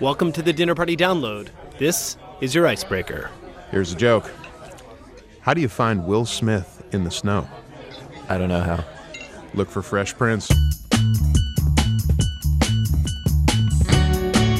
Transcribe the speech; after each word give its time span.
Welcome 0.00 0.32
to 0.32 0.42
the 0.42 0.52
Dinner 0.52 0.74
Party 0.74 0.96
Download. 0.96 1.50
This 1.78 2.16
is 2.40 2.52
your 2.52 2.66
icebreaker. 2.66 3.30
Here's 3.70 3.92
a 3.92 3.96
joke. 3.96 4.28
How 5.40 5.54
do 5.54 5.60
you 5.60 5.68
find 5.68 6.04
Will 6.04 6.24
Smith 6.24 6.84
in 6.90 7.04
the 7.04 7.12
snow? 7.12 7.48
I 8.28 8.36
don't 8.36 8.48
know 8.48 8.60
how. 8.60 8.84
Look 9.54 9.70
for 9.70 9.82
Fresh 9.82 10.16
Prince. 10.16 10.50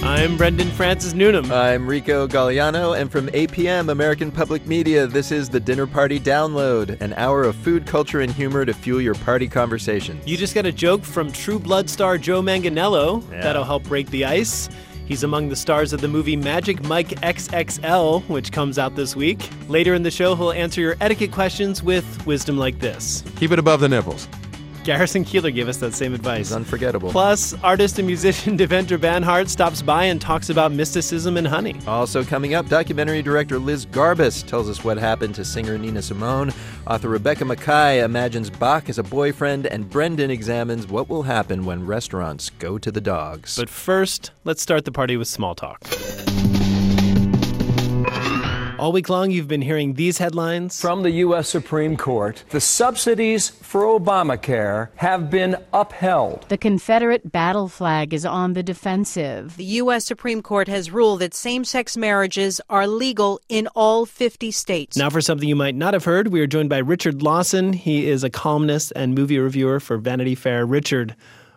I'm 0.05 0.37
Brendan 0.37 0.71
Francis 0.71 1.15
Newnam. 1.15 1.51
I'm 1.51 1.89
Rico 1.89 2.29
Gagliano, 2.29 2.99
and 2.99 3.11
from 3.11 3.27
APM, 3.29 3.91
American 3.91 4.31
Public 4.31 4.67
Media, 4.67 5.09
this 5.09 5.33
is 5.33 5.49
the 5.49 5.59
Dinner 5.59 5.89
Party 5.89 6.21
Download, 6.21 7.01
an 7.01 7.13
hour 7.15 7.43
of 7.43 7.57
food, 7.57 7.87
culture, 7.87 8.21
and 8.21 8.31
humor 8.31 8.65
to 8.65 8.73
fuel 8.73 9.01
your 9.01 9.15
party 9.15 9.49
conversation. 9.49 10.21
You 10.25 10.37
just 10.37 10.55
got 10.55 10.65
a 10.65 10.73
joke 10.73 11.03
from 11.03 11.33
True 11.33 11.59
Blood 11.59 11.91
star 11.91 12.19
Joe 12.19 12.41
Manganiello. 12.41 13.29
That'll 13.31 13.65
help 13.65 13.83
break 13.83 14.09
the 14.11 14.27
ice. 14.27 14.69
He's 15.07 15.23
among 15.23 15.49
the 15.49 15.57
stars 15.57 15.93
of 15.93 16.01
the 16.01 16.09
movie 16.09 16.37
Magic 16.37 16.83
Mike 16.85 17.09
XXL, 17.09 18.27
which 18.29 18.53
comes 18.53 18.79
out 18.79 18.97
this 18.97 19.15
week. 19.15 19.49
Later 19.69 19.95
in 19.95 20.03
the 20.03 20.11
show, 20.11 20.35
he'll 20.35 20.53
answer 20.53 20.81
your 20.81 20.97
etiquette 21.01 21.33
questions 21.33 21.83
with 21.83 22.27
wisdom 22.27 22.57
like 22.57 22.79
this. 22.79 23.23
Keep 23.37 23.53
it 23.53 23.59
above 23.59 23.81
the 23.81 23.89
nipples. 23.89 24.29
Garrison 24.85 25.25
Keillor 25.25 25.53
gave 25.53 25.67
us 25.69 25.79
that 25.79 25.95
same 25.95 26.13
advice. 26.13 26.49
It's 26.49 26.53
unforgettable. 26.53 27.11
Plus, 27.11 27.55
artist 27.63 27.99
and 27.99 28.07
musician 28.07 28.57
Devendra 28.59 28.99
Banhart 28.99 29.49
stops 29.49 29.81
by 29.81 30.05
and 30.05 30.21
talks 30.21 30.51
about 30.51 30.73
mysticism 30.73 31.39
and 31.39 31.47
honey. 31.47 31.75
Also 31.87 32.23
coming 32.23 32.55
up, 32.55 32.69
documentary 32.69 33.23
director 33.23 33.59
Liz 33.59 33.87
Garbus 33.87 34.47
tells 34.47 34.69
us 34.69 34.85
what 34.85 34.99
happened 34.99 35.35
to 35.37 35.45
singer 35.45 35.79
Nina 35.79 36.03
Simone. 36.03 36.53
Author 36.87 37.09
Rebecca 37.09 37.45
Makkai 37.45 38.05
imagines 38.05 38.51
Bach 38.51 38.91
as 38.91 38.99
a 38.99 39.03
boyfriend, 39.03 39.67
and 39.67 39.89
Brendan 39.89 40.31
examines 40.31 40.87
what 40.87 41.09
will 41.09 41.23
happen 41.23 41.65
when 41.65 41.87
restaurants 41.87 42.51
go 42.51 42.77
to 42.77 42.93
the 42.93 43.01
dogs. 43.01 43.57
But 43.57 43.71
first, 43.71 44.33
let's 44.45 44.61
start 44.61 44.85
the 44.85 44.93
party 44.93 45.17
with 45.17 45.29
small 45.29 45.55
talk. 45.55 45.83
All 48.77 48.91
week 48.91 49.09
long, 49.09 49.31
you've 49.31 49.47
been 49.47 49.63
hearing 49.63 49.95
these 49.95 50.19
headlines. 50.19 50.81
From 50.81 51.05
the 51.05 51.11
U.S. 51.11 51.49
Supreme 51.49 51.97
Court, 51.97 52.43
the 52.51 52.61
subsidies 52.61 53.49
for 53.49 53.83
Obamacare 53.83 54.89
have 54.97 55.31
been 55.31 55.57
upheld. 55.73 56.45
The 56.49 56.59
Confederate 56.59 57.31
battle 57.31 57.69
flag 57.69 58.13
is 58.13 58.27
on 58.27 58.55
the 58.55 58.65
defensive. 58.65 59.57
The 59.57 59.65
U.S. 59.65 60.05
Supreme 60.05 60.43
Court 60.43 60.67
has 60.67 60.91
ruled 60.91 61.21
that 61.21 61.35
same 61.35 61.65
sex 61.65 61.97
marriages 61.97 62.61
are 62.69 62.89
legal 62.89 63.41
in 63.49 63.69
all 63.69 64.07
50 64.07 64.51
states. 64.51 64.97
Now, 64.97 65.09
for 65.09 65.21
something 65.21 65.49
you 65.49 65.57
might 65.57 65.77
not 65.77 65.95
have 65.95 66.05
heard, 66.05 66.29
we 66.29 66.41
are 66.41 66.47
joined 66.47 66.69
by 66.69 66.79
Richard 66.79 67.23
Lawson. 67.23 67.75
He 67.75 68.09
is 68.09 68.25
a 68.25 68.31
columnist 68.31 68.93
and 68.97 69.15
movie 69.15 69.39
reviewer 69.39 69.79
for 69.79 69.99
Vanity 69.99 70.35
Fair. 70.35 70.67
Richard, 70.67 71.15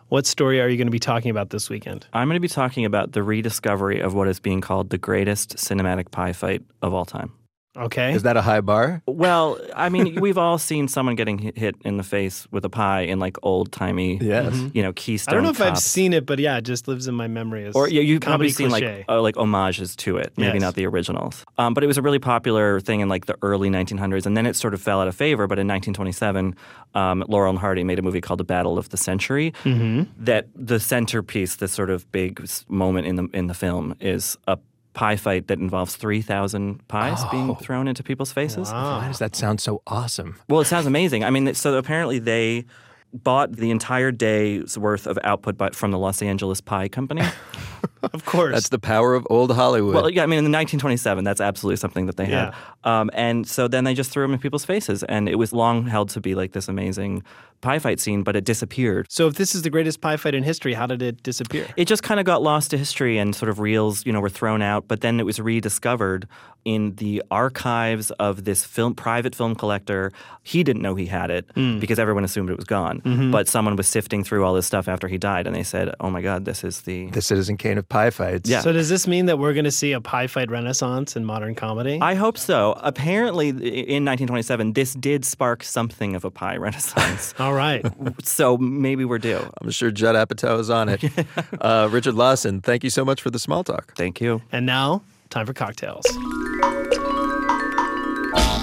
what 0.08 0.26
story 0.26 0.60
are 0.60 0.68
you 0.68 0.76
going 0.76 0.86
to 0.86 0.92
be 0.92 0.98
talking 0.98 1.30
about 1.30 1.50
this 1.50 1.68
weekend? 1.68 2.06
I'm 2.12 2.28
going 2.28 2.36
to 2.36 2.40
be 2.40 2.48
talking 2.48 2.84
about 2.84 3.12
the 3.12 3.22
rediscovery 3.22 4.00
of 4.00 4.14
what 4.14 4.28
is 4.28 4.40
being 4.40 4.60
called 4.60 4.90
the 4.90 4.98
greatest 4.98 5.56
cinematic 5.56 6.10
pie 6.10 6.32
fight 6.32 6.62
of 6.82 6.94
all 6.94 7.04
time. 7.04 7.32
Okay. 7.76 8.12
Is 8.12 8.24
that 8.24 8.36
a 8.36 8.42
high 8.42 8.60
bar? 8.60 9.02
Well, 9.06 9.58
I 9.76 9.88
mean, 9.88 10.14
we've 10.20 10.38
all 10.38 10.58
seen 10.58 10.88
someone 10.88 11.14
getting 11.14 11.38
hit- 11.38 11.56
hit 11.56 11.76
in 11.84 11.96
the 11.96 12.02
face 12.02 12.48
with 12.50 12.64
a 12.64 12.68
pie 12.70 13.02
in 13.02 13.20
like 13.20 13.36
old 13.44 13.70
timey, 13.70 14.18
Yes. 14.20 14.52
you 14.74 14.82
know, 14.82 14.92
Keystone. 14.94 15.32
I 15.32 15.34
don't 15.36 15.44
know 15.44 15.50
if 15.50 15.60
I've 15.60 15.74
Cops. 15.74 15.84
seen 15.84 16.12
it, 16.12 16.26
but 16.26 16.40
yeah, 16.40 16.56
it 16.56 16.62
just 16.62 16.88
lives 16.88 17.06
in 17.06 17.14
my 17.14 17.28
memory 17.28 17.66
as 17.66 17.76
Or 17.76 17.88
yeah, 17.88 18.00
you've 18.00 18.20
comedy 18.20 18.50
probably 18.50 18.50
seen 18.50 18.68
cliche. 18.70 18.96
like 18.98 19.08
uh, 19.08 19.20
like 19.22 19.36
homages 19.36 19.94
to 19.96 20.16
it, 20.16 20.32
maybe 20.36 20.54
Yes. 20.54 20.60
not 20.62 20.74
the 20.74 20.86
originals. 20.86 21.44
Um, 21.56 21.72
but 21.74 21.84
it 21.84 21.86
was 21.86 21.98
a 21.98 22.02
really 22.02 22.18
popular 22.18 22.80
thing 22.80 22.98
in 23.00 23.08
like 23.08 23.26
the 23.26 23.36
early 23.42 23.70
1900s, 23.70 24.26
and 24.26 24.36
then 24.36 24.46
it 24.46 24.56
sort 24.56 24.74
of 24.74 24.82
fell 24.82 25.00
out 25.00 25.06
of 25.06 25.14
favor. 25.14 25.46
But 25.46 25.58
in 25.60 25.68
1927, 25.68 26.56
um, 26.94 27.24
Laurel 27.28 27.50
and 27.50 27.58
Hardy 27.60 27.84
made 27.84 27.98
a 28.00 28.02
movie 28.02 28.20
called 28.20 28.40
The 28.40 28.44
Battle 28.44 28.76
of 28.78 28.88
the 28.88 28.96
Century. 28.96 29.52
Mm-hmm. 29.62 30.04
That 30.24 30.48
the 30.56 30.80
centerpiece, 30.80 31.56
the 31.56 31.68
sort 31.68 31.90
of 31.90 32.10
big 32.10 32.40
s- 32.42 32.64
moment 32.68 33.06
in 33.06 33.16
the 33.16 33.28
in 33.32 33.46
the 33.46 33.54
film, 33.54 33.94
is 34.00 34.36
a 34.48 34.58
pie 34.94 35.16
fight 35.16 35.46
that 35.48 35.58
involves 35.58 35.96
3,000 35.96 36.86
pies 36.88 37.24
being 37.30 37.50
oh. 37.50 37.54
thrown 37.54 37.88
into 37.88 38.02
people's 38.02 38.32
faces. 38.32 38.70
Why 38.70 39.06
does 39.06 39.18
that 39.18 39.36
sound 39.36 39.60
so 39.60 39.82
awesome? 39.86 40.36
Well, 40.48 40.60
it 40.60 40.66
sounds 40.66 40.86
amazing. 40.86 41.24
I 41.24 41.30
mean, 41.30 41.54
so 41.54 41.76
apparently 41.76 42.18
they 42.18 42.64
bought 43.12 43.52
the 43.52 43.70
entire 43.70 44.12
day's 44.12 44.76
worth 44.76 45.06
of 45.06 45.18
output 45.24 45.56
by, 45.56 45.70
from 45.70 45.90
the 45.90 45.98
Los 45.98 46.20
Angeles 46.22 46.60
Pie 46.60 46.88
Company. 46.88 47.22
of 48.02 48.24
course. 48.24 48.54
That's 48.54 48.68
the 48.70 48.78
power 48.78 49.14
of 49.14 49.26
old 49.30 49.54
Hollywood. 49.54 49.94
well, 49.94 50.10
yeah, 50.10 50.22
I 50.22 50.26
mean, 50.26 50.38
in 50.38 50.44
1927, 50.52 51.24
that's 51.24 51.40
absolutely 51.40 51.76
something 51.76 52.06
that 52.06 52.16
they 52.16 52.26
had. 52.26 52.54
Um, 52.84 53.10
and 53.12 53.46
so 53.46 53.68
then 53.68 53.84
they 53.84 53.94
just 53.94 54.10
threw 54.10 54.22
them 54.24 54.32
in 54.32 54.38
people's 54.38 54.64
faces, 54.64 55.02
and 55.04 55.28
it 55.28 55.36
was 55.36 55.52
long 55.52 55.86
held 55.86 56.08
to 56.10 56.20
be 56.20 56.34
like 56.34 56.52
this 56.52 56.68
amazing 56.68 57.22
pie 57.60 57.80
fight 57.80 57.98
scene, 57.98 58.22
but 58.22 58.36
it 58.36 58.44
disappeared. 58.44 59.06
so, 59.10 59.26
if 59.26 59.34
this 59.34 59.52
is 59.54 59.62
the 59.62 59.70
greatest 59.70 60.00
pie 60.00 60.16
fight 60.16 60.34
in 60.34 60.44
history, 60.44 60.74
how 60.74 60.86
did 60.86 61.02
it 61.02 61.22
disappear? 61.24 61.66
It 61.76 61.86
just 61.86 62.04
kind 62.04 62.20
of 62.20 62.24
got 62.26 62.40
lost 62.40 62.70
to 62.70 62.78
history, 62.78 63.18
and 63.18 63.34
sort 63.34 63.48
of 63.48 63.58
reels, 63.58 64.06
you 64.06 64.12
know, 64.12 64.20
were 64.20 64.28
thrown 64.30 64.62
out. 64.62 64.86
But 64.86 65.00
then 65.00 65.18
it 65.18 65.26
was 65.26 65.40
rediscovered 65.40 66.28
in 66.64 66.94
the 66.96 67.22
archives 67.30 68.10
of 68.12 68.44
this 68.44 68.64
film, 68.64 68.94
private 68.94 69.34
film 69.34 69.54
collector. 69.54 70.12
He 70.44 70.62
didn't 70.62 70.82
know 70.82 70.94
he 70.94 71.06
had 71.06 71.30
it 71.30 71.46
because 71.80 71.98
everyone 71.98 72.24
assumed 72.24 72.48
it 72.50 72.56
was 72.56 72.64
gone. 72.64 73.02
But 73.32 73.48
someone 73.48 73.74
was 73.76 73.88
sifting 73.88 74.22
through 74.22 74.44
all 74.44 74.54
this 74.54 74.66
stuff 74.66 74.86
after 74.88 75.08
he 75.08 75.18
died, 75.18 75.46
and 75.48 75.54
they 75.56 75.64
said, 75.64 75.92
"Oh 75.98 76.10
my 76.10 76.22
God, 76.22 76.44
this 76.44 76.62
is 76.62 76.82
the." 76.82 77.10
the 77.10 77.22
Citizen 77.22 77.56
Kane 77.56 77.67
of 77.76 77.88
pie 77.88 78.10
fights. 78.10 78.48
Yeah. 78.48 78.60
So, 78.60 78.72
does 78.72 78.88
this 78.88 79.06
mean 79.06 79.26
that 79.26 79.38
we're 79.38 79.52
going 79.52 79.64
to 79.64 79.70
see 79.70 79.92
a 79.92 80.00
pie 80.00 80.28
fight 80.28 80.50
renaissance 80.50 81.16
in 81.16 81.24
modern 81.24 81.54
comedy? 81.54 81.98
I 82.00 82.14
hope 82.14 82.38
so. 82.38 82.78
Apparently, 82.78 83.48
in 83.48 84.04
1927, 84.04 84.72
this 84.72 84.94
did 84.94 85.24
spark 85.24 85.64
something 85.64 86.14
of 86.14 86.24
a 86.24 86.30
pie 86.30 86.56
renaissance. 86.66 87.34
All 87.38 87.52
right. 87.54 87.84
so 88.22 88.56
maybe 88.56 89.04
we're 89.04 89.18
due. 89.18 89.44
I'm 89.60 89.70
sure 89.70 89.90
Judd 89.90 90.14
Apatow 90.14 90.60
is 90.60 90.70
on 90.70 90.88
it. 90.88 91.04
uh, 91.60 91.88
Richard 91.90 92.14
Lawson, 92.14 92.60
thank 92.60 92.84
you 92.84 92.90
so 92.90 93.04
much 93.04 93.20
for 93.20 93.30
the 93.30 93.38
small 93.38 93.64
talk. 93.64 93.94
Thank 93.96 94.20
you. 94.20 94.40
and 94.52 94.64
now, 94.64 95.02
time 95.28 95.44
for 95.44 95.52
cocktails. 95.52 96.06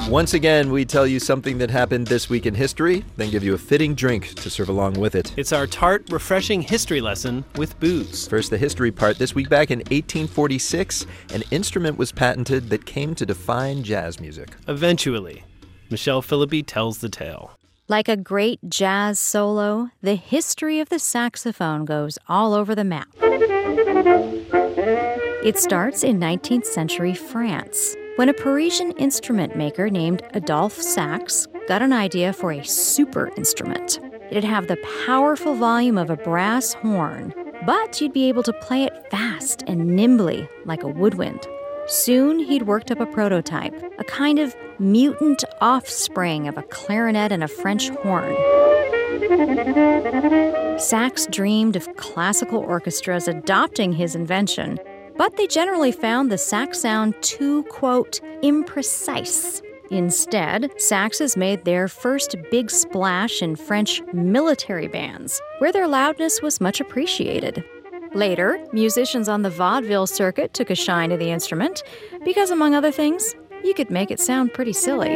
Once 0.09 0.35
again, 0.35 0.71
we 0.71 0.85
tell 0.85 1.07
you 1.07 1.19
something 1.19 1.57
that 1.57 1.71
happened 1.71 2.05
this 2.05 2.29
week 2.29 2.45
in 2.45 2.53
history, 2.53 3.03
then 3.17 3.31
give 3.31 3.43
you 3.43 3.55
a 3.55 3.57
fitting 3.57 3.95
drink 3.95 4.35
to 4.35 4.51
serve 4.51 4.69
along 4.69 4.93
with 4.93 5.15
it. 5.15 5.33
It's 5.35 5.51
our 5.51 5.65
tart, 5.65 6.05
refreshing 6.11 6.61
history 6.61 7.01
lesson 7.01 7.43
with 7.55 7.79
booze. 7.79 8.27
First, 8.27 8.51
the 8.51 8.57
history 8.57 8.91
part. 8.91 9.17
This 9.17 9.33
week 9.33 9.49
back 9.49 9.71
in 9.71 9.79
1846, 9.79 11.07
an 11.33 11.41
instrument 11.49 11.97
was 11.97 12.11
patented 12.11 12.69
that 12.69 12.85
came 12.85 13.15
to 13.15 13.25
define 13.25 13.81
jazz 13.81 14.19
music. 14.19 14.55
Eventually, 14.67 15.43
Michelle 15.89 16.21
Philippi 16.21 16.61
tells 16.61 16.99
the 16.99 17.09
tale. 17.09 17.57
Like 17.87 18.07
a 18.07 18.15
great 18.15 18.59
jazz 18.69 19.19
solo, 19.19 19.89
the 20.03 20.15
history 20.15 20.79
of 20.79 20.89
the 20.89 20.99
saxophone 20.99 21.83
goes 21.83 22.19
all 22.29 22.53
over 22.53 22.75
the 22.75 22.83
map. 22.83 23.09
It 25.43 25.57
starts 25.57 26.03
in 26.03 26.19
19th 26.19 26.65
century 26.65 27.15
France 27.15 27.95
when 28.15 28.29
a 28.29 28.33
Parisian 28.33 28.91
instrument 28.91 29.57
maker 29.57 29.89
named 29.89 30.23
Adolphe 30.33 30.81
Sax 30.81 31.47
got 31.67 31.81
an 31.81 31.91
idea 31.91 32.31
for 32.31 32.51
a 32.51 32.63
super 32.63 33.29
instrument. 33.35 33.99
It'd 34.31 34.43
have 34.45 34.67
the 34.67 34.77
powerful 35.05 35.55
volume 35.55 35.97
of 35.97 36.09
a 36.09 36.15
brass 36.15 36.73
horn, 36.73 37.33
but 37.65 37.99
you'd 37.99 38.13
be 38.13 38.29
able 38.29 38.43
to 38.43 38.53
play 38.53 38.83
it 38.83 38.93
fast 39.11 39.63
and 39.67 39.85
nimbly 39.85 40.47
like 40.65 40.83
a 40.83 40.87
woodwind. 40.87 41.45
Soon 41.87 42.39
he'd 42.39 42.63
worked 42.63 42.89
up 42.89 43.01
a 43.01 43.05
prototype, 43.05 43.75
a 43.99 44.03
kind 44.05 44.39
of 44.39 44.55
mutant 44.79 45.43
offspring 45.59 46.47
of 46.47 46.57
a 46.57 46.63
clarinet 46.63 47.31
and 47.31 47.43
a 47.43 47.47
French 47.47 47.89
horn. 47.89 48.35
Sax 50.79 51.27
dreamed 51.27 51.75
of 51.75 51.93
classical 51.95 52.59
orchestras 52.59 53.27
adopting 53.27 53.91
his 53.93 54.15
invention, 54.15 54.79
but 55.17 55.37
they 55.37 55.47
generally 55.47 55.91
found 55.91 56.31
the 56.31 56.37
sax 56.37 56.79
sound 56.81 57.15
too, 57.21 57.63
quote, 57.63 58.19
imprecise. 58.43 59.61
Instead, 59.91 60.71
saxes 60.77 61.37
made 61.37 61.63
their 61.63 61.87
first 61.87 62.35
big 62.49 62.71
splash 62.71 63.41
in 63.41 63.55
French 63.55 64.01
military 64.13 64.87
bands, 64.87 65.41
where 65.59 65.71
their 65.71 65.87
loudness 65.87 66.41
was 66.41 66.59
much 66.59 66.81
appreciated. 66.81 67.63
Later, 68.13 68.65
musicians 68.71 69.29
on 69.29 69.41
the 69.41 69.49
vaudeville 69.49 70.07
circuit 70.07 70.53
took 70.53 70.69
a 70.69 70.75
shine 70.75 71.09
to 71.09 71.17
the 71.17 71.29
instrument 71.29 71.83
because, 72.23 72.49
among 72.49 72.73
other 72.73 72.91
things, 72.91 73.35
you 73.63 73.73
could 73.73 73.89
make 73.89 74.09
it 74.09 74.19
sound 74.19 74.53
pretty 74.53 74.73
silly. 74.73 75.09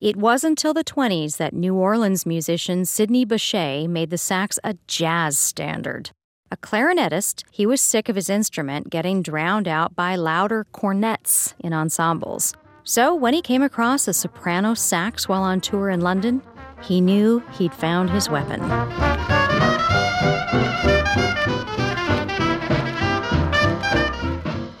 It 0.00 0.16
wasn't 0.16 0.52
until 0.52 0.72
the 0.72 0.82
20s 0.82 1.36
that 1.36 1.52
New 1.52 1.74
Orleans 1.74 2.24
musician 2.24 2.86
Sidney 2.86 3.26
Bechet 3.26 3.86
made 3.86 4.08
the 4.08 4.16
sax 4.16 4.58
a 4.64 4.78
jazz 4.86 5.38
standard. 5.38 6.10
A 6.50 6.56
clarinetist, 6.56 7.44
he 7.50 7.66
was 7.66 7.82
sick 7.82 8.08
of 8.08 8.16
his 8.16 8.30
instrument 8.30 8.88
getting 8.88 9.20
drowned 9.20 9.68
out 9.68 9.94
by 9.94 10.16
louder 10.16 10.64
cornets 10.72 11.54
in 11.58 11.74
ensembles. 11.74 12.54
So 12.82 13.14
when 13.14 13.34
he 13.34 13.42
came 13.42 13.62
across 13.62 14.08
a 14.08 14.14
soprano 14.14 14.72
sax 14.72 15.28
while 15.28 15.42
on 15.42 15.60
tour 15.60 15.90
in 15.90 16.00
London, 16.00 16.40
he 16.82 17.02
knew 17.02 17.42
he'd 17.58 17.74
found 17.74 18.08
his 18.08 18.30
weapon. 18.30 18.60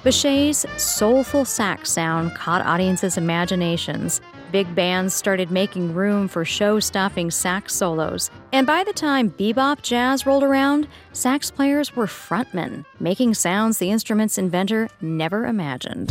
Bechet's 0.02 0.64
soulful 0.82 1.44
sax 1.44 1.90
sound 1.90 2.34
caught 2.34 2.64
audiences' 2.64 3.18
imaginations, 3.18 4.22
Big 4.50 4.74
bands 4.74 5.14
started 5.14 5.52
making 5.52 5.94
room 5.94 6.26
for 6.26 6.44
show 6.44 6.80
stopping 6.80 7.30
sax 7.30 7.72
solos. 7.72 8.30
And 8.52 8.66
by 8.66 8.82
the 8.82 8.92
time 8.92 9.30
bebop 9.30 9.82
jazz 9.82 10.26
rolled 10.26 10.42
around, 10.42 10.88
sax 11.12 11.52
players 11.52 11.94
were 11.94 12.06
frontmen, 12.06 12.84
making 12.98 13.34
sounds 13.34 13.78
the 13.78 13.90
instrument's 13.90 14.38
inventor 14.38 14.88
never 15.00 15.46
imagined. 15.46 16.08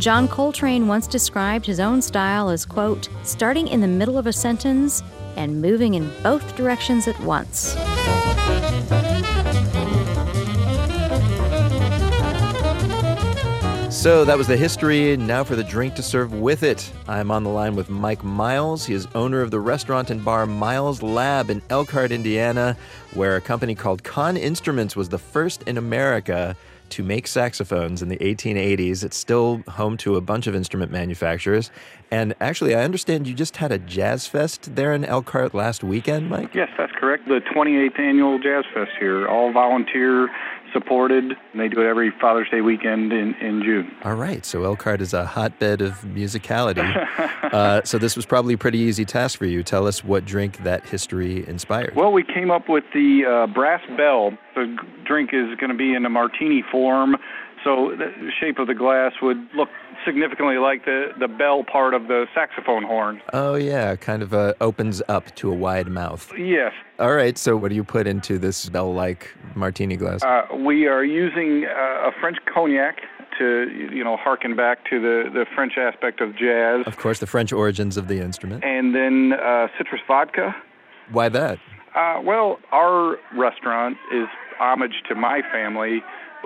John 0.00 0.26
Coltrane 0.28 0.88
once 0.88 1.06
described 1.06 1.66
his 1.66 1.78
own 1.78 2.00
style 2.00 2.48
as, 2.48 2.64
quote, 2.64 3.10
starting 3.22 3.68
in 3.68 3.82
the 3.82 3.88
middle 3.88 4.16
of 4.16 4.26
a 4.26 4.32
sentence 4.32 5.02
and 5.36 5.60
moving 5.60 5.92
in 5.94 6.10
both 6.22 6.56
directions 6.56 7.06
at 7.06 7.20
once. 7.20 7.76
So 14.00 14.24
that 14.24 14.38
was 14.38 14.46
the 14.46 14.56
history. 14.56 15.14
Now 15.18 15.44
for 15.44 15.56
the 15.56 15.62
drink 15.62 15.94
to 15.96 16.02
serve 16.02 16.32
with 16.32 16.62
it. 16.62 16.90
I'm 17.06 17.30
on 17.30 17.44
the 17.44 17.50
line 17.50 17.76
with 17.76 17.90
Mike 17.90 18.24
Miles. 18.24 18.86
He 18.86 18.94
is 18.94 19.06
owner 19.14 19.42
of 19.42 19.50
the 19.50 19.60
restaurant 19.60 20.08
and 20.08 20.24
bar 20.24 20.46
Miles 20.46 21.02
Lab 21.02 21.50
in 21.50 21.60
Elkhart, 21.68 22.10
Indiana, 22.10 22.78
where 23.12 23.36
a 23.36 23.42
company 23.42 23.74
called 23.74 24.02
Conn 24.02 24.38
Instruments 24.38 24.96
was 24.96 25.10
the 25.10 25.18
first 25.18 25.64
in 25.64 25.76
America 25.76 26.56
to 26.88 27.04
make 27.04 27.26
saxophones 27.26 28.00
in 28.00 28.08
the 28.08 28.16
1880s. 28.16 29.04
It's 29.04 29.18
still 29.18 29.62
home 29.68 29.98
to 29.98 30.16
a 30.16 30.22
bunch 30.22 30.46
of 30.46 30.54
instrument 30.54 30.90
manufacturers. 30.90 31.70
And 32.10 32.34
actually, 32.40 32.74
I 32.74 32.84
understand 32.84 33.26
you 33.26 33.34
just 33.34 33.58
had 33.58 33.70
a 33.70 33.78
jazz 33.78 34.26
fest 34.26 34.74
there 34.74 34.94
in 34.94 35.04
Elkhart 35.04 35.52
last 35.52 35.84
weekend, 35.84 36.30
Mike? 36.30 36.54
Yes, 36.54 36.70
that's 36.78 36.92
correct. 36.92 37.28
The 37.28 37.40
28th 37.54 38.00
annual 38.00 38.38
Jazz 38.38 38.64
Fest 38.74 38.90
here, 38.98 39.28
all 39.28 39.52
volunteer 39.52 40.28
supported. 40.72 41.24
And 41.24 41.60
they 41.60 41.68
do 41.68 41.80
it 41.80 41.86
every 41.86 42.12
Father's 42.20 42.48
Day 42.50 42.60
weekend 42.60 43.12
in, 43.12 43.34
in 43.34 43.62
June. 43.62 43.90
All 44.04 44.14
right. 44.14 44.44
So 44.44 44.64
Elkhart 44.64 45.00
is 45.00 45.14
a 45.14 45.24
hotbed 45.24 45.80
of 45.80 45.92
musicality. 46.02 46.84
uh, 47.52 47.82
so 47.84 47.98
this 47.98 48.16
was 48.16 48.26
probably 48.26 48.54
a 48.54 48.58
pretty 48.58 48.78
easy 48.78 49.04
task 49.04 49.38
for 49.38 49.46
you. 49.46 49.62
Tell 49.62 49.86
us 49.86 50.04
what 50.04 50.24
drink 50.24 50.58
that 50.58 50.86
history 50.86 51.46
inspired. 51.48 51.94
Well, 51.94 52.12
we 52.12 52.22
came 52.22 52.50
up 52.50 52.68
with 52.68 52.84
the 52.94 53.24
uh, 53.24 53.52
brass 53.52 53.82
bell. 53.96 54.32
The 54.54 54.76
drink 55.04 55.30
is 55.32 55.56
going 55.58 55.70
to 55.70 55.76
be 55.76 55.94
in 55.94 56.04
a 56.04 56.10
martini 56.10 56.64
form. 56.70 57.16
So 57.64 57.94
the 57.96 58.30
shape 58.40 58.58
of 58.58 58.68
the 58.68 58.74
glass 58.74 59.12
would 59.20 59.36
look 59.54 59.68
significantly 60.04 60.56
like 60.56 60.84
the, 60.86 61.08
the 61.18 61.28
bell 61.28 61.62
part 61.62 61.92
of 61.92 62.08
the 62.08 62.26
saxophone 62.34 62.84
horn. 62.84 63.20
Oh, 63.32 63.54
yeah, 63.54 63.96
kind 63.96 64.22
of 64.22 64.32
uh, 64.32 64.54
opens 64.60 65.02
up 65.08 65.34
to 65.36 65.52
a 65.52 65.54
wide 65.54 65.88
mouth. 65.88 66.32
Yes. 66.38 66.72
All 66.98 67.14
right, 67.14 67.36
so 67.36 67.56
what 67.56 67.68
do 67.68 67.74
you 67.74 67.84
put 67.84 68.06
into 68.06 68.38
this 68.38 68.68
bell 68.70 68.94
like 68.94 69.34
martini 69.54 69.96
glass? 69.96 70.22
Uh, 70.22 70.42
we 70.56 70.86
are 70.86 71.04
using 71.04 71.64
uh, 71.64 72.08
a 72.08 72.12
French 72.20 72.38
cognac 72.52 72.98
to, 73.38 73.68
you 73.92 74.04
know, 74.04 74.16
harken 74.16 74.54
back 74.54 74.84
to 74.90 75.00
the, 75.00 75.30
the 75.32 75.46
French 75.54 75.74
aspect 75.78 76.20
of 76.20 76.36
jazz. 76.36 76.86
Of 76.86 76.98
course, 76.98 77.18
the 77.18 77.26
French 77.26 77.52
origins 77.52 77.96
of 77.96 78.08
the 78.08 78.20
instrument. 78.20 78.64
And 78.64 78.94
then 78.94 79.32
uh, 79.32 79.68
citrus 79.78 80.02
vodka. 80.06 80.54
Why 81.10 81.28
that? 81.30 81.58
Uh, 81.94 82.20
well, 82.22 82.58
our 82.70 83.16
restaurant 83.36 83.96
is 84.12 84.28
homage 84.58 85.02
to 85.08 85.14
my 85.14 85.40
family 85.50 86.02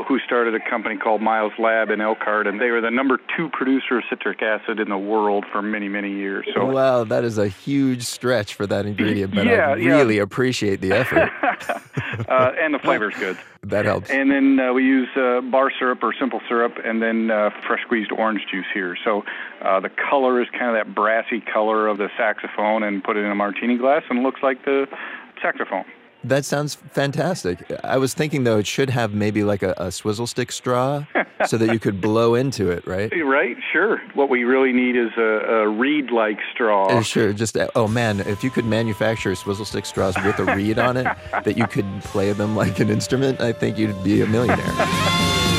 who 0.08 0.18
started 0.20 0.54
a 0.54 0.70
company 0.70 0.96
called 0.96 1.22
Miles 1.22 1.52
Lab 1.58 1.90
in 1.90 2.00
Elkhart, 2.00 2.46
and 2.46 2.60
they 2.60 2.70
were 2.70 2.80
the 2.80 2.90
number 2.90 3.18
two 3.36 3.48
producer 3.50 3.98
of 3.98 4.04
citric 4.10 4.42
acid 4.42 4.80
in 4.80 4.88
the 4.88 4.98
world 4.98 5.44
for 5.52 5.62
many, 5.62 5.88
many 5.88 6.12
years. 6.12 6.46
So 6.54 6.66
wow, 6.66 7.04
that 7.04 7.24
is 7.24 7.38
a 7.38 7.48
huge 7.48 8.02
stretch 8.02 8.54
for 8.54 8.66
that 8.66 8.86
ingredient, 8.86 9.34
but 9.34 9.46
yeah, 9.46 9.70
I 9.70 9.72
really 9.74 10.16
yeah. 10.16 10.22
appreciate 10.22 10.80
the 10.80 10.92
effort. 10.92 11.30
uh, 12.28 12.52
and 12.58 12.74
the 12.74 12.78
flavor's 12.78 13.14
good. 13.14 13.38
That 13.64 13.86
helps. 13.86 14.10
And 14.10 14.30
then 14.30 14.60
uh, 14.60 14.74
we 14.74 14.84
use 14.84 15.08
uh, 15.16 15.40
bar 15.40 15.72
syrup 15.78 16.02
or 16.02 16.12
simple 16.12 16.42
syrup, 16.46 16.74
and 16.84 17.00
then 17.00 17.30
uh, 17.30 17.48
fresh 17.66 17.80
squeezed 17.80 18.12
orange 18.12 18.42
juice 18.50 18.66
here. 18.74 18.94
So 19.02 19.24
uh, 19.62 19.80
the 19.80 19.88
color 19.88 20.42
is 20.42 20.48
kind 20.50 20.66
of 20.66 20.74
that 20.74 20.94
brassy 20.94 21.40
color 21.40 21.88
of 21.88 21.96
the 21.96 22.10
saxophone, 22.14 22.82
and 22.82 23.02
put 23.02 23.16
it 23.16 23.20
in 23.20 23.30
a 23.30 23.34
martini 23.34 23.78
glass, 23.78 24.02
and 24.10 24.22
looks 24.22 24.42
like 24.42 24.66
the 24.66 24.86
saxophone. 25.40 25.86
That 26.24 26.44
sounds 26.44 26.74
fantastic. 26.74 27.70
I 27.84 27.98
was 27.98 28.14
thinking 28.14 28.44
though 28.44 28.58
it 28.58 28.66
should 28.66 28.90
have 28.90 29.12
maybe 29.12 29.44
like 29.44 29.62
a, 29.62 29.74
a 29.76 29.92
swizzle 29.92 30.26
stick 30.26 30.50
straw 30.50 31.04
so 31.46 31.58
that 31.58 31.72
you 31.72 31.78
could 31.78 32.00
blow 32.00 32.34
into 32.34 32.70
it, 32.70 32.86
right? 32.86 33.12
Right, 33.34 33.56
sure. 33.72 34.00
What 34.14 34.30
we 34.30 34.44
really 34.44 34.72
need 34.72 34.96
is 34.96 35.10
a, 35.18 35.22
a 35.22 35.68
reed 35.68 36.10
like 36.10 36.38
straw. 36.52 36.86
Uh, 36.86 37.02
sure, 37.02 37.32
just 37.32 37.56
uh, 37.56 37.68
oh 37.74 37.88
man, 37.88 38.20
if 38.20 38.44
you 38.44 38.50
could 38.50 38.64
manufacture 38.64 39.34
swizzle 39.34 39.64
stick 39.64 39.84
straws 39.86 40.14
with 40.24 40.38
a 40.38 40.44
reed 40.54 40.78
on 40.78 40.96
it 40.96 41.04
that 41.32 41.58
you 41.58 41.66
could 41.66 41.84
play 42.04 42.32
them 42.32 42.54
like 42.54 42.78
an 42.78 42.90
instrument, 42.90 43.40
I 43.40 43.52
think 43.52 43.76
you'd 43.76 44.02
be 44.04 44.22
a 44.22 44.26
millionaire. 44.26 44.64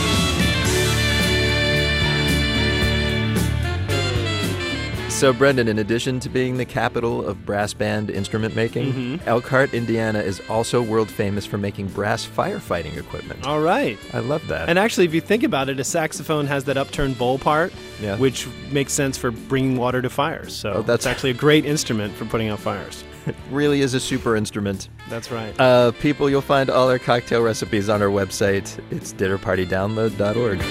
So, 5.15 5.31
Brendan, 5.31 5.69
in 5.69 5.79
addition 5.79 6.19
to 6.19 6.29
being 6.29 6.57
the 6.57 6.65
capital 6.65 7.25
of 7.25 7.45
brass 7.45 7.73
band 7.73 8.09
instrument 8.09 8.53
making, 8.53 8.91
mm-hmm. 8.91 9.29
Elkhart, 9.29 9.73
Indiana 9.73 10.19
is 10.19 10.41
also 10.49 10.81
world 10.81 11.09
famous 11.09 11.45
for 11.45 11.57
making 11.57 11.87
brass 11.87 12.27
firefighting 12.27 12.97
equipment. 12.97 13.47
All 13.47 13.61
right. 13.61 13.97
I 14.13 14.19
love 14.19 14.45
that. 14.49 14.67
And 14.67 14.77
actually, 14.77 15.05
if 15.05 15.13
you 15.13 15.21
think 15.21 15.43
about 15.43 15.69
it, 15.69 15.79
a 15.79 15.85
saxophone 15.85 16.45
has 16.47 16.65
that 16.65 16.75
upturned 16.75 17.17
bowl 17.17 17.39
part, 17.39 17.71
yeah. 18.01 18.17
which 18.17 18.45
makes 18.71 18.91
sense 18.91 19.17
for 19.17 19.31
bringing 19.31 19.77
water 19.77 20.01
to 20.01 20.09
fires. 20.09 20.53
So, 20.53 20.73
oh, 20.73 20.81
that's 20.81 21.05
actually 21.05 21.29
a 21.29 21.35
great 21.35 21.65
instrument 21.65 22.13
for 22.13 22.25
putting 22.25 22.49
out 22.49 22.59
fires. 22.59 23.03
It 23.25 23.35
really 23.49 23.81
is 23.81 23.95
a 23.95 23.99
super 23.99 24.35
instrument. 24.35 24.89
That's 25.09 25.31
right. 25.31 25.59
Uh, 25.59 25.93
people, 25.93 26.29
you'll 26.29 26.41
find 26.41 26.69
all 26.69 26.91
our 26.91 26.99
cocktail 26.99 27.41
recipes 27.41 27.89
on 27.89 28.03
our 28.03 28.09
website. 28.09 28.79
It's 28.91 29.13
dinnerpartydownload.org. 29.13 30.61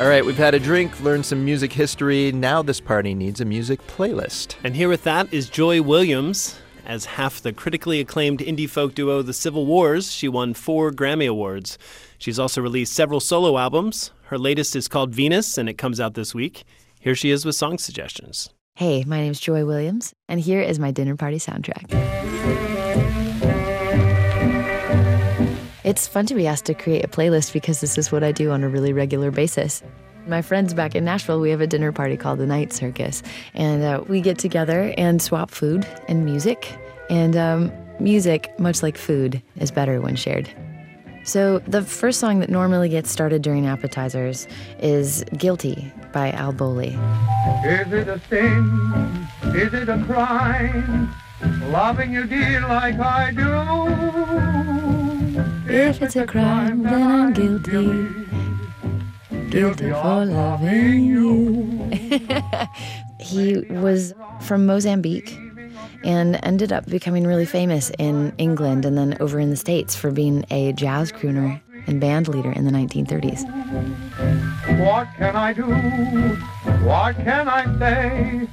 All 0.00 0.06
right, 0.06 0.24
we've 0.24 0.36
had 0.38 0.54
a 0.54 0.60
drink, 0.60 1.00
learned 1.02 1.26
some 1.26 1.44
music 1.44 1.72
history. 1.72 2.30
Now 2.30 2.62
this 2.62 2.78
party 2.78 3.14
needs 3.14 3.40
a 3.40 3.44
music 3.44 3.84
playlist. 3.88 4.54
And 4.62 4.76
here 4.76 4.88
with 4.88 5.02
that 5.02 5.34
is 5.34 5.50
Joy 5.50 5.82
Williams. 5.82 6.56
As 6.86 7.04
half 7.04 7.40
the 7.40 7.52
critically 7.52 7.98
acclaimed 7.98 8.38
indie 8.38 8.70
folk 8.70 8.94
duo 8.94 9.22
The 9.22 9.32
Civil 9.32 9.66
Wars, 9.66 10.12
she 10.12 10.28
won 10.28 10.54
four 10.54 10.92
Grammy 10.92 11.28
Awards. 11.28 11.78
She's 12.16 12.38
also 12.38 12.62
released 12.62 12.92
several 12.92 13.18
solo 13.18 13.58
albums. 13.58 14.12
Her 14.26 14.38
latest 14.38 14.76
is 14.76 14.86
called 14.86 15.12
Venus, 15.12 15.58
and 15.58 15.68
it 15.68 15.78
comes 15.78 15.98
out 15.98 16.14
this 16.14 16.32
week. 16.32 16.62
Here 17.00 17.16
she 17.16 17.32
is 17.32 17.44
with 17.44 17.56
song 17.56 17.76
suggestions. 17.76 18.50
Hey, 18.76 19.02
my 19.02 19.18
name's 19.18 19.40
Joy 19.40 19.66
Williams, 19.66 20.12
and 20.28 20.38
here 20.38 20.60
is 20.60 20.78
my 20.78 20.92
dinner 20.92 21.16
party 21.16 21.38
soundtrack. 21.38 22.37
It's 25.88 26.06
fun 26.06 26.26
to 26.26 26.34
be 26.34 26.46
asked 26.46 26.66
to 26.66 26.74
create 26.74 27.02
a 27.02 27.08
playlist 27.08 27.54
because 27.54 27.80
this 27.80 27.96
is 27.96 28.12
what 28.12 28.22
I 28.22 28.30
do 28.30 28.50
on 28.50 28.62
a 28.62 28.68
really 28.68 28.92
regular 28.92 29.30
basis. 29.30 29.82
My 30.26 30.42
friends 30.42 30.74
back 30.74 30.94
in 30.94 31.02
Nashville, 31.02 31.40
we 31.40 31.48
have 31.48 31.62
a 31.62 31.66
dinner 31.66 31.92
party 31.92 32.14
called 32.14 32.40
the 32.40 32.46
Night 32.46 32.74
Circus, 32.74 33.22
and 33.54 33.82
uh, 33.82 34.04
we 34.06 34.20
get 34.20 34.36
together 34.36 34.92
and 34.98 35.22
swap 35.22 35.50
food 35.50 35.86
and 36.06 36.26
music. 36.26 36.76
And 37.08 37.38
um, 37.38 37.72
music, 37.98 38.50
much 38.60 38.82
like 38.82 38.98
food, 38.98 39.40
is 39.56 39.70
better 39.70 40.02
when 40.02 40.14
shared. 40.14 40.50
So, 41.24 41.60
the 41.60 41.80
first 41.80 42.20
song 42.20 42.40
that 42.40 42.50
normally 42.50 42.90
gets 42.90 43.10
started 43.10 43.40
during 43.40 43.66
appetizers 43.66 44.46
is 44.80 45.24
Guilty 45.38 45.90
by 46.12 46.32
Al 46.32 46.52
Bowlly. 46.52 46.98
Is 47.64 47.90
it 47.94 48.08
a 48.08 48.20
sin? 48.28 49.26
Is 49.54 49.72
it 49.72 49.88
a 49.88 50.04
crime? 50.04 51.08
Loving 51.72 52.12
you 52.12 52.26
dear 52.26 52.60
like 52.60 53.00
I 53.00 53.30
do? 53.30 54.97
If 55.70 56.02
it's 56.02 56.16
a 56.16 56.26
crime, 56.26 56.82
then 56.82 57.02
I'm 57.02 57.32
guilty. 57.34 58.08
Guilty 59.50 59.90
for 59.90 60.24
loving 60.24 61.04
you. 61.04 61.90
he 63.20 63.58
was 63.70 64.14
from 64.40 64.64
Mozambique 64.66 65.38
and 66.04 66.40
ended 66.42 66.72
up 66.72 66.86
becoming 66.86 67.26
really 67.26 67.44
famous 67.44 67.90
in 67.98 68.32
England 68.38 68.84
and 68.84 68.96
then 68.96 69.16
over 69.20 69.38
in 69.38 69.50
the 69.50 69.56
States 69.56 69.94
for 69.94 70.10
being 70.10 70.44
a 70.50 70.72
jazz 70.72 71.12
crooner 71.12 71.60
and 71.88 72.00
band 72.00 72.28
leader 72.28 72.52
in 72.52 72.64
the 72.64 72.70
1930s. 72.70 73.42
What 74.78 75.08
can 75.16 75.34
I 75.34 75.52
do? 75.52 75.64
What 76.84 77.16
can 77.16 77.48
I 77.48 77.64
say 77.78 78.48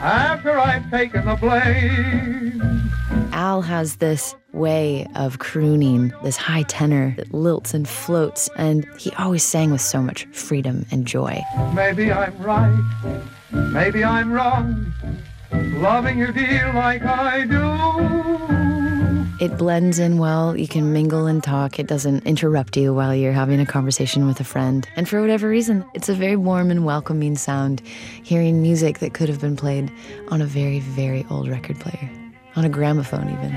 after 0.00 0.58
I've 0.58 0.90
taken 0.90 1.26
the 1.26 1.36
blame? 1.36 2.90
Al 3.32 3.62
has 3.62 3.96
this 3.96 4.34
way 4.52 5.06
of 5.14 5.38
crooning, 5.38 6.12
this 6.24 6.36
high 6.36 6.62
tenor 6.62 7.14
that 7.16 7.30
lilts 7.30 7.72
and 7.74 7.88
floats, 7.88 8.50
and 8.56 8.86
he 8.98 9.12
always 9.12 9.44
sang 9.44 9.70
with 9.70 9.80
so 9.80 10.02
much 10.02 10.26
freedom 10.32 10.84
and 10.90 11.06
joy. 11.06 11.40
Maybe 11.74 12.10
I'm 12.10 12.36
right, 12.38 12.76
maybe 13.52 14.02
I'm 14.02 14.32
wrong, 14.32 14.92
loving 15.52 16.18
you 16.18 16.32
dear 16.32 16.72
like 16.72 17.02
I 17.02 17.44
do. 17.44 18.97
It 19.40 19.56
blends 19.56 20.00
in 20.00 20.18
well. 20.18 20.56
You 20.56 20.66
can 20.66 20.92
mingle 20.92 21.26
and 21.26 21.44
talk. 21.44 21.78
It 21.78 21.86
doesn't 21.86 22.26
interrupt 22.26 22.76
you 22.76 22.92
while 22.92 23.14
you're 23.14 23.32
having 23.32 23.60
a 23.60 23.66
conversation 23.66 24.26
with 24.26 24.40
a 24.40 24.44
friend. 24.44 24.84
And 24.96 25.08
for 25.08 25.20
whatever 25.20 25.48
reason, 25.48 25.84
it's 25.94 26.08
a 26.08 26.14
very 26.14 26.34
warm 26.34 26.72
and 26.72 26.84
welcoming 26.84 27.36
sound, 27.36 27.80
hearing 28.24 28.60
music 28.60 28.98
that 28.98 29.14
could 29.14 29.28
have 29.28 29.40
been 29.40 29.54
played 29.54 29.92
on 30.30 30.42
a 30.42 30.44
very, 30.44 30.80
very 30.80 31.24
old 31.30 31.48
record 31.48 31.78
player, 31.78 32.10
on 32.56 32.64
a 32.64 32.68
gramophone, 32.68 33.30
even. 33.30 33.54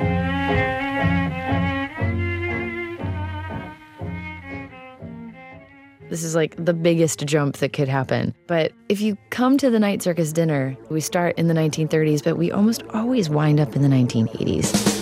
This 6.11 6.23
is 6.23 6.35
like 6.35 6.63
the 6.63 6.75
biggest 6.75 7.25
jump 7.25 7.57
that 7.57 7.73
could 7.73 7.87
happen. 7.87 8.35
But 8.45 8.71
if 8.87 9.01
you 9.01 9.17
come 9.31 9.57
to 9.57 9.71
the 9.71 9.79
night 9.79 10.03
circus 10.03 10.31
dinner, 10.31 10.77
we 10.89 11.01
start 11.01 11.39
in 11.39 11.47
the 11.47 11.55
1930s, 11.55 12.23
but 12.23 12.37
we 12.37 12.51
almost 12.51 12.83
always 12.93 13.31
wind 13.31 13.59
up 13.59 13.75
in 13.75 13.81
the 13.81 13.87
1980s. 13.87 15.00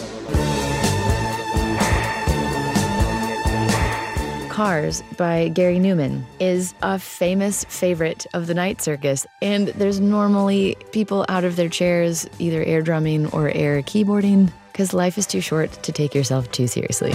Cars 4.60 5.02
by 5.16 5.48
Gary 5.48 5.78
Numan 5.78 6.24
is 6.42 6.74
a 6.82 7.00
famous 7.00 7.64
favorite 7.70 8.28
of 8.34 8.48
the 8.48 8.54
night 8.54 8.82
circus. 8.82 9.26
And 9.42 9.70
there's 9.70 10.02
normally 10.02 10.76
people 10.92 11.26
out 11.30 11.46
of 11.46 11.56
their 11.56 11.70
chairs, 11.70 12.28
either 12.40 12.62
air 12.66 12.82
drumming 12.82 13.28
or 13.28 13.52
air 13.52 13.82
keyboarding, 13.82 14.52
because 14.74 14.94
life 14.94 15.18
is 15.18 15.26
too 15.26 15.40
short 15.40 15.72
to 15.84 15.94
take 15.94 16.14
yourself 16.14 16.52
too 16.52 16.68
seriously. 16.68 17.14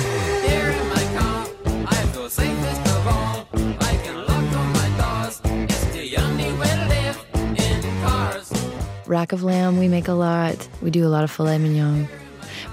Rack 9.07 9.33
of 9.33 9.43
lamb, 9.43 9.77
we 9.77 9.89
make 9.89 10.09
a 10.09 10.15
lot. 10.15 10.67
We 10.81 10.91
do 10.91 11.07
a 11.07 11.13
lot 11.13 11.25
of 11.25 11.31
filet 11.31 11.59
mignon. 11.59 12.09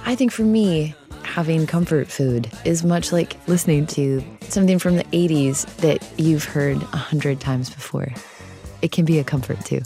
I 0.05 0.15
think 0.15 0.31
for 0.31 0.43
me, 0.43 0.95
having 1.31 1.65
comfort 1.65 2.09
food 2.09 2.51
is 2.65 2.83
much 2.83 3.13
like 3.13 3.37
listening 3.47 3.87
to 3.87 4.21
something 4.49 4.77
from 4.77 4.97
the 4.97 5.05
80s 5.05 5.65
that 5.77 6.05
you've 6.17 6.43
heard 6.43 6.75
a 6.75 6.97
hundred 6.97 7.39
times 7.39 7.69
before. 7.69 8.11
It 8.81 8.91
can 8.91 9.05
be 9.05 9.17
a 9.17 9.23
comfort 9.23 9.63
too. 9.63 9.79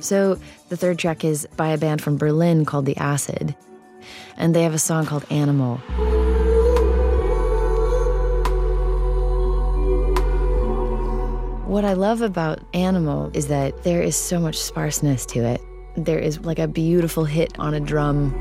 So 0.00 0.40
the 0.68 0.76
third 0.76 0.98
track 0.98 1.24
is 1.24 1.46
by 1.56 1.68
a 1.68 1.78
band 1.78 2.02
from 2.02 2.16
Berlin 2.16 2.64
called 2.64 2.86
The 2.86 2.96
Acid, 2.96 3.54
and 4.36 4.56
they 4.56 4.64
have 4.64 4.74
a 4.74 4.78
song 4.78 5.06
called 5.06 5.24
Animal. 5.30 5.80
What 11.72 11.86
I 11.86 11.94
love 11.94 12.20
about 12.20 12.60
Animal 12.74 13.30
is 13.32 13.46
that 13.46 13.82
there 13.82 14.02
is 14.02 14.14
so 14.14 14.38
much 14.38 14.58
sparseness 14.58 15.24
to 15.24 15.42
it. 15.42 15.62
There 15.96 16.18
is 16.18 16.38
like 16.40 16.58
a 16.58 16.68
beautiful 16.68 17.24
hit 17.24 17.58
on 17.58 17.72
a 17.72 17.80
drum 17.80 18.38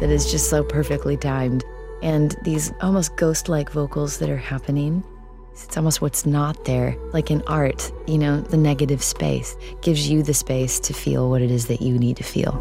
that 0.00 0.08
is 0.08 0.30
just 0.30 0.48
so 0.48 0.64
perfectly 0.64 1.18
timed, 1.18 1.62
and 2.02 2.34
these 2.42 2.72
almost 2.80 3.14
ghost 3.18 3.50
like 3.50 3.70
vocals 3.70 4.16
that 4.20 4.30
are 4.30 4.38
happening. 4.38 5.04
It's 5.52 5.76
almost 5.76 6.00
what's 6.00 6.24
not 6.24 6.64
there. 6.64 6.96
Like 7.12 7.30
in 7.30 7.42
art, 7.48 7.92
you 8.06 8.16
know, 8.16 8.40
the 8.40 8.56
negative 8.56 9.02
space 9.02 9.54
gives 9.82 10.08
you 10.08 10.22
the 10.22 10.32
space 10.32 10.80
to 10.80 10.94
feel 10.94 11.28
what 11.28 11.42
it 11.42 11.50
is 11.50 11.66
that 11.66 11.82
you 11.82 11.98
need 11.98 12.16
to 12.16 12.24
feel. 12.24 12.52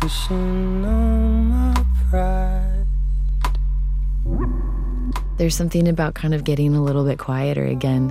Pushing 0.00 0.84
on 0.84 1.44
my 1.46 1.85
pride. 2.16 2.86
There's 5.36 5.54
something 5.54 5.86
about 5.86 6.14
kind 6.14 6.32
of 6.32 6.44
getting 6.44 6.74
a 6.74 6.82
little 6.82 7.04
bit 7.04 7.18
quieter 7.18 7.64
again, 7.64 8.10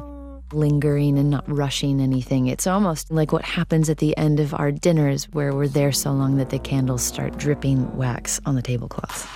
lingering 0.54 1.18
and 1.18 1.32
not 1.32 1.44
rushing 1.52 2.00
anything. 2.00 2.48
It's 2.48 2.68
almost 2.68 3.12
like 3.12 3.32
what 3.32 3.44
happens 3.44 3.90
at 3.90 3.98
the 3.98 4.16
end 4.18 4.40
of 4.40 4.54
our 4.54 4.72
dinners 4.72 5.26
where 5.32 5.54
we're 5.54 5.68
there 5.68 5.92
so 5.92 6.12
long 6.12 6.38
that 6.38 6.52
the 6.52 6.60
candles 6.60 7.02
start 7.02 7.38
dripping 7.38 7.98
wax 7.98 8.40
on 8.46 8.56
the 8.56 8.62
tablecloths. 8.62 9.28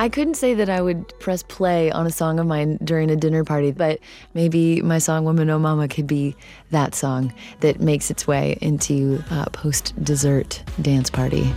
I 0.00 0.08
couldn't 0.08 0.36
say 0.36 0.54
that 0.54 0.70
I 0.70 0.80
would 0.80 1.12
press 1.18 1.42
play 1.42 1.92
on 1.92 2.06
a 2.06 2.10
song 2.10 2.38
of 2.38 2.46
mine 2.46 2.78
during 2.82 3.10
a 3.10 3.16
dinner 3.16 3.44
party, 3.44 3.70
but 3.70 3.98
maybe 4.32 4.80
my 4.80 4.96
song 4.96 5.26
Woman 5.26 5.50
Oh 5.50 5.58
Mama 5.58 5.88
could 5.88 6.06
be 6.06 6.34
that 6.70 6.94
song 6.94 7.34
that 7.60 7.80
makes 7.80 8.10
its 8.10 8.26
way 8.26 8.56
into 8.62 9.22
a 9.30 9.50
post 9.50 9.92
dessert 10.02 10.62
dance 10.80 11.10
party. 11.10 11.52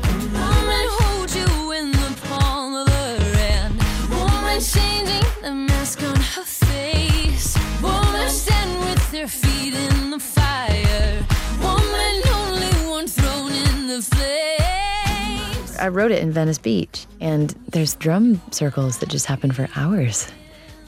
I 15.84 15.90
wrote 15.90 16.12
it 16.12 16.22
in 16.22 16.32
Venice 16.32 16.60
Beach, 16.60 17.06
and 17.20 17.50
there's 17.68 17.96
drum 17.96 18.42
circles 18.52 19.00
that 19.00 19.10
just 19.10 19.26
happen 19.26 19.52
for 19.52 19.68
hours. 19.76 20.32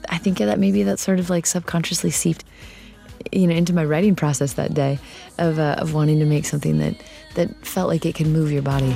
I 0.07 0.17
think 0.17 0.37
that 0.37 0.57
maybe 0.57 0.83
that 0.83 0.99
sort 0.99 1.19
of 1.19 1.29
like 1.29 1.45
subconsciously 1.45 2.11
seeped, 2.11 2.45
you 3.29 3.45
know, 3.45 3.55
into 3.55 3.73
my 3.73 3.83
writing 3.83 4.15
process 4.15 4.53
that 4.53 4.73
day, 4.73 4.97
of 5.37 5.59
uh, 5.59 5.75
of 5.79 5.93
wanting 5.93 6.19
to 6.19 6.25
make 6.25 6.45
something 6.45 6.77
that 6.77 6.95
that 7.33 7.53
felt 7.65 7.89
like 7.89 8.05
it 8.05 8.15
could 8.15 8.27
move 8.27 8.53
your 8.53 8.61
body. 8.61 8.95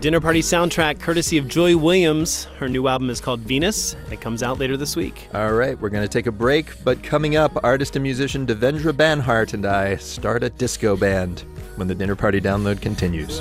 Dinner 0.00 0.20
party 0.20 0.40
soundtrack 0.40 1.00
courtesy 1.00 1.38
of 1.38 1.48
Joy 1.48 1.76
Williams. 1.76 2.44
Her 2.58 2.68
new 2.68 2.86
album 2.86 3.10
is 3.10 3.20
called 3.20 3.40
Venus. 3.40 3.96
It 4.10 4.20
comes 4.20 4.42
out 4.42 4.58
later 4.58 4.76
this 4.76 4.94
week. 4.94 5.28
All 5.34 5.52
right, 5.54 5.80
we're 5.80 5.88
going 5.88 6.04
to 6.04 6.08
take 6.08 6.26
a 6.26 6.32
break, 6.32 6.72
but 6.84 7.02
coming 7.02 7.34
up, 7.34 7.64
artist 7.64 7.96
and 7.96 8.02
musician 8.02 8.46
Devendra 8.46 8.92
Banhart 8.92 9.54
and 9.54 9.66
I 9.66 9.96
start 9.96 10.44
a 10.44 10.50
disco 10.50 10.96
band 10.96 11.44
when 11.76 11.88
the 11.88 11.94
dinner 11.94 12.14
party 12.14 12.40
download 12.40 12.80
continues. 12.80 13.40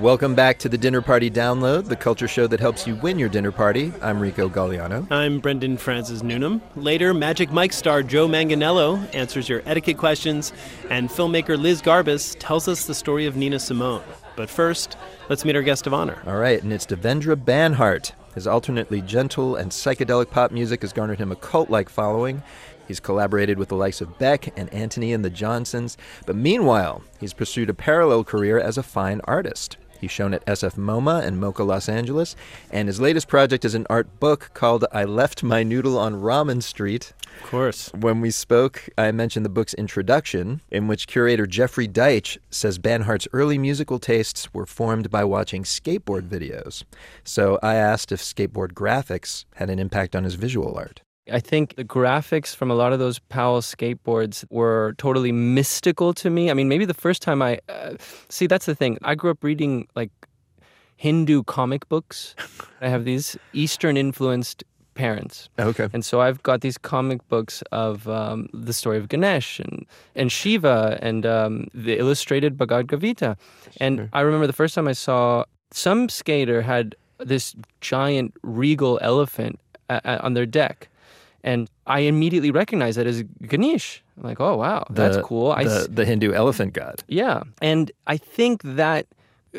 Welcome 0.00 0.34
back 0.34 0.58
to 0.58 0.68
the 0.68 0.76
Dinner 0.76 1.00
Party 1.00 1.30
Download, 1.30 1.86
the 1.86 1.96
culture 1.96 2.28
show 2.28 2.46
that 2.48 2.60
helps 2.60 2.86
you 2.86 2.96
win 2.96 3.18
your 3.18 3.30
dinner 3.30 3.50
party. 3.50 3.94
I'm 4.02 4.20
Rico 4.20 4.46
Gagliano. 4.46 5.10
I'm 5.10 5.40
Brendan 5.40 5.78
Francis 5.78 6.22
Newnam. 6.22 6.60
Later, 6.76 7.14
Magic 7.14 7.50
Mike 7.50 7.72
star 7.72 8.02
Joe 8.02 8.28
Manganiello 8.28 9.14
answers 9.14 9.48
your 9.48 9.62
etiquette 9.64 9.96
questions, 9.96 10.52
and 10.90 11.08
filmmaker 11.08 11.58
Liz 11.58 11.80
Garbus 11.80 12.36
tells 12.38 12.68
us 12.68 12.84
the 12.84 12.94
story 12.94 13.24
of 13.24 13.36
Nina 13.36 13.58
Simone. 13.58 14.02
But 14.36 14.50
first, 14.50 14.98
let's 15.30 15.46
meet 15.46 15.56
our 15.56 15.62
guest 15.62 15.86
of 15.86 15.94
honor. 15.94 16.22
All 16.26 16.36
right, 16.36 16.62
and 16.62 16.74
it's 16.74 16.84
Devendra 16.84 17.34
Banhart. 17.34 18.12
His 18.34 18.46
alternately 18.46 19.00
gentle 19.00 19.56
and 19.56 19.70
psychedelic 19.70 20.30
pop 20.30 20.50
music 20.50 20.82
has 20.82 20.92
garnered 20.92 21.20
him 21.20 21.32
a 21.32 21.36
cult 21.36 21.70
like 21.70 21.88
following. 21.88 22.42
He's 22.86 23.00
collaborated 23.00 23.58
with 23.58 23.70
the 23.70 23.76
likes 23.76 24.02
of 24.02 24.18
Beck 24.18 24.56
and 24.58 24.72
Antony 24.74 25.14
and 25.14 25.24
the 25.24 25.30
Johnsons, 25.30 25.96
but 26.26 26.36
meanwhile, 26.36 27.02
he's 27.18 27.32
pursued 27.32 27.70
a 27.70 27.74
parallel 27.74 28.24
career 28.24 28.60
as 28.60 28.76
a 28.76 28.82
fine 28.82 29.22
artist. 29.24 29.78
He's 30.00 30.10
shown 30.10 30.34
at 30.34 30.44
SF 30.46 30.76
MoMA 30.76 31.22
and 31.24 31.40
MOCA 31.40 31.64
Los 31.66 31.88
Angeles, 31.88 32.36
and 32.70 32.88
his 32.88 33.00
latest 33.00 33.28
project 33.28 33.64
is 33.64 33.74
an 33.74 33.86
art 33.88 34.20
book 34.20 34.50
called 34.54 34.84
I 34.92 35.04
Left 35.04 35.42
My 35.42 35.62
Noodle 35.62 35.98
on 35.98 36.20
Ramen 36.20 36.62
Street. 36.62 37.12
Of 37.42 37.50
course. 37.50 37.90
When 37.92 38.20
we 38.20 38.30
spoke, 38.30 38.88
I 38.96 39.12
mentioned 39.12 39.44
the 39.44 39.50
book's 39.50 39.74
introduction, 39.74 40.60
in 40.70 40.88
which 40.88 41.06
curator 41.06 41.46
Jeffrey 41.46 41.88
Deitch 41.88 42.38
says 42.50 42.78
Banhart's 42.78 43.28
early 43.32 43.58
musical 43.58 43.98
tastes 43.98 44.52
were 44.52 44.66
formed 44.66 45.10
by 45.10 45.24
watching 45.24 45.62
skateboard 45.62 46.28
videos. 46.28 46.84
So 47.24 47.58
I 47.62 47.74
asked 47.74 48.12
if 48.12 48.20
skateboard 48.20 48.72
graphics 48.72 49.44
had 49.56 49.70
an 49.70 49.78
impact 49.78 50.16
on 50.16 50.24
his 50.24 50.34
visual 50.34 50.76
art. 50.76 51.02
I 51.32 51.40
think 51.40 51.74
the 51.76 51.84
graphics 51.84 52.54
from 52.54 52.70
a 52.70 52.74
lot 52.74 52.92
of 52.92 52.98
those 52.98 53.18
Powell 53.18 53.60
skateboards 53.60 54.44
were 54.50 54.94
totally 54.98 55.32
mystical 55.32 56.14
to 56.14 56.30
me. 56.30 56.50
I 56.50 56.54
mean, 56.54 56.68
maybe 56.68 56.84
the 56.84 56.94
first 56.94 57.22
time 57.22 57.42
I 57.42 57.58
uh, 57.68 57.94
see 58.28 58.46
that's 58.46 58.66
the 58.66 58.74
thing. 58.74 58.98
I 59.02 59.14
grew 59.14 59.30
up 59.30 59.42
reading 59.42 59.88
like 59.96 60.10
Hindu 60.96 61.42
comic 61.44 61.88
books. 61.88 62.34
I 62.80 62.88
have 62.88 63.04
these 63.04 63.36
Eastern 63.52 63.96
influenced 63.96 64.64
parents. 64.94 65.48
Okay. 65.58 65.88
And 65.92 66.04
so 66.04 66.20
I've 66.20 66.42
got 66.42 66.62
these 66.62 66.78
comic 66.78 67.26
books 67.28 67.62
of 67.70 68.08
um, 68.08 68.48
the 68.52 68.72
story 68.72 68.96
of 68.96 69.08
Ganesh 69.08 69.60
and, 69.60 69.86
and 70.14 70.32
Shiva 70.32 70.98
and 71.02 71.26
um, 71.26 71.68
the 71.74 71.98
illustrated 71.98 72.56
Bhagavad 72.56 73.00
Gita. 73.00 73.36
And 73.78 74.08
I 74.12 74.22
remember 74.22 74.46
the 74.46 74.52
first 74.52 74.74
time 74.74 74.88
I 74.88 74.92
saw 74.92 75.44
some 75.70 76.08
skater 76.08 76.62
had 76.62 76.96
this 77.18 77.54
giant 77.80 78.34
regal 78.42 78.98
elephant 79.02 79.60
uh, 79.88 80.00
uh, 80.04 80.18
on 80.22 80.34
their 80.34 80.46
deck. 80.46 80.88
And 81.46 81.68
I 81.86 82.00
immediately 82.00 82.50
recognized 82.50 82.98
that 82.98 83.06
as 83.06 83.22
Ganesh. 83.48 84.02
I'm 84.16 84.24
like, 84.28 84.40
oh, 84.40 84.56
wow, 84.56 84.84
that's 84.90 85.16
cool. 85.22 85.52
I 85.52 85.64
The, 85.64 85.70
s- 85.82 85.88
the 85.98 86.04
Hindu 86.04 86.32
elephant 86.32 86.72
god. 86.74 87.04
yeah. 87.08 87.42
And 87.62 87.90
I 88.14 88.16
think 88.36 88.62
that 88.64 89.06
uh, 89.54 89.58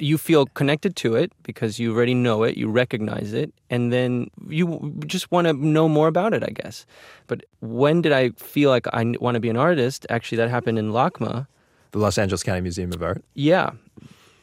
you 0.00 0.18
feel 0.18 0.46
connected 0.54 0.96
to 0.96 1.14
it 1.14 1.30
because 1.44 1.78
you 1.78 1.94
already 1.94 2.14
know 2.14 2.42
it, 2.42 2.56
you 2.56 2.68
recognize 2.68 3.32
it, 3.32 3.52
and 3.70 3.92
then 3.92 4.30
you 4.48 4.92
just 5.06 5.30
want 5.30 5.46
to 5.46 5.52
know 5.52 5.88
more 5.88 6.08
about 6.08 6.34
it, 6.34 6.42
I 6.42 6.50
guess. 6.62 6.84
But 7.28 7.44
when 7.60 8.02
did 8.02 8.12
I 8.12 8.30
feel 8.36 8.70
like 8.70 8.86
I 8.92 9.14
want 9.20 9.36
to 9.36 9.40
be 9.40 9.48
an 9.50 9.56
artist? 9.56 10.06
Actually, 10.10 10.38
that 10.38 10.50
happened 10.50 10.78
in 10.78 10.90
LACMA. 10.90 11.46
The 11.92 11.98
Los 11.98 12.18
Angeles 12.18 12.42
County 12.42 12.60
Museum 12.62 12.92
of 12.92 13.02
Art. 13.02 13.22
Yeah. 13.34 13.70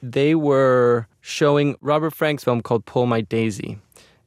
They 0.02 0.34
were 0.34 1.08
showing 1.22 1.76
Robert 1.82 2.14
Frank's 2.14 2.44
film 2.44 2.62
called 2.62 2.86
Pull 2.86 3.06
My 3.06 3.22
Daisy. 3.22 3.78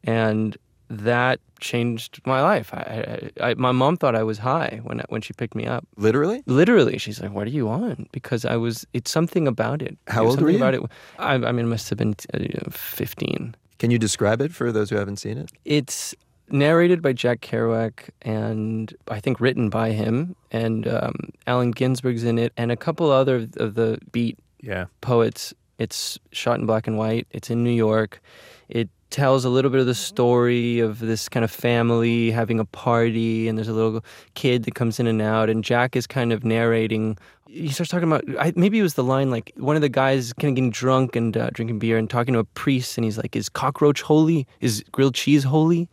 And 0.05 0.57
that 0.91 1.41
changed 1.61 2.21
my 2.25 2.41
life. 2.43 2.73
I, 2.73 3.31
I, 3.41 3.51
I, 3.51 3.55
my 3.55 3.73
mom 3.73 3.97
thought 3.97 4.15
I 4.15 4.23
was 4.23 4.39
high 4.39 4.81
when 4.83 5.03
when 5.09 5.21
she 5.21 5.33
picked 5.33 5.55
me 5.55 5.67
up. 5.67 5.87
Literally? 5.97 6.43
Literally, 6.47 6.99
she's 6.99 7.21
like, 7.21 7.33
"What 7.33 7.47
are 7.47 7.51
you 7.51 7.69
on?" 7.69 8.07
Because 8.13 8.45
I 8.45 8.57
was. 8.57 8.87
It's 8.93 9.11
something 9.11 9.47
about 9.49 9.83
it. 9.83 9.99
How 10.07 10.23
There's 10.23 10.35
old 10.35 10.43
were 10.43 10.51
you? 10.51 10.57
About 10.57 10.75
it. 10.75 10.83
I, 11.19 11.35
I 11.35 11.53
mean, 11.53 11.67
it 11.67 11.69
must 11.69 11.89
have 11.91 11.99
been 11.99 12.15
uh, 12.35 12.71
fifteen. 12.71 13.55
Can 13.79 13.91
you 13.91 13.99
describe 13.99 14.41
it 14.41 14.53
for 14.53 14.73
those 14.73 14.91
who 14.91 14.97
haven't 14.97 15.19
seen 15.19 15.39
it? 15.39 15.53
It's 15.65 16.15
narrated 16.51 17.03
by 17.03 17.13
Jack 17.13 17.41
Kerouac 17.43 18.09
and 18.23 18.95
I 19.09 19.21
think 19.21 19.39
written 19.41 19.69
by 19.69 19.91
him, 19.93 20.35
and 20.51 20.89
um, 20.89 21.15
Allen 21.47 21.73
Ginsberg's 21.73 22.25
in 22.25 22.39
it, 22.39 22.53
and 22.57 22.73
a 22.73 22.77
couple 22.77 23.11
other 23.13 23.37
of- 23.37 23.57
of 23.59 23.75
the 23.75 23.99
beat 24.11 24.39
Yeah. 24.63 24.87
poets. 25.03 25.53
It's 25.79 26.19
shot 26.33 26.59
in 26.59 26.67
black 26.67 26.87
and 26.89 26.97
white. 26.99 27.27
It's 27.31 27.51
in 27.51 27.63
New 27.63 27.71
York. 27.87 28.21
It 28.69 28.89
tells 29.11 29.45
a 29.45 29.49
little 29.49 29.71
bit 29.71 29.81
of 29.81 29.87
the 29.87 29.95
story 29.95 30.81
of 30.81 30.99
this 30.99 31.29
kind 31.29 31.45
of 31.45 31.51
family 31.51 32.31
having 32.31 32.61
a 32.61 32.65
party, 32.65 33.49
and 33.49 33.57
there's 33.57 33.69
a 33.69 33.73
little 33.73 34.05
kid 34.35 34.65
that 34.65 34.75
comes 34.75 35.01
in 35.01 35.07
and 35.07 35.23
out, 35.23 35.49
and 35.51 35.65
Jack 35.65 35.97
is 35.97 36.07
kind 36.07 36.33
of 36.33 36.45
narrating. 36.45 37.17
He 37.49 37.69
starts 37.69 37.91
talking 37.91 38.09
about 38.13 38.25
I, 38.39 38.53
maybe 38.57 38.79
it 38.79 38.83
was 38.83 38.95
the 38.95 39.05
line 39.05 39.31
like 39.31 39.53
one 39.57 39.77
of 39.77 39.83
the 39.83 39.89
guys 39.89 40.33
kind 40.35 40.51
of 40.51 40.57
getting 40.57 40.71
drunk 40.71 41.17
and 41.17 41.37
uh, 41.37 41.51
drinking 41.53 41.79
beer 41.79 41.97
and 41.97 42.09
talking 42.09 42.35
to 42.35 42.41
a 42.41 42.45
priest, 42.45 42.99
and 42.99 43.05
he's 43.05 43.17
like, 43.17 43.35
"Is 43.35 43.49
cockroach 43.49 44.03
holy? 44.03 44.47
Is 44.61 44.85
grilled 44.93 45.15
cheese 45.15 45.45
holy?" 45.45 45.89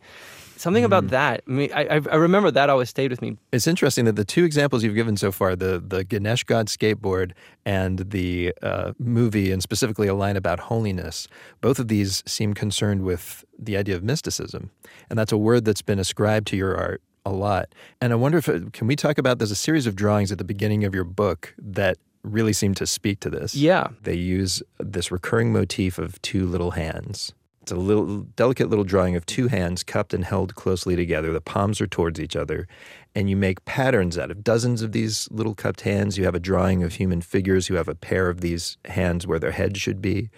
Something 0.56 0.84
about 0.84 1.08
that. 1.08 1.42
I 1.46 1.50
mean, 1.50 1.70
I, 1.74 1.82
I 1.82 2.00
I 2.10 2.16
remember 2.16 2.50
that 2.50 2.70
always 2.70 2.88
stayed 2.88 3.10
with 3.10 3.22
me. 3.22 3.36
It's 3.52 3.66
interesting 3.66 4.06
that 4.06 4.16
the 4.16 4.24
two 4.24 4.44
examples 4.44 4.82
you've 4.82 4.94
given 4.94 5.16
so 5.16 5.30
far, 5.30 5.54
the 5.54 5.82
the 5.86 6.04
Ganesh 6.04 6.44
God 6.44 6.68
skateboard 6.68 7.32
and 7.64 7.98
the 8.10 8.54
uh, 8.62 8.92
movie, 8.98 9.52
and 9.52 9.62
specifically 9.62 10.08
a 10.08 10.14
line 10.14 10.36
about 10.36 10.60
holiness, 10.60 11.28
both 11.60 11.78
of 11.78 11.88
these 11.88 12.22
seem 12.26 12.54
concerned 12.54 13.02
with 13.02 13.44
the 13.58 13.76
idea 13.76 13.94
of 13.94 14.02
mysticism, 14.02 14.70
and 15.10 15.18
that's 15.18 15.32
a 15.32 15.38
word 15.38 15.64
that's 15.64 15.82
been 15.82 15.98
ascribed 15.98 16.46
to 16.48 16.56
your 16.56 16.76
art 16.76 17.02
a 17.24 17.30
lot. 17.30 17.74
And 18.00 18.12
I 18.12 18.16
wonder 18.16 18.38
if 18.38 18.48
it, 18.48 18.72
can 18.72 18.86
we 18.86 18.96
talk 18.96 19.18
about 19.18 19.38
there's 19.38 19.50
a 19.50 19.56
series 19.56 19.86
of 19.86 19.96
drawings 19.96 20.30
at 20.30 20.38
the 20.38 20.44
beginning 20.44 20.84
of 20.84 20.94
your 20.94 21.04
book 21.04 21.54
that 21.58 21.98
really 22.22 22.52
seem 22.52 22.74
to 22.74 22.86
speak 22.86 23.20
to 23.20 23.30
this. 23.30 23.54
Yeah. 23.54 23.88
They 24.02 24.14
use 24.14 24.62
this 24.78 25.10
recurring 25.10 25.52
motif 25.52 25.98
of 25.98 26.20
two 26.22 26.46
little 26.46 26.72
hands. 26.72 27.32
It's 27.66 27.72
a 27.72 27.74
little 27.74 28.18
delicate 28.36 28.70
little 28.70 28.84
drawing 28.84 29.16
of 29.16 29.26
two 29.26 29.48
hands 29.48 29.82
cupped 29.82 30.14
and 30.14 30.24
held 30.24 30.54
closely 30.54 30.94
together. 30.94 31.32
The 31.32 31.40
palms 31.40 31.80
are 31.80 31.88
towards 31.88 32.20
each 32.20 32.36
other, 32.36 32.68
and 33.12 33.28
you 33.28 33.34
make 33.34 33.64
patterns 33.64 34.16
out 34.16 34.30
of 34.30 34.44
dozens 34.44 34.82
of 34.82 34.92
these 34.92 35.28
little 35.32 35.52
cupped 35.52 35.80
hands. 35.80 36.16
You 36.16 36.26
have 36.26 36.36
a 36.36 36.38
drawing 36.38 36.84
of 36.84 36.92
human 36.92 37.20
figures 37.22 37.66
who 37.66 37.74
have 37.74 37.88
a 37.88 37.96
pair 37.96 38.28
of 38.28 38.40
these 38.40 38.76
hands 38.84 39.26
where 39.26 39.40
their 39.40 39.50
heads 39.50 39.80
should 39.80 40.00
be. 40.00 40.30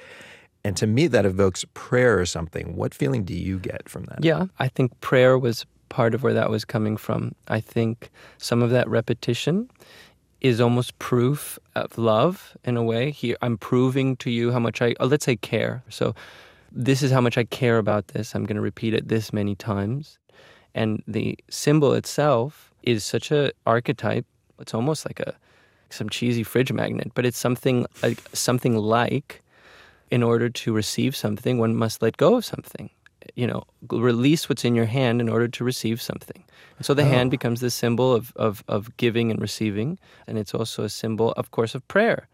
And 0.65 0.75
to 0.79 0.87
me, 0.87 1.07
that 1.07 1.27
evokes 1.27 1.67
prayer 1.75 2.19
or 2.19 2.25
something. 2.25 2.75
What 2.75 2.95
feeling 2.95 3.25
do 3.25 3.35
you 3.35 3.59
get 3.59 3.91
from 3.91 4.05
that? 4.05 4.25
Yeah, 4.25 4.47
I 4.59 4.69
think 4.69 4.99
prayer 5.03 5.39
was 5.39 5.67
part 5.91 6.15
of 6.15 6.23
where 6.23 6.33
that 6.33 6.49
was 6.49 6.65
coming 6.65 6.97
from. 6.97 7.35
I 7.47 7.61
think 7.61 8.09
some 8.39 8.63
of 8.63 8.71
that 8.71 8.89
repetition 8.89 9.71
is 10.41 10.63
almost 10.63 10.99
proof 10.99 11.59
of 11.75 11.99
love 11.99 12.57
in 12.65 12.79
a 12.79 12.83
way. 12.83 13.11
Here, 13.11 13.37
I'm 13.43 13.59
proving 13.59 14.17
to 14.17 14.31
you 14.31 14.51
how 14.51 14.61
much 14.61 14.81
I, 14.81 14.95
uh, 14.99 15.05
let's 15.05 15.27
say, 15.27 15.37
care. 15.37 15.83
So, 15.91 16.15
this 16.87 17.03
is 17.03 17.11
how 17.11 17.21
much 17.21 17.37
I 17.37 17.45
care 17.45 17.79
about 17.79 18.09
this. 18.09 18.35
I'm 18.35 18.45
going 18.45 18.61
to 18.63 18.63
repeat 18.63 18.95
it 18.95 19.09
this 19.09 19.33
many 19.33 19.55
times. 19.57 20.19
And 20.75 21.03
the 21.09 21.37
symbol 21.51 21.93
itself 21.95 22.73
is 22.85 23.05
such 23.05 23.33
a 23.33 23.51
archetype. 23.67 24.27
It's 24.61 24.75
almost 24.75 25.05
like 25.05 25.19
a 25.21 25.35
some 25.91 26.09
cheesy 26.09 26.45
fridge 26.45 26.73
magnet, 26.73 27.11
but 27.15 27.25
it's 27.27 27.39
something 27.39 27.87
like 28.03 28.21
something 28.33 28.77
like 28.77 29.43
in 30.11 30.23
order 30.23 30.49
to 30.49 30.73
receive 30.73 31.17
something, 31.17 31.59
one 31.59 31.75
must 31.75 32.01
let 32.01 32.17
go 32.17 32.37
of 32.37 32.45
something. 32.45 32.91
You 33.35 33.47
know, 33.47 33.65
release 33.91 34.49
what's 34.49 34.65
in 34.65 34.75
your 34.75 34.87
hand 34.87 35.21
in 35.21 35.29
order 35.29 35.49
to 35.49 35.65
receive 35.65 36.01
something. 36.01 36.45
And 36.79 36.87
so 36.87 36.95
the 36.95 37.05
hand 37.05 37.29
Oh. 37.29 37.31
becomes 37.37 37.61
the 37.61 37.71
symbol 37.71 38.15
of, 38.15 38.33
of, 38.37 38.63
of 38.69 38.97
giving 38.99 39.31
and 39.31 39.41
receiving. 39.41 39.99
And 40.27 40.39
it's 40.39 40.55
also 40.55 40.85
a 40.85 40.89
symbol, 40.89 41.33
of 41.33 41.51
course, 41.51 41.75
of 41.75 41.87
prayer. 41.89 42.29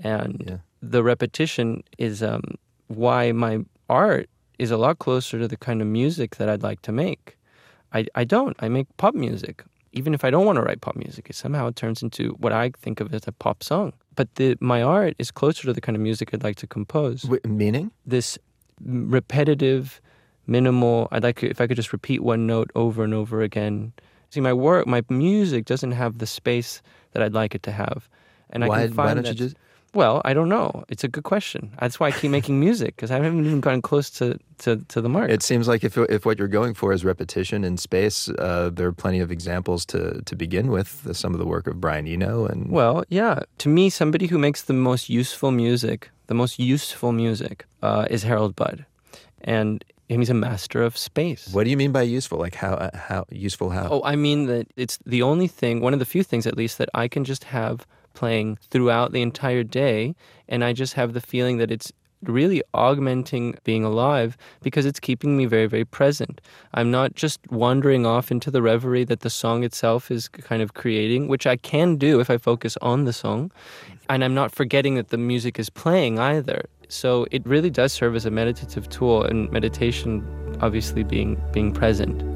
And 0.00 0.60
the 0.82 1.02
repetition 1.02 1.82
is 1.98 2.22
um, 2.22 2.42
why 2.88 3.32
my 3.32 3.64
art 3.88 4.28
is 4.58 4.70
a 4.70 4.76
lot 4.76 4.98
closer 4.98 5.38
to 5.38 5.48
the 5.48 5.56
kind 5.56 5.80
of 5.82 5.86
music 5.88 6.36
that 6.36 6.48
I'd 6.48 6.62
like 6.62 6.82
to 6.82 6.92
make. 6.92 7.36
I, 7.92 8.06
I 8.14 8.24
don't. 8.24 8.56
I 8.60 8.68
make 8.68 8.86
pop 8.96 9.14
music. 9.14 9.62
Even 9.92 10.12
if 10.14 10.24
I 10.24 10.30
don't 10.30 10.44
want 10.44 10.56
to 10.56 10.62
write 10.62 10.80
pop 10.80 10.96
music, 10.96 11.28
it 11.30 11.36
somehow 11.36 11.70
turns 11.74 12.02
into 12.02 12.30
what 12.38 12.52
I 12.52 12.70
think 12.80 13.00
of 13.00 13.12
as 13.14 13.26
a 13.26 13.32
pop 13.32 13.62
song. 13.62 13.92
But 14.14 14.34
the, 14.34 14.56
my 14.60 14.82
art 14.82 15.14
is 15.18 15.30
closer 15.30 15.62
to 15.64 15.72
the 15.72 15.80
kind 15.80 15.96
of 15.96 16.02
music 16.02 16.30
I'd 16.32 16.42
like 16.42 16.56
to 16.56 16.66
compose. 16.66 17.24
meaning? 17.44 17.90
This 18.06 18.38
repetitive, 18.82 20.00
minimal. 20.46 21.08
I'd 21.12 21.22
like 21.22 21.42
if 21.42 21.60
I 21.60 21.66
could 21.66 21.76
just 21.76 21.92
repeat 21.92 22.22
one 22.22 22.46
note 22.46 22.70
over 22.74 23.04
and 23.04 23.14
over 23.14 23.42
again. 23.42 23.92
See, 24.30 24.40
my 24.40 24.52
work, 24.52 24.86
my 24.86 25.02
music 25.08 25.64
doesn't 25.64 25.92
have 25.92 26.18
the 26.18 26.26
space 26.26 26.82
that 27.12 27.22
I'd 27.22 27.34
like 27.34 27.54
it 27.54 27.62
to 27.64 27.72
have, 27.72 28.08
and 28.50 28.64
I 28.64 28.68
Why- 28.68 28.82
can 28.86 28.92
find 28.94 29.06
why 29.08 29.14
don't 29.14 29.24
you 29.26 29.30
that- 29.32 29.34
just- 29.34 29.56
Well, 29.96 30.20
I 30.26 30.34
don't 30.34 30.50
know. 30.50 30.84
It's 30.90 31.04
a 31.04 31.08
good 31.08 31.24
question. 31.24 31.72
That's 31.80 31.98
why 31.98 32.08
I 32.08 32.10
keep 32.10 32.30
making 32.30 32.60
music 32.60 32.96
because 32.96 33.10
I 33.10 33.14
haven't 33.14 33.46
even 33.46 33.62
gotten 33.62 33.80
close 33.80 34.10
to, 34.10 34.38
to, 34.58 34.76
to 34.88 35.00
the 35.00 35.08
mark. 35.08 35.30
It 35.30 35.42
seems 35.42 35.66
like 35.66 35.84
if, 35.84 35.96
if 35.96 36.26
what 36.26 36.38
you're 36.38 36.48
going 36.48 36.74
for 36.74 36.92
is 36.92 37.02
repetition 37.02 37.64
in 37.64 37.78
space, 37.78 38.28
uh, 38.28 38.68
there 38.70 38.86
are 38.88 38.92
plenty 38.92 39.20
of 39.20 39.30
examples 39.32 39.86
to, 39.86 40.20
to 40.20 40.36
begin 40.36 40.70
with. 40.70 41.16
Some 41.16 41.32
of 41.32 41.40
the 41.40 41.46
work 41.46 41.66
of 41.66 41.80
Brian 41.80 42.06
Eno 42.06 42.44
and 42.44 42.70
Well, 42.70 43.04
yeah. 43.08 43.40
To 43.56 43.70
me, 43.70 43.88
somebody 43.88 44.26
who 44.26 44.36
makes 44.38 44.60
the 44.62 44.74
most 44.74 45.08
useful 45.08 45.50
music, 45.50 46.10
the 46.26 46.34
most 46.34 46.58
useful 46.58 47.12
music, 47.12 47.64
uh, 47.82 48.06
is 48.10 48.22
Harold 48.22 48.54
Budd, 48.54 48.84
and 49.40 49.82
he's 50.10 50.28
a 50.28 50.34
master 50.34 50.82
of 50.82 50.98
space. 50.98 51.48
What 51.52 51.64
do 51.64 51.70
you 51.70 51.76
mean 51.78 51.92
by 51.92 52.02
useful? 52.02 52.38
Like 52.38 52.56
how 52.56 52.74
uh, 52.74 52.96
how 52.96 53.24
useful 53.30 53.70
how? 53.70 53.88
Oh, 53.90 54.02
I 54.04 54.14
mean 54.16 54.44
that 54.46 54.66
it's 54.76 54.98
the 55.06 55.22
only 55.22 55.48
thing, 55.48 55.80
one 55.80 55.94
of 55.94 56.00
the 56.00 56.04
few 56.04 56.22
things 56.22 56.46
at 56.46 56.54
least, 56.54 56.76
that 56.78 56.90
I 56.92 57.08
can 57.08 57.24
just 57.24 57.44
have 57.44 57.86
playing 58.16 58.58
throughout 58.70 59.12
the 59.12 59.22
entire 59.22 59.62
day, 59.62 60.16
and 60.48 60.64
I 60.64 60.72
just 60.72 60.94
have 60.94 61.12
the 61.12 61.20
feeling 61.20 61.58
that 61.58 61.70
it's 61.70 61.92
really 62.22 62.62
augmenting 62.74 63.56
being 63.64 63.84
alive 63.84 64.36
because 64.62 64.86
it's 64.86 64.98
keeping 64.98 65.36
me 65.36 65.44
very, 65.44 65.66
very 65.66 65.84
present. 65.84 66.40
I'm 66.74 66.90
not 66.90 67.14
just 67.14 67.38
wandering 67.50 68.06
off 68.06 68.30
into 68.30 68.50
the 68.50 68.62
reverie 68.62 69.04
that 69.04 69.20
the 69.20 69.30
song 69.30 69.62
itself 69.64 70.10
is 70.10 70.28
kind 70.28 70.62
of 70.62 70.74
creating, 70.74 71.28
which 71.28 71.46
I 71.46 71.56
can 71.56 71.96
do 71.96 72.18
if 72.20 72.30
I 72.30 72.38
focus 72.38 72.76
on 72.82 73.04
the 73.04 73.12
song. 73.12 73.52
And 74.08 74.24
I'm 74.24 74.34
not 74.34 74.50
forgetting 74.52 74.94
that 74.96 75.08
the 75.08 75.18
music 75.18 75.58
is 75.58 75.70
playing 75.70 76.18
either. 76.18 76.64
So 76.88 77.26
it 77.30 77.44
really 77.46 77.70
does 77.70 77.92
serve 77.92 78.14
as 78.16 78.26
a 78.26 78.30
meditative 78.30 78.88
tool, 78.88 79.24
and 79.24 79.50
meditation 79.50 80.24
obviously 80.60 81.02
being 81.02 81.40
being 81.52 81.72
present. 81.72 82.35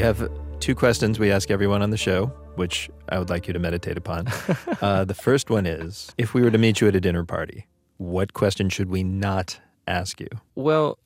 We 0.00 0.06
have 0.06 0.30
two 0.60 0.74
questions 0.74 1.18
we 1.18 1.30
ask 1.30 1.50
everyone 1.50 1.82
on 1.82 1.90
the 1.90 1.96
show, 1.98 2.32
which 2.54 2.88
I 3.10 3.18
would 3.18 3.28
like 3.28 3.46
you 3.46 3.52
to 3.52 3.58
meditate 3.58 3.98
upon. 3.98 4.28
uh, 4.80 5.04
the 5.04 5.12
first 5.12 5.50
one 5.50 5.66
is 5.66 6.10
If 6.16 6.32
we 6.32 6.40
were 6.40 6.50
to 6.50 6.56
meet 6.56 6.80
you 6.80 6.88
at 6.88 6.96
a 6.96 7.02
dinner 7.02 7.22
party, 7.22 7.66
what 7.98 8.32
question 8.32 8.70
should 8.70 8.88
we 8.88 9.04
not 9.04 9.60
ask 9.86 10.18
you? 10.18 10.28
Well, 10.54 10.98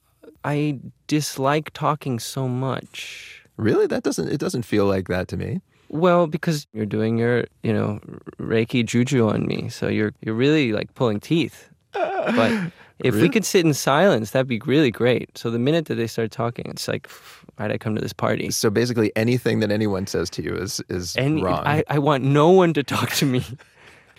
I 0.45 0.79
dislike 1.09 1.73
talking 1.73 2.21
so 2.21 2.47
much. 2.47 3.43
Really? 3.57 3.89
That 3.89 4.05
doesn't, 4.05 4.29
it 4.29 4.39
doesn't 4.39 4.63
feel 4.63 4.87
like 4.87 5.09
that 5.09 5.27
to 5.27 5.37
me. 5.37 5.61
Well, 5.89 6.29
because 6.29 6.69
you're 6.73 6.87
doing 6.87 7.19
your, 7.19 7.47
you 7.65 7.73
know, 7.73 7.99
Reiki 8.39 8.87
juju 8.87 9.29
on 9.29 9.45
me, 9.45 9.71
so 9.71 9.89
you're 9.89 10.13
you're 10.21 10.37
really 10.37 10.73
like 10.73 10.95
pulling 10.95 11.19
teeth. 11.19 11.69
But 11.93 12.73
if 13.01 13.15
we 13.15 13.29
could 13.29 13.45
sit 13.45 13.65
in 13.65 13.75
silence, 13.75 14.31
that'd 14.31 14.47
be 14.47 14.61
really 14.65 14.91
great. 14.91 15.37
So 15.37 15.51
the 15.51 15.59
minute 15.59 15.87
that 15.87 15.97
they 15.97 16.07
start 16.07 16.31
talking, 16.31 16.67
it's 16.67 16.87
like, 16.87 17.09
why'd 17.57 17.73
I 17.73 17.79
come 17.79 17.95
to 17.95 18.01
this 18.01 18.13
party? 18.13 18.51
So 18.51 18.71
basically, 18.71 19.13
anything 19.17 19.61
that 19.61 19.71
anyone 19.71 20.07
says 20.07 20.31
to 20.31 20.43
you 20.43 20.55
is, 20.55 20.81
is 20.89 21.17
And 21.17 21.43
wrong. 21.43 21.63
I, 21.67 21.83
I 21.89 21.99
want 21.99 22.25
no 22.25 22.51
one 22.51 22.73
to 22.75 22.83
talk 22.83 23.11
to 23.13 23.27
me. 23.27 23.45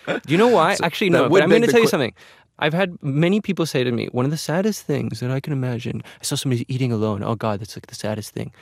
Do 0.06 0.20
you 0.28 0.36
know 0.36 0.48
why? 0.48 0.74
So 0.76 0.84
Actually, 0.84 1.10
no. 1.10 1.28
But 1.28 1.42
I'm 1.42 1.48
going 1.48 1.62
to 1.62 1.68
tell 1.68 1.80
you 1.80 1.88
something. 1.88 2.14
I've 2.58 2.74
had 2.74 3.02
many 3.02 3.40
people 3.40 3.66
say 3.66 3.84
to 3.84 3.92
me, 3.92 4.06
one 4.12 4.24
of 4.24 4.30
the 4.30 4.38
saddest 4.38 4.82
things 4.82 5.20
that 5.20 5.30
I 5.30 5.40
can 5.40 5.52
imagine. 5.52 6.02
I 6.20 6.24
saw 6.24 6.36
somebody 6.36 6.64
eating 6.72 6.92
alone. 6.92 7.22
Oh 7.22 7.34
God, 7.34 7.60
that's 7.60 7.76
like 7.76 7.86
the 7.86 7.94
saddest 7.94 8.32
thing. 8.32 8.52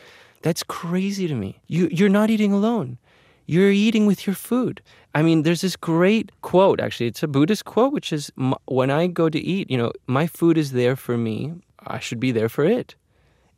That's 0.42 0.62
crazy 0.62 1.26
to 1.28 1.34
me. 1.34 1.60
You 1.68 1.88
you're 1.90 2.08
not 2.08 2.28
eating 2.30 2.52
alone. 2.52 2.98
You're 3.46 3.70
eating 3.70 4.06
with 4.06 4.26
your 4.26 4.34
food. 4.34 4.80
I 5.14 5.22
mean, 5.22 5.42
there's 5.42 5.60
this 5.60 5.76
great 5.76 6.30
quote, 6.42 6.80
actually, 6.80 7.06
it's 7.06 7.22
a 7.22 7.28
Buddhist 7.28 7.64
quote, 7.64 7.92
which 7.92 8.12
is 8.12 8.32
When 8.66 8.90
I 8.90 9.06
go 9.06 9.28
to 9.28 9.38
eat, 9.38 9.70
you 9.70 9.78
know, 9.78 9.92
my 10.06 10.26
food 10.26 10.58
is 10.58 10.72
there 10.72 10.96
for 10.96 11.16
me, 11.16 11.52
I 11.86 11.98
should 11.98 12.20
be 12.20 12.32
there 12.32 12.48
for 12.48 12.64
it. 12.64 12.94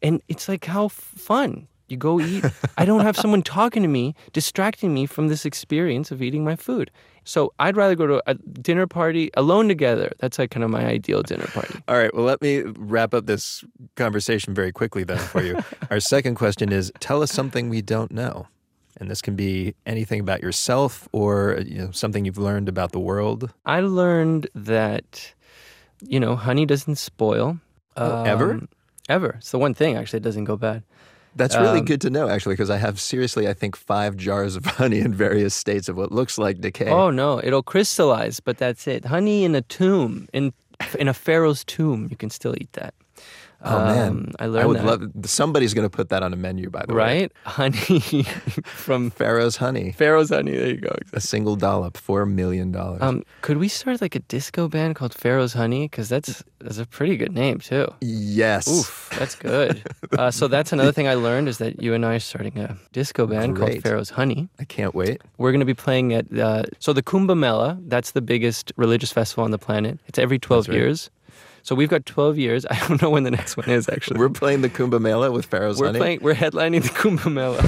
And 0.02 0.20
it's 0.28 0.48
like, 0.48 0.64
how 0.66 0.86
f- 0.86 0.92
fun. 0.92 1.68
You 1.88 1.96
go 1.96 2.20
eat. 2.20 2.44
I 2.76 2.84
don't 2.84 3.02
have 3.02 3.16
someone 3.16 3.42
talking 3.58 3.82
to 3.82 3.88
me, 3.88 4.14
distracting 4.32 4.92
me 4.92 5.06
from 5.06 5.28
this 5.28 5.44
experience 5.46 6.10
of 6.10 6.20
eating 6.20 6.42
my 6.42 6.56
food. 6.56 6.90
So 7.22 7.52
I'd 7.60 7.76
rather 7.76 7.94
go 7.94 8.06
to 8.08 8.22
a 8.26 8.34
dinner 8.34 8.86
party 8.86 9.30
alone 9.34 9.68
together. 9.68 10.12
That's 10.18 10.38
like 10.38 10.50
kind 10.50 10.64
of 10.64 10.70
my 10.70 10.84
ideal 10.84 11.22
dinner 11.22 11.46
party. 11.46 11.78
All 11.88 11.96
right, 11.96 12.12
well, 12.14 12.24
let 12.24 12.42
me 12.42 12.62
wrap 12.76 13.14
up 13.14 13.26
this 13.26 13.64
conversation 13.94 14.52
very 14.52 14.72
quickly 14.72 15.04
then 15.04 15.18
for 15.18 15.42
you. 15.42 15.58
Our 15.90 16.00
second 16.00 16.34
question 16.34 16.72
is 16.72 16.92
tell 16.98 17.22
us 17.22 17.32
something 17.32 17.68
we 17.68 17.82
don't 17.82 18.10
know. 18.10 18.48
And 18.98 19.10
this 19.10 19.20
can 19.20 19.36
be 19.36 19.74
anything 19.84 20.20
about 20.20 20.42
yourself 20.42 21.08
or 21.12 21.58
you 21.66 21.78
know, 21.78 21.90
something 21.90 22.24
you've 22.24 22.38
learned 22.38 22.68
about 22.68 22.92
the 22.92 23.00
world. 23.00 23.52
I 23.66 23.80
learned 23.80 24.48
that, 24.54 25.34
you 26.00 26.18
know, 26.18 26.34
honey 26.36 26.64
doesn't 26.66 26.96
spoil. 26.96 27.58
Oh, 27.96 28.24
ever? 28.24 28.52
Um, 28.52 28.68
Ever. 29.08 29.36
It's 29.38 29.52
the 29.52 29.58
one 29.58 29.72
thing, 29.72 29.94
actually, 29.96 30.16
it 30.16 30.24
doesn't 30.24 30.44
go 30.44 30.56
bad. 30.56 30.82
That's 31.36 31.54
really 31.54 31.78
Um, 31.78 31.84
good 31.84 32.00
to 32.00 32.10
know, 32.10 32.28
actually, 32.28 32.54
because 32.54 32.70
I 32.70 32.78
have 32.78 32.98
seriously, 32.98 33.46
I 33.46 33.52
think, 33.52 33.76
five 33.76 34.16
jars 34.16 34.56
of 34.56 34.64
honey 34.80 34.98
in 34.98 35.14
various 35.14 35.54
states 35.54 35.88
of 35.88 35.96
what 35.96 36.10
looks 36.10 36.38
like 36.38 36.60
decay. 36.60 36.90
Oh 36.90 37.10
no, 37.10 37.40
it'll 37.44 37.62
crystallize, 37.62 38.40
but 38.40 38.58
that's 38.58 38.88
it. 38.88 39.04
Honey 39.04 39.44
in 39.44 39.54
a 39.54 39.60
tomb, 39.62 40.26
in 40.32 40.52
in 40.98 41.06
a 41.06 41.14
pharaoh's 41.14 41.62
tomb, 41.64 42.08
you 42.10 42.16
can 42.16 42.30
still 42.30 42.54
eat 42.60 42.72
that. 42.72 42.94
Oh, 43.62 43.78
man, 43.86 44.08
Um, 44.08 44.32
I 44.38 44.46
learned 44.46 44.68
would 44.68 44.78
that. 44.78 44.84
love. 44.84 45.10
Somebody's 45.26 45.74
going 45.74 45.88
to 45.88 45.94
put 45.94 46.10
that 46.10 46.22
on 46.22 46.32
a 46.32 46.36
menu, 46.36 46.70
by 46.70 46.84
the 46.86 46.94
way. 46.94 46.98
right? 46.98 47.32
Honey 47.44 48.00
from 48.64 49.10
Pharaoh's 49.10 49.56
honey, 49.56 49.92
Pharaoh's 49.92 50.28
honey. 50.30 50.52
There 50.52 50.68
you 50.68 50.76
go. 50.76 50.94
a 51.12 51.20
single 51.20 51.56
dollop, 51.56 51.96
four 51.96 52.26
million 52.26 52.70
dollars. 52.70 53.02
Um, 53.02 53.22
could 53.42 53.56
we 53.56 53.68
start 53.68 54.00
like 54.00 54.14
a 54.14 54.20
disco 54.20 54.68
band 54.68 54.94
called 54.96 55.14
Pharaoh's 55.14 55.54
Honey? 55.54 55.88
Because 55.88 56.08
that's 56.08 56.44
that's 56.60 56.78
a 56.78 56.86
pretty 56.86 57.16
good 57.16 57.32
name 57.32 57.58
too. 57.58 57.86
yes. 58.00 58.68
Oof, 58.68 59.10
that's 59.18 59.34
good. 59.34 59.82
uh, 60.18 60.30
so 60.30 60.48
that's 60.48 60.72
another 60.72 60.92
thing 60.92 61.08
I 61.08 61.14
learned 61.14 61.48
is 61.48 61.58
that 61.58 61.82
you 61.82 61.94
and 61.94 62.04
I 62.04 62.16
are 62.16 62.20
starting 62.20 62.58
a 62.58 62.76
disco 62.92 63.26
band 63.26 63.56
called 63.56 63.82
Pharaoh's 63.82 64.10
Honey. 64.10 64.48
I 64.58 64.64
can't 64.64 64.94
wait. 64.94 65.22
We're 65.38 65.52
going 65.52 65.60
to 65.60 65.66
be 65.66 65.74
playing 65.74 66.12
at 66.12 66.26
uh, 66.38 66.64
so 66.78 66.92
the 66.92 67.02
Kumbh 67.02 67.36
Mela. 67.36 67.78
That's 67.86 68.12
the 68.12 68.20
biggest 68.22 68.72
religious 68.76 69.12
festival 69.12 69.44
on 69.44 69.50
the 69.50 69.58
planet. 69.58 69.98
It's 70.06 70.18
every 70.18 70.38
twelve 70.38 70.68
right. 70.68 70.76
years. 70.76 71.10
So 71.66 71.74
we've 71.74 71.88
got 71.88 72.06
twelve 72.06 72.38
years. 72.38 72.64
I 72.70 72.78
don't 72.86 73.02
know 73.02 73.10
when 73.10 73.24
the 73.24 73.30
next 73.32 73.56
one 73.56 73.68
is 73.68 73.88
actually. 73.88 74.20
We're 74.20 74.28
playing 74.28 74.62
the 74.62 74.68
Kumbh 74.68 75.00
Mela 75.00 75.32
with 75.32 75.46
Pharaoh's 75.46 75.80
We're 75.80 75.86
honey. 75.86 75.98
playing. 75.98 76.20
We're 76.22 76.34
headlining 76.34 76.82
the 76.84 76.90
Kumbh 76.90 77.32
Mela. 77.32 77.60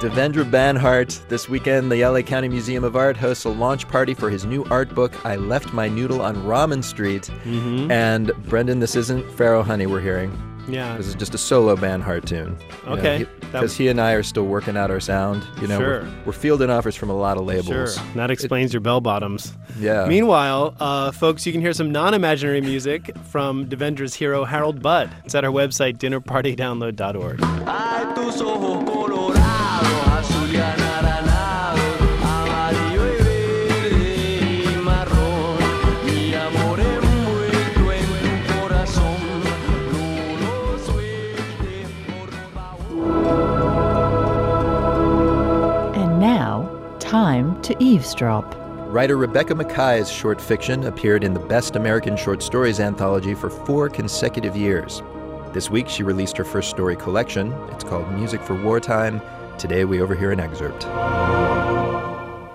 Devendra 0.00 0.48
Banhart. 0.48 1.26
This 1.28 1.48
weekend, 1.48 1.90
the 1.90 2.04
LA 2.06 2.22
County 2.22 2.48
Museum 2.48 2.84
of 2.84 2.94
Art 2.94 3.16
hosts 3.16 3.44
a 3.44 3.50
launch 3.50 3.88
party 3.88 4.14
for 4.14 4.30
his 4.30 4.46
new 4.46 4.64
art 4.66 4.94
book, 4.94 5.26
I 5.26 5.34
Left 5.34 5.72
My 5.72 5.88
Noodle 5.88 6.22
on 6.22 6.36
Ramen 6.44 6.82
Street. 6.82 7.24
Mm-hmm. 7.44 7.90
And 7.90 8.32
Brendan, 8.44 8.78
this 8.78 8.94
isn't 8.94 9.28
Pharaoh 9.32 9.64
Honey 9.64 9.86
we're 9.86 10.00
hearing. 10.00 10.49
Yeah. 10.72 10.96
This 10.96 11.06
is 11.06 11.14
just 11.14 11.34
a 11.34 11.38
solo 11.38 11.76
band 11.76 12.02
Banhart 12.02 12.24
tune. 12.24 12.56
Okay. 12.86 13.26
Because 13.40 13.76
he 13.76 13.88
and 13.88 14.00
I 14.00 14.12
are 14.12 14.22
still 14.22 14.46
working 14.46 14.76
out 14.76 14.90
our 14.90 15.00
sound. 15.00 15.44
You 15.60 15.66
know, 15.66 15.78
Sure. 15.78 16.02
we're, 16.02 16.08
we're 16.26 16.32
fielding 16.32 16.70
offers 16.70 16.94
from 16.96 17.10
a 17.10 17.16
lot 17.16 17.36
of 17.36 17.44
labels. 17.44 17.96
Sure. 17.96 18.04
That 18.14 18.30
explains 18.30 18.72
your 18.72 18.80
bell 18.80 19.00
bottoms. 19.00 19.52
Yeah. 19.78 20.06
Meanwhile, 20.06 20.74
uh, 20.78 21.10
folks, 21.12 21.46
you 21.46 21.52
can 21.52 21.60
hear 21.60 21.72
some 21.72 21.90
non 21.90 22.14
imaginary 22.14 22.60
music 22.60 23.16
from 23.24 23.66
Devendra's 23.66 24.14
hero, 24.14 24.44
Harold 24.44 24.82
Budd. 24.82 25.10
It's 25.24 25.34
at 25.34 25.44
our 25.44 25.50
website, 25.50 25.98
dinnerpartydownload.org. 25.98 27.40
time 47.10 47.60
to 47.60 47.74
eavesdrop. 47.82 48.54
Writer 48.86 49.16
Rebecca 49.16 49.52
Makkai's 49.52 50.08
short 50.08 50.40
fiction 50.40 50.84
appeared 50.84 51.24
in 51.24 51.34
the 51.34 51.40
Best 51.40 51.74
American 51.74 52.16
Short 52.16 52.40
Stories 52.40 52.78
anthology 52.78 53.34
for 53.34 53.50
four 53.50 53.88
consecutive 53.88 54.54
years. 54.54 55.02
This 55.52 55.68
week, 55.68 55.88
she 55.88 56.04
released 56.04 56.36
her 56.36 56.44
first 56.44 56.70
story 56.70 56.94
collection. 56.94 57.50
It's 57.72 57.82
called 57.82 58.08
Music 58.12 58.40
for 58.40 58.54
Wartime. 58.54 59.20
Today, 59.58 59.84
we 59.84 60.00
overhear 60.00 60.30
an 60.30 60.38
excerpt. 60.38 60.84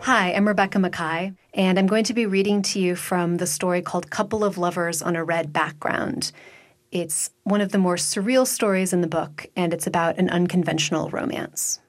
Hi, 0.06 0.32
I'm 0.34 0.48
Rebecca 0.48 0.80
Mackay, 0.80 1.34
and 1.54 1.78
I'm 1.78 1.88
going 1.88 2.06
to 2.06 2.13
be 2.13 2.26
reading 2.26 2.62
to 2.62 2.80
you 2.80 2.96
from 2.96 3.36
the 3.36 3.48
story 3.48 3.82
called 3.82 4.10
Couple 4.10 4.46
of 4.46 4.58
Lovers 4.58 5.02
on 5.02 5.18
a 5.18 5.26
Red 5.26 5.52
Background. 5.52 6.32
It's 6.94 7.30
one 7.44 7.60
of 7.60 7.74
the 7.74 7.78
more 7.78 7.98
surreal 7.98 8.48
stories 8.48 8.94
in 8.94 9.02
the 9.02 9.08
book, 9.08 9.48
and 9.58 9.74
it's 9.74 9.86
about 9.86 10.18
an 10.18 10.30
unconventional 10.30 11.10
romance. 11.10 11.82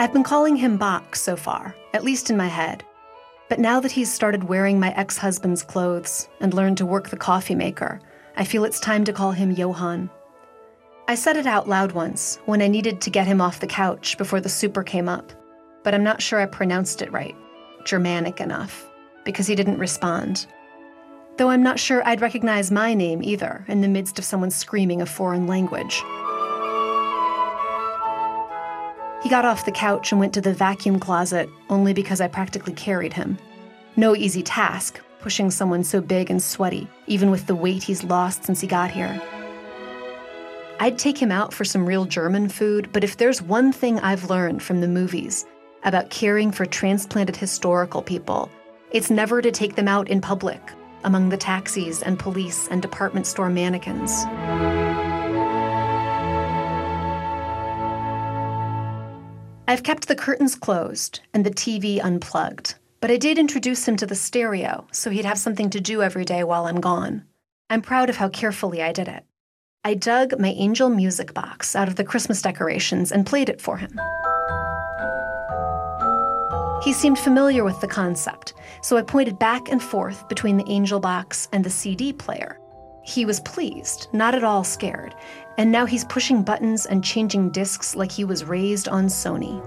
I've 0.00 0.14
been 0.14 0.22
calling 0.22 0.56
him 0.56 0.78
Bach 0.78 1.14
so 1.14 1.36
far, 1.36 1.76
at 1.92 2.04
least 2.04 2.30
in 2.30 2.36
my 2.38 2.46
head. 2.46 2.82
But 3.50 3.58
now 3.58 3.80
that 3.80 3.92
he's 3.92 4.10
started 4.10 4.44
wearing 4.44 4.80
my 4.80 4.94
ex 4.96 5.18
husband's 5.18 5.62
clothes 5.62 6.26
and 6.40 6.54
learned 6.54 6.78
to 6.78 6.86
work 6.86 7.10
the 7.10 7.18
coffee 7.18 7.54
maker, 7.54 8.00
I 8.34 8.44
feel 8.44 8.64
it's 8.64 8.80
time 8.80 9.04
to 9.04 9.12
call 9.12 9.32
him 9.32 9.50
Johann. 9.50 10.08
I 11.06 11.16
said 11.16 11.36
it 11.36 11.46
out 11.46 11.68
loud 11.68 11.92
once 11.92 12.38
when 12.46 12.62
I 12.62 12.66
needed 12.66 13.02
to 13.02 13.10
get 13.10 13.26
him 13.26 13.42
off 13.42 13.60
the 13.60 13.66
couch 13.66 14.16
before 14.16 14.40
the 14.40 14.48
super 14.48 14.82
came 14.82 15.06
up, 15.06 15.34
but 15.84 15.94
I'm 15.94 16.02
not 16.02 16.22
sure 16.22 16.40
I 16.40 16.46
pronounced 16.46 17.02
it 17.02 17.12
right, 17.12 17.36
Germanic 17.84 18.40
enough, 18.40 18.90
because 19.26 19.46
he 19.46 19.54
didn't 19.54 19.76
respond. 19.76 20.46
Though 21.36 21.50
I'm 21.50 21.62
not 21.62 21.78
sure 21.78 22.02
I'd 22.08 22.22
recognize 22.22 22.70
my 22.70 22.94
name 22.94 23.22
either 23.22 23.66
in 23.68 23.82
the 23.82 23.88
midst 23.88 24.18
of 24.18 24.24
someone 24.24 24.50
screaming 24.50 25.02
a 25.02 25.06
foreign 25.06 25.46
language. 25.46 26.02
He 29.22 29.28
got 29.28 29.44
off 29.44 29.66
the 29.66 29.72
couch 29.72 30.12
and 30.12 30.20
went 30.20 30.32
to 30.34 30.40
the 30.40 30.54
vacuum 30.54 30.98
closet 30.98 31.48
only 31.68 31.92
because 31.92 32.20
I 32.20 32.28
practically 32.28 32.72
carried 32.72 33.12
him. 33.12 33.38
No 33.96 34.16
easy 34.16 34.42
task, 34.42 34.98
pushing 35.20 35.50
someone 35.50 35.84
so 35.84 36.00
big 36.00 36.30
and 36.30 36.42
sweaty, 36.42 36.88
even 37.06 37.30
with 37.30 37.46
the 37.46 37.54
weight 37.54 37.82
he's 37.82 38.02
lost 38.02 38.44
since 38.44 38.60
he 38.60 38.66
got 38.66 38.90
here. 38.90 39.20
I'd 40.78 40.98
take 40.98 41.18
him 41.18 41.30
out 41.30 41.52
for 41.52 41.66
some 41.66 41.84
real 41.84 42.06
German 42.06 42.48
food, 42.48 42.88
but 42.92 43.04
if 43.04 43.18
there's 43.18 43.42
one 43.42 43.72
thing 43.72 43.98
I've 44.00 44.30
learned 44.30 44.62
from 44.62 44.80
the 44.80 44.88
movies 44.88 45.44
about 45.84 46.08
caring 46.08 46.50
for 46.50 46.64
transplanted 46.64 47.36
historical 47.36 48.00
people, 48.00 48.50
it's 48.90 49.10
never 49.10 49.42
to 49.42 49.50
take 49.50 49.76
them 49.76 49.88
out 49.88 50.08
in 50.08 50.22
public, 50.22 50.62
among 51.04 51.28
the 51.28 51.36
taxis 51.36 52.02
and 52.02 52.18
police 52.18 52.68
and 52.68 52.80
department 52.80 53.26
store 53.26 53.50
mannequins. 53.50 54.24
I've 59.70 59.84
kept 59.84 60.08
the 60.08 60.16
curtains 60.16 60.56
closed 60.56 61.20
and 61.32 61.46
the 61.46 61.50
TV 61.52 62.02
unplugged, 62.02 62.74
but 63.00 63.08
I 63.08 63.16
did 63.16 63.38
introduce 63.38 63.86
him 63.86 63.96
to 63.98 64.04
the 64.04 64.16
stereo 64.16 64.88
so 64.90 65.10
he'd 65.10 65.24
have 65.24 65.38
something 65.38 65.70
to 65.70 65.80
do 65.80 66.02
every 66.02 66.24
day 66.24 66.42
while 66.42 66.66
I'm 66.66 66.80
gone. 66.80 67.22
I'm 67.70 67.80
proud 67.80 68.10
of 68.10 68.16
how 68.16 68.30
carefully 68.30 68.82
I 68.82 68.90
did 68.90 69.06
it. 69.06 69.24
I 69.84 69.94
dug 69.94 70.40
my 70.40 70.48
angel 70.48 70.90
music 70.90 71.34
box 71.34 71.76
out 71.76 71.86
of 71.86 71.94
the 71.94 72.02
Christmas 72.02 72.42
decorations 72.42 73.12
and 73.12 73.24
played 73.24 73.48
it 73.48 73.60
for 73.60 73.76
him. 73.76 73.92
He 76.82 76.92
seemed 76.92 77.20
familiar 77.20 77.62
with 77.62 77.80
the 77.80 77.86
concept, 77.86 78.54
so 78.82 78.96
I 78.96 79.02
pointed 79.02 79.38
back 79.38 79.70
and 79.70 79.80
forth 79.80 80.28
between 80.28 80.56
the 80.56 80.68
angel 80.68 80.98
box 80.98 81.46
and 81.52 81.62
the 81.62 81.70
CD 81.70 82.12
player. 82.12 82.58
He 83.02 83.24
was 83.24 83.40
pleased, 83.40 84.08
not 84.12 84.34
at 84.34 84.44
all 84.44 84.64
scared, 84.64 85.14
and 85.58 85.72
now 85.72 85.86
he's 85.86 86.04
pushing 86.04 86.42
buttons 86.42 86.86
and 86.86 87.04
changing 87.04 87.50
discs 87.50 87.96
like 87.96 88.12
he 88.12 88.24
was 88.24 88.44
raised 88.44 88.88
on 88.88 89.06
Sony. 89.06 89.60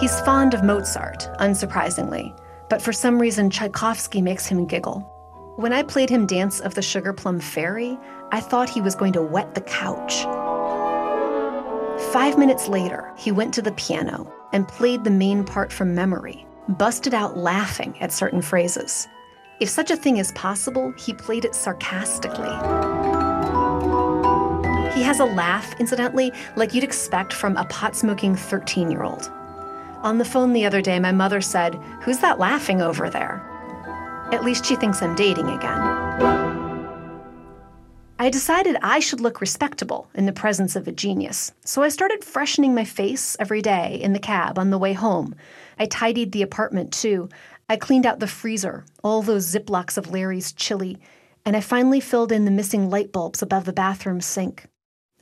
He's 0.00 0.20
fond 0.20 0.54
of 0.54 0.62
Mozart, 0.62 1.28
unsurprisingly, 1.40 2.38
but 2.68 2.80
for 2.80 2.92
some 2.92 3.20
reason 3.20 3.50
Tchaikovsky 3.50 4.22
makes 4.22 4.46
him 4.46 4.66
giggle. 4.66 5.00
When 5.56 5.72
I 5.72 5.82
played 5.82 6.08
him 6.08 6.26
Dance 6.26 6.60
of 6.60 6.74
the 6.74 6.82
Sugar 6.82 7.12
Plum 7.12 7.40
Fairy, 7.40 7.98
I 8.30 8.40
thought 8.40 8.70
he 8.70 8.80
was 8.80 8.94
going 8.94 9.12
to 9.14 9.22
wet 9.22 9.54
the 9.54 9.60
couch. 9.62 10.22
Five 12.12 12.38
minutes 12.38 12.68
later, 12.68 13.12
he 13.16 13.32
went 13.32 13.52
to 13.54 13.62
the 13.62 13.72
piano 13.72 14.32
and 14.52 14.68
played 14.68 15.02
the 15.02 15.10
main 15.10 15.42
part 15.42 15.72
from 15.72 15.96
memory, 15.96 16.46
busted 16.68 17.12
out 17.12 17.36
laughing 17.36 17.96
at 18.00 18.12
certain 18.12 18.40
phrases. 18.40 19.08
If 19.60 19.68
such 19.68 19.90
a 19.90 19.96
thing 19.96 20.18
is 20.18 20.30
possible, 20.32 20.92
he 20.92 21.12
played 21.12 21.44
it 21.44 21.54
sarcastically. 21.54 22.46
He 24.94 25.02
has 25.02 25.18
a 25.18 25.24
laugh, 25.24 25.74
incidentally, 25.80 26.32
like 26.54 26.74
you'd 26.74 26.84
expect 26.84 27.32
from 27.32 27.56
a 27.56 27.64
pot 27.64 27.96
smoking 27.96 28.36
13 28.36 28.90
year 28.90 29.02
old. 29.02 29.30
On 30.02 30.18
the 30.18 30.24
phone 30.24 30.52
the 30.52 30.64
other 30.64 30.80
day, 30.80 31.00
my 31.00 31.10
mother 31.10 31.40
said, 31.40 31.74
Who's 32.02 32.18
that 32.18 32.38
laughing 32.38 32.80
over 32.80 33.10
there? 33.10 33.42
At 34.32 34.44
least 34.44 34.64
she 34.64 34.76
thinks 34.76 35.02
I'm 35.02 35.16
dating 35.16 35.48
again. 35.48 36.28
I 38.20 38.30
decided 38.30 38.76
I 38.82 39.00
should 39.00 39.20
look 39.20 39.40
respectable 39.40 40.08
in 40.14 40.26
the 40.26 40.32
presence 40.32 40.76
of 40.76 40.86
a 40.86 40.92
genius, 40.92 41.52
so 41.64 41.82
I 41.82 41.88
started 41.88 42.24
freshening 42.24 42.74
my 42.74 42.84
face 42.84 43.36
every 43.40 43.62
day 43.62 43.98
in 44.02 44.12
the 44.12 44.18
cab 44.18 44.58
on 44.58 44.70
the 44.70 44.78
way 44.78 44.92
home. 44.92 45.34
I 45.78 45.86
tidied 45.86 46.32
the 46.32 46.42
apartment 46.42 46.92
too. 46.92 47.28
I 47.70 47.76
cleaned 47.76 48.06
out 48.06 48.18
the 48.18 48.26
freezer, 48.26 48.86
all 49.04 49.20
those 49.20 49.52
ziplocs 49.52 49.98
of 49.98 50.10
Larry's 50.10 50.52
chili, 50.52 50.98
and 51.44 51.54
I 51.54 51.60
finally 51.60 52.00
filled 52.00 52.32
in 52.32 52.46
the 52.46 52.50
missing 52.50 52.88
light 52.88 53.12
bulbs 53.12 53.42
above 53.42 53.66
the 53.66 53.74
bathroom 53.74 54.22
sink. 54.22 54.66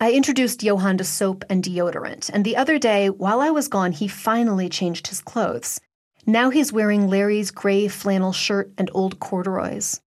I 0.00 0.12
introduced 0.12 0.62
Johann 0.62 0.98
to 0.98 1.04
soap 1.04 1.44
and 1.48 1.64
deodorant, 1.64 2.30
and 2.32 2.44
the 2.44 2.56
other 2.56 2.78
day, 2.78 3.10
while 3.10 3.40
I 3.40 3.50
was 3.50 3.66
gone, 3.66 3.90
he 3.92 4.06
finally 4.06 4.68
changed 4.68 5.08
his 5.08 5.20
clothes. 5.20 5.80
Now 6.24 6.50
he's 6.50 6.72
wearing 6.72 7.08
Larry's 7.08 7.50
gray 7.50 7.88
flannel 7.88 8.32
shirt 8.32 8.70
and 8.78 8.90
old 8.94 9.18
corduroys. 9.18 10.00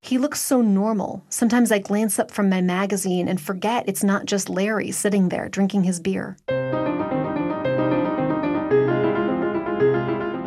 He 0.00 0.16
looks 0.16 0.40
so 0.40 0.62
normal. 0.62 1.24
Sometimes 1.28 1.70
I 1.70 1.78
glance 1.78 2.18
up 2.18 2.30
from 2.30 2.48
my 2.48 2.60
magazine 2.60 3.28
and 3.28 3.40
forget 3.40 3.88
it's 3.88 4.02
not 4.02 4.26
just 4.26 4.48
Larry 4.48 4.92
sitting 4.92 5.28
there 5.28 5.48
drinking 5.48 5.84
his 5.84 6.00
beer. 6.00 6.36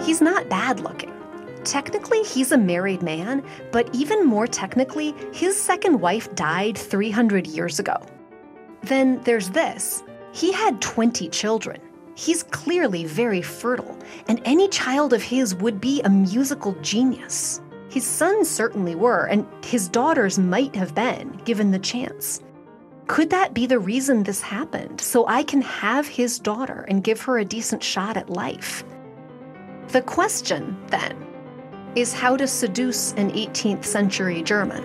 He's 0.06 0.22
not 0.22 0.50
bad 0.50 0.80
looking. 0.80 1.05
Technically, 1.66 2.22
he's 2.22 2.52
a 2.52 2.58
married 2.58 3.02
man, 3.02 3.44
but 3.72 3.94
even 3.94 4.26
more 4.26 4.46
technically, 4.46 5.16
his 5.34 5.60
second 5.60 6.00
wife 6.00 6.34
died 6.36 6.78
300 6.78 7.48
years 7.48 7.80
ago. 7.80 7.98
Then 8.84 9.20
there's 9.24 9.50
this 9.50 10.04
he 10.32 10.52
had 10.52 10.82
20 10.82 11.30
children. 11.30 11.82
He's 12.14 12.44
clearly 12.44 13.06
very 13.06 13.42
fertile, 13.42 13.98
and 14.28 14.42
any 14.46 14.68
child 14.68 15.14
of 15.14 15.24
his 15.24 15.56
would 15.56 15.82
be 15.82 16.02
a 16.02 16.10
musical 16.10 16.74
genius. 16.82 17.62
His 17.90 18.06
sons 18.06 18.50
certainly 18.50 18.96
were, 18.96 19.26
and 19.26 19.48
his 19.64 19.88
daughters 19.88 20.38
might 20.38 20.76
have 20.76 20.94
been, 20.94 21.42
given 21.46 21.72
the 21.72 21.80
chance. 21.80 22.42
Could 23.08 23.30
that 23.32 23.54
be 23.54 23.66
the 23.66 23.80
reason 23.80 24.24
this 24.24 24.42
happened? 24.42 25.02
So 25.02 25.26
I 25.28 25.44
can 25.44 25.62
have 25.62 26.08
his 26.08 26.38
daughter 26.38 26.86
and 26.90 27.04
give 27.04 27.22
her 27.22 27.38
a 27.38 27.46
decent 27.46 27.84
shot 27.84 28.18
at 28.18 28.30
life? 28.30 28.84
The 29.90 30.02
question, 30.02 30.78
then, 30.88 31.25
is 31.96 32.14
how 32.14 32.36
to 32.36 32.48
seduce 32.48 33.14
an 33.14 33.32
18th 33.32 33.86
century 33.86 34.44
German. 34.44 34.84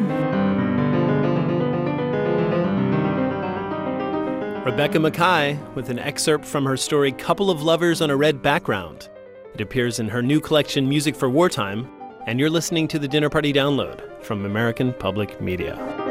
Rebecca 4.65 4.99
Makkai 4.99 5.75
with 5.75 5.91
an 5.91 5.99
excerpt 5.99 6.45
from 6.45 6.65
her 6.65 6.77
story 6.77 7.13
Couple 7.13 7.51
of 7.51 7.63
Lovers 7.63 8.01
on 8.01 8.11
a 8.11 8.17
Red 8.17 8.41
Background. 8.41 9.09
It 9.55 9.61
appears 9.61 9.99
in 9.99 10.09
her 10.09 10.23
new 10.23 10.41
collection 10.41 10.89
Music 10.89 11.17
for 11.17 11.29
Wartime, 11.29 11.89
and 12.27 12.39
you're 12.39 12.51
listening 12.51 12.87
to 12.89 12.99
the 12.99 13.09
Dinner 13.09 13.29
Party 13.29 13.53
Download 13.53 14.23
from 14.23 14.45
American 14.45 14.93
Public 14.93 15.41
Media. 15.41 16.10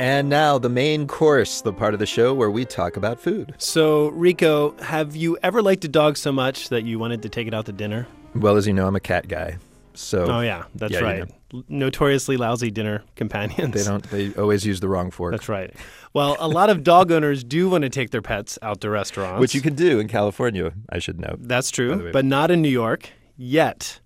And 0.00 0.30
now 0.30 0.56
the 0.56 0.70
main 0.70 1.06
course, 1.06 1.60
the 1.60 1.74
part 1.74 1.92
of 1.92 2.00
the 2.00 2.06
show 2.06 2.32
where 2.32 2.50
we 2.50 2.64
talk 2.64 2.96
about 2.96 3.20
food. 3.20 3.54
So, 3.58 4.08
Rico, 4.08 4.74
have 4.78 5.14
you 5.14 5.36
ever 5.42 5.60
liked 5.60 5.84
a 5.84 5.88
dog 5.88 6.16
so 6.16 6.32
much 6.32 6.70
that 6.70 6.84
you 6.84 6.98
wanted 6.98 7.20
to 7.20 7.28
take 7.28 7.46
it 7.46 7.52
out 7.52 7.66
to 7.66 7.72
dinner? 7.72 8.06
Well, 8.34 8.56
as 8.56 8.66
you 8.66 8.72
know, 8.72 8.86
I'm 8.86 8.96
a 8.96 9.00
cat 9.00 9.28
guy. 9.28 9.58
So 9.92 10.24
Oh 10.30 10.40
yeah, 10.40 10.64
that's 10.74 10.94
yeah, 10.94 11.00
you 11.00 11.04
right. 11.04 11.30
Notoriously 11.68 12.38
lousy 12.38 12.70
dinner 12.70 13.02
companions. 13.14 13.74
They 13.74 13.84
don't. 13.84 14.02
They 14.04 14.32
always 14.34 14.64
use 14.64 14.80
the 14.80 14.88
wrong 14.88 15.10
fork. 15.10 15.32
That's 15.32 15.50
right. 15.50 15.74
Well, 16.14 16.36
a 16.40 16.48
lot 16.48 16.70
of 16.70 16.82
dog 16.82 17.12
owners 17.12 17.44
do 17.44 17.68
want 17.68 17.82
to 17.82 17.90
take 17.90 18.08
their 18.10 18.22
pets 18.22 18.58
out 18.62 18.80
to 18.80 18.88
restaurants, 18.88 19.38
Which 19.38 19.54
you 19.54 19.60
can 19.60 19.74
do 19.74 20.00
in 20.00 20.08
California, 20.08 20.72
I 20.88 20.98
should 20.98 21.20
note. 21.20 21.40
That's 21.40 21.70
true, 21.70 22.10
but 22.12 22.24
not 22.24 22.50
in 22.50 22.62
New 22.62 22.70
York 22.70 23.10
yet. 23.36 24.00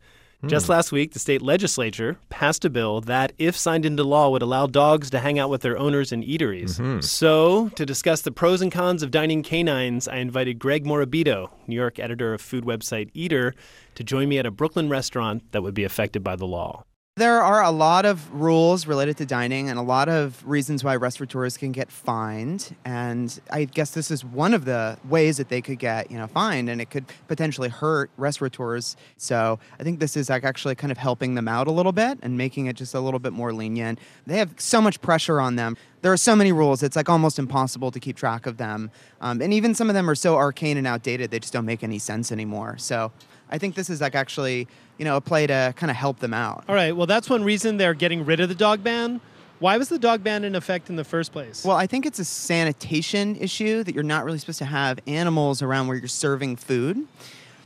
Just 0.46 0.66
Hmm. 0.66 0.72
last 0.72 0.92
week, 0.92 1.12
the 1.12 1.18
state 1.18 1.42
legislature 1.42 2.18
passed 2.28 2.64
a 2.64 2.70
bill 2.70 3.00
that, 3.02 3.32
if 3.38 3.56
signed 3.56 3.86
into 3.86 4.04
law, 4.04 4.30
would 4.30 4.42
allow 4.42 4.66
dogs 4.66 5.10
to 5.10 5.18
hang 5.20 5.38
out 5.38 5.50
with 5.50 5.62
their 5.62 5.78
owners 5.78 6.12
in 6.12 6.22
eateries. 6.22 6.78
Mm-hmm. 6.78 7.00
So, 7.00 7.70
to 7.76 7.86
discuss 7.86 8.20
the 8.22 8.32
pros 8.32 8.60
and 8.60 8.70
cons 8.72 9.02
of 9.02 9.10
dining 9.10 9.42
canines, 9.42 10.08
I 10.08 10.16
invited 10.16 10.58
Greg 10.58 10.84
Morabito, 10.84 11.50
New 11.66 11.76
York 11.76 11.98
editor 11.98 12.34
of 12.34 12.40
food 12.40 12.64
website 12.64 13.10
Eater, 13.14 13.54
to 13.94 14.04
join 14.04 14.28
me 14.28 14.38
at 14.38 14.46
a 14.46 14.50
Brooklyn 14.50 14.88
restaurant 14.88 15.42
that 15.52 15.62
would 15.62 15.74
be 15.74 15.84
affected 15.84 16.22
by 16.22 16.36
the 16.36 16.46
law. 16.46 16.84
There 17.16 17.40
are 17.40 17.62
a 17.62 17.70
lot 17.70 18.06
of 18.06 18.28
rules 18.34 18.88
related 18.88 19.16
to 19.18 19.24
dining 19.24 19.70
and 19.70 19.78
a 19.78 19.82
lot 19.82 20.08
of 20.08 20.44
reasons 20.44 20.82
why 20.82 20.96
restaurateurs 20.96 21.56
can 21.56 21.70
get 21.70 21.88
fined. 21.88 22.74
And 22.84 23.38
I 23.52 23.66
guess 23.66 23.92
this 23.92 24.10
is 24.10 24.24
one 24.24 24.52
of 24.52 24.64
the 24.64 24.98
ways 25.08 25.36
that 25.36 25.48
they 25.48 25.62
could 25.62 25.78
get, 25.78 26.10
you 26.10 26.18
know, 26.18 26.26
fined 26.26 26.68
and 26.68 26.80
it 26.80 26.90
could 26.90 27.04
potentially 27.28 27.68
hurt 27.68 28.10
restaurateurs. 28.16 28.96
So 29.16 29.60
I 29.78 29.84
think 29.84 30.00
this 30.00 30.16
is 30.16 30.28
like 30.28 30.42
actually 30.42 30.74
kind 30.74 30.90
of 30.90 30.98
helping 30.98 31.36
them 31.36 31.46
out 31.46 31.68
a 31.68 31.70
little 31.70 31.92
bit 31.92 32.18
and 32.20 32.36
making 32.36 32.66
it 32.66 32.74
just 32.74 32.94
a 32.94 33.00
little 33.00 33.20
bit 33.20 33.32
more 33.32 33.52
lenient. 33.52 34.00
They 34.26 34.38
have 34.38 34.52
so 34.56 34.80
much 34.80 35.00
pressure 35.00 35.40
on 35.40 35.54
them. 35.54 35.76
There 36.02 36.12
are 36.12 36.16
so 36.16 36.34
many 36.34 36.50
rules, 36.50 36.82
it's 36.82 36.96
like 36.96 37.08
almost 37.08 37.38
impossible 37.38 37.92
to 37.92 38.00
keep 38.00 38.16
track 38.16 38.44
of 38.44 38.56
them. 38.56 38.90
Um, 39.20 39.40
and 39.40 39.54
even 39.54 39.76
some 39.76 39.88
of 39.88 39.94
them 39.94 40.10
are 40.10 40.16
so 40.16 40.34
arcane 40.34 40.76
and 40.76 40.86
outdated, 40.86 41.30
they 41.30 41.38
just 41.38 41.52
don't 41.52 41.64
make 41.64 41.84
any 41.84 42.00
sense 42.00 42.32
anymore. 42.32 42.76
So 42.76 43.12
I 43.50 43.58
think 43.58 43.74
this 43.74 43.90
is 43.90 44.00
like 44.00 44.14
actually, 44.14 44.68
you 44.98 45.04
know, 45.04 45.16
a 45.16 45.20
play 45.20 45.46
to 45.46 45.74
kind 45.76 45.90
of 45.90 45.96
help 45.96 46.18
them 46.18 46.34
out. 46.34 46.64
All 46.68 46.74
right, 46.74 46.96
well, 46.96 47.06
that's 47.06 47.28
one 47.28 47.44
reason 47.44 47.76
they're 47.76 47.94
getting 47.94 48.24
rid 48.24 48.40
of 48.40 48.48
the 48.48 48.54
dog 48.54 48.82
ban. 48.82 49.20
Why 49.60 49.76
was 49.78 49.88
the 49.88 49.98
dog 49.98 50.24
ban 50.24 50.44
in 50.44 50.54
effect 50.54 50.90
in 50.90 50.96
the 50.96 51.04
first 51.04 51.32
place? 51.32 51.64
Well, 51.64 51.76
I 51.76 51.86
think 51.86 52.04
it's 52.06 52.18
a 52.18 52.24
sanitation 52.24 53.36
issue 53.36 53.82
that 53.84 53.94
you're 53.94 54.02
not 54.04 54.24
really 54.24 54.38
supposed 54.38 54.58
to 54.58 54.64
have 54.64 54.98
animals 55.06 55.62
around 55.62 55.86
where 55.86 55.96
you're 55.96 56.08
serving 56.08 56.56
food. 56.56 57.06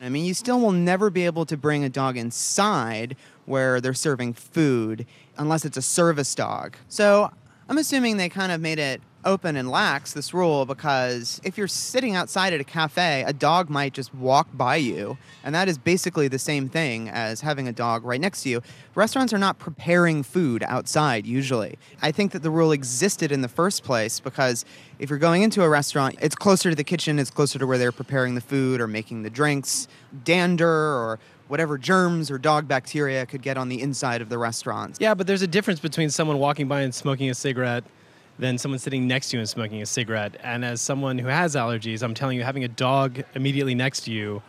I 0.00 0.08
mean, 0.08 0.24
you 0.24 0.34
still 0.34 0.60
will 0.60 0.72
never 0.72 1.10
be 1.10 1.24
able 1.24 1.44
to 1.46 1.56
bring 1.56 1.84
a 1.84 1.88
dog 1.88 2.16
inside 2.16 3.16
where 3.46 3.80
they're 3.80 3.94
serving 3.94 4.34
food 4.34 5.06
unless 5.38 5.64
it's 5.64 5.76
a 5.76 5.82
service 5.82 6.34
dog. 6.34 6.76
So 6.88 7.32
I'm 7.68 7.78
assuming 7.78 8.16
they 8.16 8.28
kind 8.28 8.52
of 8.52 8.60
made 8.60 8.78
it 8.78 9.00
open 9.28 9.56
and 9.56 9.70
lax 9.70 10.14
this 10.14 10.32
rule 10.32 10.64
because 10.64 11.38
if 11.44 11.58
you're 11.58 11.68
sitting 11.68 12.16
outside 12.16 12.54
at 12.54 12.60
a 12.60 12.64
cafe, 12.64 13.22
a 13.26 13.32
dog 13.32 13.68
might 13.68 13.92
just 13.92 14.12
walk 14.14 14.48
by 14.54 14.76
you. 14.76 15.18
And 15.44 15.54
that 15.54 15.68
is 15.68 15.76
basically 15.76 16.28
the 16.28 16.38
same 16.38 16.68
thing 16.68 17.10
as 17.10 17.42
having 17.42 17.68
a 17.68 17.72
dog 17.72 18.04
right 18.04 18.20
next 18.20 18.42
to 18.44 18.48
you. 18.48 18.62
Restaurants 18.94 19.34
are 19.34 19.38
not 19.38 19.58
preparing 19.58 20.22
food 20.22 20.62
outside 20.62 21.26
usually. 21.26 21.78
I 22.00 22.10
think 22.10 22.32
that 22.32 22.42
the 22.42 22.50
rule 22.50 22.72
existed 22.72 23.30
in 23.30 23.42
the 23.42 23.48
first 23.48 23.84
place 23.84 24.18
because 24.18 24.64
if 24.98 25.10
you're 25.10 25.18
going 25.18 25.42
into 25.42 25.62
a 25.62 25.68
restaurant, 25.68 26.16
it's 26.22 26.34
closer 26.34 26.70
to 26.70 26.76
the 26.76 26.82
kitchen, 26.82 27.18
it's 27.18 27.30
closer 27.30 27.58
to 27.58 27.66
where 27.66 27.76
they're 27.76 27.92
preparing 27.92 28.34
the 28.34 28.40
food 28.40 28.80
or 28.80 28.88
making 28.88 29.24
the 29.24 29.30
drinks. 29.30 29.88
Dander 30.24 30.66
or 30.66 31.18
whatever 31.48 31.76
germs 31.76 32.30
or 32.30 32.38
dog 32.38 32.66
bacteria 32.66 33.26
could 33.26 33.42
get 33.42 33.58
on 33.58 33.68
the 33.68 33.82
inside 33.82 34.22
of 34.22 34.30
the 34.30 34.38
restaurant. 34.38 34.96
Yeah, 34.98 35.14
but 35.14 35.26
there's 35.26 35.42
a 35.42 35.46
difference 35.46 35.80
between 35.80 36.08
someone 36.08 36.38
walking 36.38 36.66
by 36.66 36.80
and 36.80 36.94
smoking 36.94 37.28
a 37.28 37.34
cigarette 37.34 37.84
than 38.38 38.58
someone 38.58 38.78
sitting 38.78 39.06
next 39.06 39.30
to 39.30 39.36
you 39.36 39.40
and 39.40 39.48
smoking 39.48 39.82
a 39.82 39.86
cigarette. 39.86 40.36
And 40.42 40.64
as 40.64 40.80
someone 40.80 41.18
who 41.18 41.26
has 41.28 41.54
allergies, 41.54 42.02
I'm 42.02 42.14
telling 42.14 42.36
you, 42.36 42.44
having 42.44 42.64
a 42.64 42.68
dog 42.68 43.22
immediately 43.34 43.74
next 43.74 44.02
to 44.02 44.12
you 44.12 44.42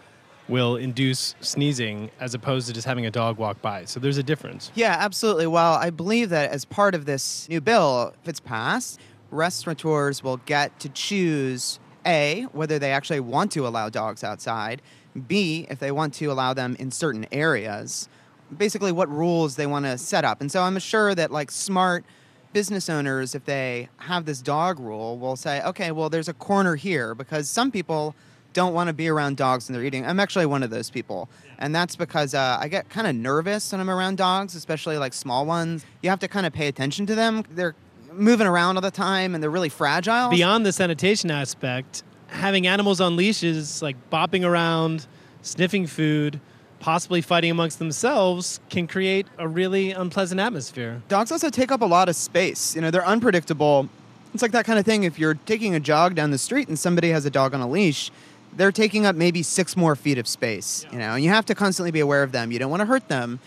will 0.47 0.75
induce 0.75 1.35
sneezing 1.41 2.09
as 2.19 2.33
opposed 2.33 2.67
to 2.67 2.73
just 2.73 2.85
having 2.87 3.05
a 3.05 3.11
dog 3.11 3.37
walk 3.37 3.61
by. 3.61 3.85
So 3.85 3.99
there's 3.99 4.17
a 4.17 4.23
difference. 4.23 4.71
Yeah, 4.75 4.95
absolutely. 4.99 5.47
Well, 5.47 5.73
I 5.73 5.91
believe 5.91 6.29
that 6.29 6.51
as 6.51 6.65
part 6.65 6.95
of 6.95 7.05
this 7.05 7.47
new 7.49 7.61
bill, 7.61 8.13
if 8.21 8.29
it's 8.29 8.39
passed, 8.39 8.99
restaurateurs 9.31 10.23
will 10.23 10.37
get 10.37 10.79
to 10.79 10.89
choose 10.89 11.79
A, 12.05 12.47
whether 12.51 12.79
they 12.79 12.91
actually 12.91 13.19
want 13.19 13.51
to 13.53 13.67
allow 13.67 13.89
dogs 13.89 14.23
outside, 14.23 14.81
B, 15.27 15.67
if 15.69 15.79
they 15.79 15.91
want 15.91 16.13
to 16.15 16.31
allow 16.31 16.53
them 16.53 16.75
in 16.79 16.91
certain 16.91 17.27
areas, 17.31 18.09
basically 18.55 18.91
what 18.91 19.09
rules 19.09 19.55
they 19.55 19.67
want 19.67 19.85
to 19.85 19.97
set 19.97 20.25
up. 20.25 20.41
And 20.41 20.51
so 20.51 20.63
I'm 20.63 20.79
sure 20.79 21.13
that 21.13 21.31
like 21.31 21.51
smart 21.51 22.05
business 22.53 22.89
owners, 22.89 23.35
if 23.35 23.45
they 23.45 23.89
have 23.97 24.25
this 24.25 24.41
dog 24.41 24.79
rule, 24.79 25.17
will 25.17 25.35
say, 25.35 25.61
okay, 25.63 25.91
well, 25.91 26.09
there's 26.09 26.27
a 26.27 26.33
corner 26.33 26.75
here 26.75 27.15
because 27.15 27.49
some 27.49 27.71
people 27.71 28.15
don't 28.53 28.73
want 28.73 28.87
to 28.87 28.93
be 28.93 29.07
around 29.07 29.37
dogs 29.37 29.67
when 29.67 29.73
they're 29.73 29.85
eating. 29.85 30.05
I'm 30.05 30.19
actually 30.19 30.45
one 30.45 30.63
of 30.63 30.69
those 30.69 30.89
people. 30.89 31.29
And 31.59 31.73
that's 31.73 31.95
because 31.95 32.33
uh, 32.33 32.57
I 32.59 32.67
get 32.67 32.89
kind 32.89 33.05
of 33.05 33.15
nervous 33.15 33.71
when 33.71 33.79
I'm 33.79 33.89
around 33.89 34.17
dogs, 34.17 34.55
especially 34.55 34.97
like 34.97 35.13
small 35.13 35.45
ones. 35.45 35.85
You 36.01 36.09
have 36.09 36.19
to 36.19 36.27
kind 36.27 36.45
of 36.45 36.53
pay 36.53 36.67
attention 36.67 37.05
to 37.07 37.15
them. 37.15 37.43
They're 37.51 37.75
moving 38.11 38.47
around 38.47 38.77
all 38.77 38.81
the 38.81 38.91
time 38.91 39.35
and 39.35 39.43
they're 39.43 39.51
really 39.51 39.69
fragile. 39.69 40.29
Beyond 40.29 40.65
the 40.65 40.73
sanitation 40.73 41.29
aspect, 41.29 42.03
having 42.27 42.65
animals 42.65 42.99
on 42.99 43.15
leashes, 43.15 43.81
like 43.81 43.95
bopping 44.09 44.45
around, 44.45 45.05
sniffing 45.41 45.85
food, 45.85 46.39
possibly 46.79 47.21
fighting 47.21 47.51
amongst 47.51 47.79
themselves, 47.79 48.59
can 48.69 48.87
create 48.87 49.27
a 49.37 49.47
really 49.47 49.91
unpleasant 49.91 50.39
atmosphere. 50.39 51.01
Dogs 51.07 51.31
also 51.31 51.49
take 51.49 51.71
up 51.71 51.81
a 51.81 51.85
lot 51.85 52.09
of 52.09 52.15
space. 52.15 52.75
You 52.75 52.81
know, 52.81 52.91
they're 52.91 53.05
unpredictable. 53.05 53.89
It's 54.33 54.41
like 54.41 54.51
that 54.51 54.65
kind 54.65 54.79
of 54.79 54.85
thing. 54.85 55.03
If 55.03 55.19
you're 55.19 55.33
taking 55.33 55.75
a 55.75 55.79
jog 55.79 56.15
down 56.15 56.31
the 56.31 56.37
street 56.37 56.67
and 56.67 56.77
somebody 56.77 57.09
has 57.09 57.25
a 57.25 57.29
dog 57.29 57.53
on 57.53 57.61
a 57.61 57.67
leash, 57.67 58.11
they're 58.55 58.71
taking 58.71 59.05
up 59.05 59.15
maybe 59.15 59.43
six 59.43 59.75
more 59.75 59.95
feet 59.95 60.17
of 60.17 60.27
space. 60.27 60.85
You 60.91 60.99
know, 60.99 61.13
and 61.15 61.23
you 61.23 61.29
have 61.29 61.45
to 61.47 61.55
constantly 61.55 61.91
be 61.91 61.99
aware 61.99 62.23
of 62.23 62.31
them. 62.31 62.51
You 62.51 62.59
don't 62.59 62.69
want 62.69 62.81
to 62.81 62.85
hurt 62.85 63.07
them. 63.07 63.39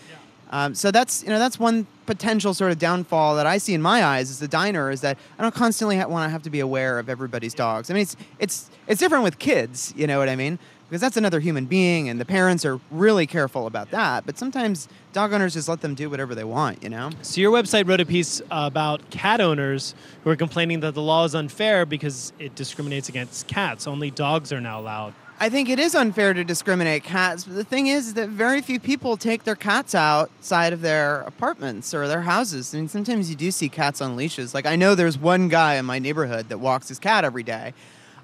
Um, 0.53 0.75
so 0.75 0.91
that's 0.91 1.23
you 1.23 1.29
know 1.29 1.39
that's 1.39 1.59
one 1.59 1.87
potential 2.05 2.53
sort 2.53 2.71
of 2.71 2.77
downfall 2.77 3.37
that 3.37 3.47
I 3.47 3.57
see 3.57 3.73
in 3.73 3.81
my 3.81 4.05
eyes 4.05 4.29
as 4.29 4.39
a 4.39 4.47
diner 4.47 4.91
is 4.91 5.01
that 5.01 5.17
I 5.39 5.41
don't 5.41 5.55
constantly 5.55 5.97
ha- 5.97 6.07
want 6.07 6.27
to 6.27 6.29
have 6.29 6.43
to 6.43 6.51
be 6.51 6.59
aware 6.59 6.99
of 6.99 7.09
everybody's 7.09 7.55
dogs. 7.55 7.89
I 7.89 7.95
mean, 7.95 8.03
it's 8.03 8.15
it's 8.37 8.69
it's 8.85 8.99
different 8.99 9.23
with 9.23 9.39
kids. 9.39 9.95
You 9.97 10.05
know 10.05 10.19
what 10.19 10.29
I 10.29 10.35
mean? 10.35 10.59
Because 10.93 11.01
that's 11.01 11.17
another 11.17 11.39
human 11.39 11.65
being, 11.65 12.07
and 12.07 12.21
the 12.21 12.25
parents 12.25 12.63
are 12.63 12.79
really 12.91 13.25
careful 13.25 13.65
about 13.65 13.89
that. 13.89 14.27
But 14.27 14.37
sometimes 14.37 14.87
dog 15.11 15.33
owners 15.33 15.55
just 15.55 15.67
let 15.67 15.81
them 15.81 15.95
do 15.95 16.07
whatever 16.07 16.35
they 16.35 16.43
want, 16.43 16.83
you 16.83 16.89
know? 16.89 17.09
So 17.23 17.41
your 17.41 17.51
website 17.51 17.87
wrote 17.87 17.99
a 17.99 18.05
piece 18.05 18.43
about 18.51 19.09
cat 19.09 19.41
owners 19.41 19.95
who 20.23 20.29
are 20.29 20.35
complaining 20.35 20.81
that 20.81 20.93
the 20.93 21.01
law 21.01 21.23
is 21.23 21.33
unfair 21.33 21.87
because 21.87 22.31
it 22.37 22.53
discriminates 22.53 23.09
against 23.09 23.47
cats. 23.47 23.87
Only 23.87 24.11
dogs 24.11 24.53
are 24.53 24.61
now 24.61 24.79
allowed. 24.79 25.15
I 25.39 25.49
think 25.49 25.67
it 25.67 25.79
is 25.79 25.95
unfair 25.95 26.31
to 26.31 26.43
discriminate 26.43 27.03
cats, 27.03 27.45
but 27.45 27.55
the 27.55 27.63
thing 27.63 27.87
is 27.87 28.13
that 28.13 28.29
very 28.29 28.61
few 28.61 28.79
people 28.79 29.17
take 29.17 29.45
their 29.45 29.55
cats 29.55 29.95
outside 29.95 30.73
of 30.73 30.81
their 30.81 31.21
apartments 31.21 31.95
or 31.95 32.07
their 32.07 32.21
houses. 32.21 32.71
I 32.71 32.77
mean, 32.77 32.87
sometimes 32.87 33.31
you 33.31 33.35
do 33.35 33.49
see 33.49 33.67
cats 33.67 33.99
on 33.99 34.15
leashes. 34.15 34.53
Like, 34.53 34.67
I 34.67 34.75
know 34.75 34.93
there's 34.93 35.17
one 35.17 35.47
guy 35.47 35.73
in 35.77 35.85
my 35.85 35.97
neighborhood 35.97 36.49
that 36.49 36.59
walks 36.59 36.87
his 36.87 36.99
cat 36.99 37.25
every 37.25 37.41
day. 37.41 37.73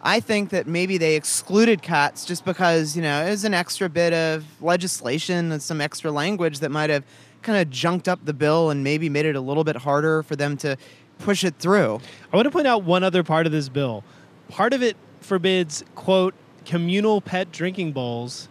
I 0.02 0.22
think 0.22 0.50
that 0.52 0.66
maybe 0.66 0.98
they 0.98 1.16
excluded 1.16 1.82
cats 1.82 2.24
just 2.24 2.46
because, 2.46 2.96
you 2.96 3.02
know, 3.02 3.26
it 3.26 3.32
was 3.32 3.44
an 3.44 3.54
extra 3.54 3.90
bit 3.90 4.14
of 4.14 4.46
legislation 4.62 5.52
and 5.52 5.62
some 5.62 5.82
extra 5.82 6.10
language 6.10 6.60
that 6.60 6.70
might 6.70 6.90
have 6.90 7.04
kind 7.42 7.58
of 7.58 7.70
junked 7.70 8.08
up 8.08 8.24
the 8.24 8.34
bill 8.34 8.70
and 8.70 8.84
maybe 8.84 9.10
made 9.10 9.26
it 9.26 9.36
a 9.36 9.42
little 9.42 9.64
bit 9.64 9.76
harder 9.76 10.24
for 10.24 10.36
them 10.36 10.56
to 10.58 10.78
push 11.20 11.44
it 11.44 11.56
through. 11.60 12.00
I 12.32 12.36
want 12.36 12.46
to 12.46 12.52
point 12.52 12.68
out 12.68 12.84
one 12.84 13.04
other 13.04 13.24
part 13.24 13.46
of 13.46 13.52
this 13.52 13.68
bill. 13.68 14.04
Part 14.48 14.74
of 14.74 14.82
it 14.82 14.96
forbids, 15.22 15.84
quote, 15.96 16.34
communal 16.66 17.20
pet 17.20 17.52
drinking 17.52 17.92
bowls, 17.92 18.48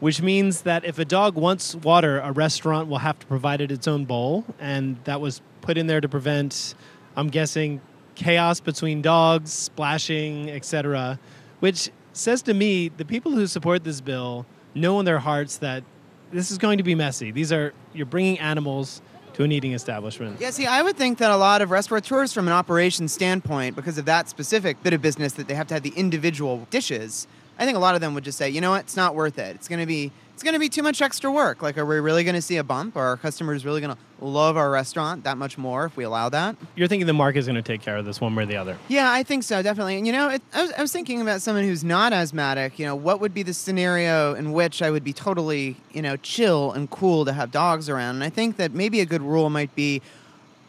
which 0.00 0.20
means 0.20 0.62
that 0.62 0.84
if 0.84 0.98
a 0.98 1.04
dog 1.04 1.36
wants 1.36 1.74
water, 1.74 2.20
a 2.20 2.32
restaurant 2.32 2.88
will 2.88 2.98
have 2.98 3.18
to 3.18 3.26
provide 3.26 3.60
it 3.60 3.70
its 3.72 3.88
own 3.88 4.04
bowl. 4.04 4.44
And 4.58 4.98
that 5.04 5.20
was 5.20 5.40
put 5.62 5.78
in 5.78 5.86
there 5.86 6.00
to 6.00 6.08
prevent, 6.08 6.74
I'm 7.16 7.28
guessing, 7.28 7.80
chaos 8.20 8.60
between 8.60 9.00
dogs, 9.00 9.52
splashing, 9.52 10.50
etc. 10.50 11.18
Which 11.60 11.90
says 12.12 12.42
to 12.42 12.54
me, 12.54 12.88
the 12.88 13.04
people 13.04 13.32
who 13.32 13.46
support 13.46 13.82
this 13.82 14.00
bill 14.00 14.46
know 14.74 15.00
in 15.00 15.06
their 15.06 15.18
hearts 15.18 15.56
that 15.58 15.82
this 16.30 16.50
is 16.50 16.58
going 16.58 16.78
to 16.78 16.84
be 16.84 16.94
messy. 16.94 17.30
These 17.30 17.50
are, 17.50 17.72
you're 17.92 18.06
bringing 18.06 18.38
animals 18.38 19.00
to 19.34 19.42
an 19.42 19.52
eating 19.52 19.72
establishment. 19.72 20.40
Yeah, 20.40 20.50
see, 20.50 20.66
I 20.66 20.82
would 20.82 20.96
think 20.96 21.18
that 21.18 21.30
a 21.30 21.36
lot 21.36 21.62
of 21.62 21.70
restaurateurs, 21.70 22.32
from 22.32 22.46
an 22.46 22.52
operations 22.52 23.12
standpoint, 23.12 23.74
because 23.74 23.96
of 23.96 24.04
that 24.04 24.28
specific 24.28 24.82
bit 24.82 24.92
of 24.92 25.00
business 25.00 25.32
that 25.34 25.48
they 25.48 25.54
have 25.54 25.66
to 25.68 25.74
have 25.74 25.82
the 25.82 25.94
individual 25.96 26.66
dishes, 26.70 27.26
I 27.58 27.64
think 27.64 27.76
a 27.76 27.80
lot 27.80 27.94
of 27.94 28.00
them 28.00 28.14
would 28.14 28.24
just 28.24 28.38
say, 28.38 28.50
you 28.50 28.60
know 28.60 28.70
what, 28.70 28.80
it's 28.80 28.96
not 28.96 29.14
worth 29.14 29.38
it. 29.38 29.56
It's 29.56 29.68
going 29.68 29.80
to 29.80 29.86
be 29.86 30.12
it's 30.40 30.44
going 30.46 30.54
to 30.54 30.58
be 30.58 30.70
too 30.70 30.82
much 30.82 31.02
extra 31.02 31.30
work. 31.30 31.60
Like, 31.60 31.76
are 31.76 31.84
we 31.84 32.00
really 32.00 32.24
going 32.24 32.34
to 32.34 32.40
see 32.40 32.56
a 32.56 32.64
bump? 32.64 32.96
Are 32.96 33.08
our 33.08 33.18
customers 33.18 33.66
really 33.66 33.82
going 33.82 33.94
to 33.94 34.24
love 34.24 34.56
our 34.56 34.70
restaurant 34.70 35.24
that 35.24 35.36
much 35.36 35.58
more 35.58 35.84
if 35.84 35.98
we 35.98 36.04
allow 36.04 36.30
that? 36.30 36.56
You're 36.76 36.88
thinking 36.88 37.06
the 37.06 37.12
market 37.12 37.40
is 37.40 37.46
going 37.46 37.56
to 37.56 37.62
take 37.62 37.82
care 37.82 37.98
of 37.98 38.06
this 38.06 38.22
one 38.22 38.34
way 38.34 38.44
or 38.44 38.46
the 38.46 38.56
other. 38.56 38.78
Yeah, 38.88 39.12
I 39.12 39.22
think 39.22 39.42
so, 39.42 39.62
definitely. 39.62 39.98
And 39.98 40.06
you 40.06 40.14
know, 40.14 40.30
it, 40.30 40.42
I, 40.54 40.62
was, 40.62 40.72
I 40.72 40.80
was 40.80 40.92
thinking 40.92 41.20
about 41.20 41.42
someone 41.42 41.64
who's 41.64 41.84
not 41.84 42.14
asthmatic. 42.14 42.78
You 42.78 42.86
know, 42.86 42.96
what 42.96 43.20
would 43.20 43.34
be 43.34 43.42
the 43.42 43.52
scenario 43.52 44.32
in 44.32 44.52
which 44.52 44.80
I 44.80 44.90
would 44.90 45.04
be 45.04 45.12
totally, 45.12 45.76
you 45.92 46.00
know, 46.00 46.16
chill 46.16 46.72
and 46.72 46.88
cool 46.88 47.26
to 47.26 47.34
have 47.34 47.50
dogs 47.50 47.90
around? 47.90 48.14
And 48.14 48.24
I 48.24 48.30
think 48.30 48.56
that 48.56 48.72
maybe 48.72 49.00
a 49.00 49.06
good 49.06 49.20
rule 49.20 49.50
might 49.50 49.74
be 49.74 50.00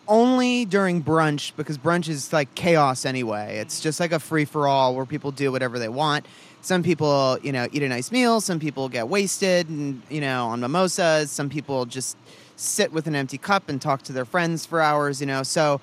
only 0.05 0.65
during 0.65 1.01
brunch 1.01 1.55
because 1.55 1.77
brunch 1.77 2.09
is 2.09 2.33
like 2.33 2.53
chaos 2.55 3.05
anyway. 3.05 3.59
It's 3.59 3.79
just 3.79 4.01
like 4.01 4.11
a 4.11 4.19
free 4.19 4.43
for 4.43 4.67
all 4.67 4.93
where 4.95 5.05
people 5.05 5.31
do 5.31 5.49
whatever 5.49 5.79
they 5.79 5.87
want. 5.87 6.25
Some 6.61 6.83
people, 6.83 7.37
you 7.41 7.51
know, 7.51 7.67
eat 7.71 7.81
a 7.81 7.89
nice 7.89 8.11
meal. 8.11 8.39
Some 8.39 8.59
people 8.59 8.87
get 8.87 9.07
wasted 9.07 9.67
and, 9.69 10.01
you 10.09 10.21
know, 10.21 10.47
on 10.47 10.59
mimosas. 10.59 11.31
Some 11.31 11.49
people 11.49 11.85
just 11.85 12.15
sit 12.55 12.93
with 12.93 13.07
an 13.07 13.15
empty 13.15 13.37
cup 13.37 13.67
and 13.67 13.81
talk 13.81 14.03
to 14.03 14.13
their 14.13 14.25
friends 14.25 14.65
for 14.65 14.79
hours, 14.79 15.19
you 15.19 15.27
know. 15.27 15.41
So 15.41 15.81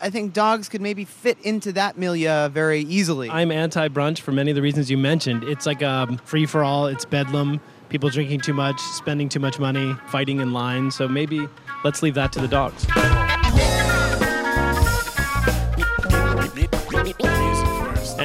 I 0.00 0.10
think 0.10 0.32
dogs 0.32 0.68
could 0.68 0.80
maybe 0.80 1.04
fit 1.04 1.38
into 1.42 1.72
that 1.72 1.98
milieu 1.98 2.48
very 2.48 2.80
easily. 2.80 3.30
I'm 3.30 3.52
anti 3.52 3.88
brunch 3.88 4.20
for 4.20 4.32
many 4.32 4.50
of 4.50 4.54
the 4.54 4.62
reasons 4.62 4.90
you 4.90 4.98
mentioned. 4.98 5.44
It's 5.44 5.66
like 5.66 5.82
um, 5.82 6.16
free 6.18 6.46
for 6.46 6.64
all, 6.64 6.86
it's 6.86 7.04
bedlam, 7.04 7.60
people 7.90 8.08
drinking 8.08 8.40
too 8.40 8.54
much, 8.54 8.80
spending 8.80 9.28
too 9.28 9.40
much 9.40 9.58
money, 9.58 9.94
fighting 10.08 10.40
in 10.40 10.52
line. 10.52 10.90
So 10.90 11.06
maybe 11.06 11.46
let's 11.84 12.02
leave 12.02 12.14
that 12.14 12.32
to 12.32 12.40
the 12.40 12.48
dogs. 12.48 12.86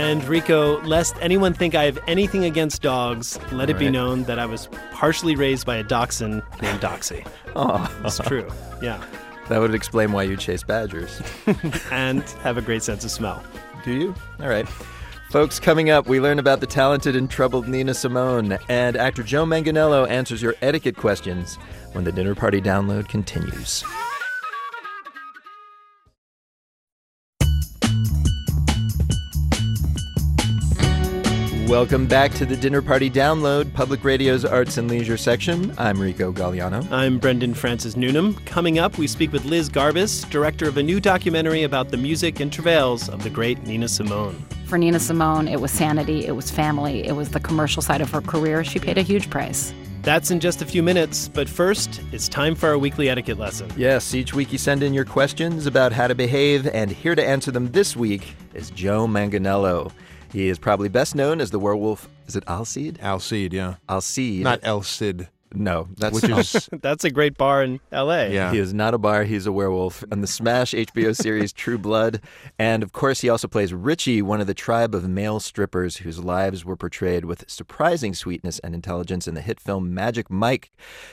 And 0.10 0.24
Rico, 0.28 0.82
lest 0.82 1.16
anyone 1.22 1.54
think 1.54 1.76
I 1.76 1.84
have 1.84 2.00
anything 2.08 2.46
against 2.46 2.82
dogs, 2.82 3.38
let 3.52 3.70
it 3.70 3.78
be 3.78 3.86
Right. 3.86 3.92
known 3.92 4.24
that 4.24 4.40
I 4.40 4.48
was 4.48 4.68
partially 4.92 5.36
raised 5.36 5.68
by 5.68 5.76
a 5.76 5.84
dachshund 5.84 6.42
named 6.64 6.82
Doxy. 6.82 7.24
Oh, 7.56 7.88
It's 8.04 8.18
true. 8.18 8.48
Yeah. 8.82 9.00
That 9.50 9.60
would 9.60 9.76
explain 9.76 10.12
why 10.12 10.24
you 10.24 10.36
chase 10.36 10.64
badgers. 10.64 11.22
and 11.92 12.24
have 12.42 12.58
a 12.58 12.62
great 12.64 12.82
sense 12.82 13.06
of 13.06 13.12
smell. 13.12 13.44
Do 13.86 13.92
you? 13.92 14.16
All 14.42 14.50
right. 14.50 14.68
Folks, 15.30 15.60
coming 15.60 15.92
up, 15.92 16.08
we 16.08 16.20
learn 16.20 16.40
about 16.40 16.60
the 16.60 16.66
talented 16.66 17.16
and 17.16 17.30
troubled 17.30 17.68
Nina 17.68 17.94
Simone, 17.94 18.58
and 18.68 18.98
actor 18.98 19.22
Joe 19.22 19.46
Manganiello 19.46 20.10
answers 20.10 20.42
your 20.42 20.56
etiquette 20.64 20.98
questions 20.98 21.58
when 21.92 22.04
the 22.04 22.12
dinner 22.12 22.34
party 22.34 22.60
download 22.60 23.08
continues. 23.10 23.84
Welcome 31.70 32.08
back 32.08 32.34
to 32.34 32.48
the 32.48 32.58
Dinner 32.58 32.82
Party 32.82 33.12
Download, 33.12 33.72
Public 33.76 34.04
Radio's 34.04 34.44
Arts 34.44 34.78
and 34.78 34.90
Leisure 34.90 35.18
section. 35.18 35.72
I'm 35.78 36.02
Rico 36.02 36.32
Gagliano. 36.32 36.92
I'm 36.92 37.20
Brendan 37.20 37.54
Francis 37.54 37.96
Newnam. 37.96 38.34
Coming 38.46 38.80
up, 38.80 38.98
we 38.98 39.06
speak 39.06 39.32
with 39.32 39.46
Liz 39.46 39.70
Garbus, 39.70 40.28
director 40.32 40.68
of 40.68 40.78
a 40.78 40.84
new 40.84 41.00
documentary 41.00 41.62
about 41.62 41.90
the 41.90 41.98
music 41.98 42.40
and 42.40 42.52
travails 42.52 43.08
of 43.08 43.22
the 43.22 43.30
great 43.30 43.62
Nina 43.68 43.88
Simone. 43.88 44.44
For 44.66 44.80
Nina 44.80 45.00
Simone, 45.00 45.48
it 45.48 45.62
was 45.62 45.70
sanity, 45.70 46.26
it 46.26 46.32
was 46.32 46.50
family, 46.50 47.06
it 47.06 47.16
was 47.16 47.30
the 47.30 47.40
commercial 47.40 47.84
side 47.84 48.02
of 48.02 48.10
her 48.10 48.22
career. 48.22 48.64
She 48.64 48.80
paid 48.80 48.98
a 48.98 49.04
huge 49.04 49.30
price. 49.30 49.72
That's 50.02 50.32
in 50.32 50.40
just 50.40 50.64
a 50.64 50.66
few 50.66 50.82
minutes, 50.82 51.28
but 51.28 51.48
first, 51.48 52.02
it's 52.12 52.28
time 52.28 52.56
for 52.56 52.70
our 52.70 52.80
weekly 52.80 53.10
etiquette 53.10 53.38
lesson. 53.38 53.72
Yes, 53.78 54.16
each 54.16 54.34
week 54.34 54.52
you 54.52 54.58
send 54.58 54.82
in 54.82 54.92
your 54.92 55.06
questions 55.06 55.68
about 55.68 55.92
how 55.92 56.08
to 56.08 56.16
behave, 56.16 56.66
and 56.66 56.90
here 56.90 57.14
to 57.14 57.24
answer 57.24 57.52
them 57.52 57.72
this 57.74 57.96
week 57.96 58.34
is 58.56 58.72
Joe 58.72 59.06
Manganiello. 59.06 59.92
He 60.32 60.50
is 60.50 60.60
probably 60.60 60.90
best 60.90 61.16
known 61.16 61.42
as 61.42 61.52
the 61.52 61.60
werewolf. 61.60 62.08
Is 62.28 62.36
it 62.36 62.44
Alcide? 62.46 63.00
Alcide, 63.02 63.54
yeah. 63.54 63.76
Alcide. 63.88 64.44
Not 64.44 64.60
El 64.64 64.84
Cid. 64.84 65.30
No, 65.54 65.88
that's 65.98 66.22
Which 66.22 66.30
is 66.30 66.70
oh. 66.74 66.78
That's 66.80 67.04
a 67.04 67.10
great 67.10 67.38
bar 67.38 67.64
in 67.64 67.80
LA. 67.92 68.26
Yeah. 68.26 68.52
He 68.52 68.60
is 68.60 68.74
not 68.74 68.94
a 68.94 69.00
bar, 69.00 69.24
he's 69.24 69.48
a 69.48 69.52
werewolf. 69.52 70.04
On 70.12 70.22
the 70.22 70.28
Smash 70.28 70.74
HBO 70.74 71.16
series 71.22 71.52
True 71.52 71.78
Blood. 71.78 72.22
And 72.60 72.84
of 72.84 72.92
course, 72.92 73.22
he 73.22 73.30
also 73.30 73.48
plays 73.48 73.74
Richie, 73.74 74.22
one 74.22 74.42
of 74.42 74.48
the 74.48 74.54
tribe 74.54 74.94
of 74.94 75.08
male 75.10 75.40
strippers 75.40 75.98
whose 75.98 76.20
lives 76.20 76.64
were 76.64 76.76
portrayed 76.76 77.26
with 77.26 77.50
surprising 77.50 78.14
sweetness 78.14 78.60
and 78.60 78.76
intelligence 78.76 79.28
in 79.28 79.34
the 79.34 79.42
hit 79.42 79.60
film 79.60 79.94
Magic 79.94 80.30
Mike. 80.30 80.72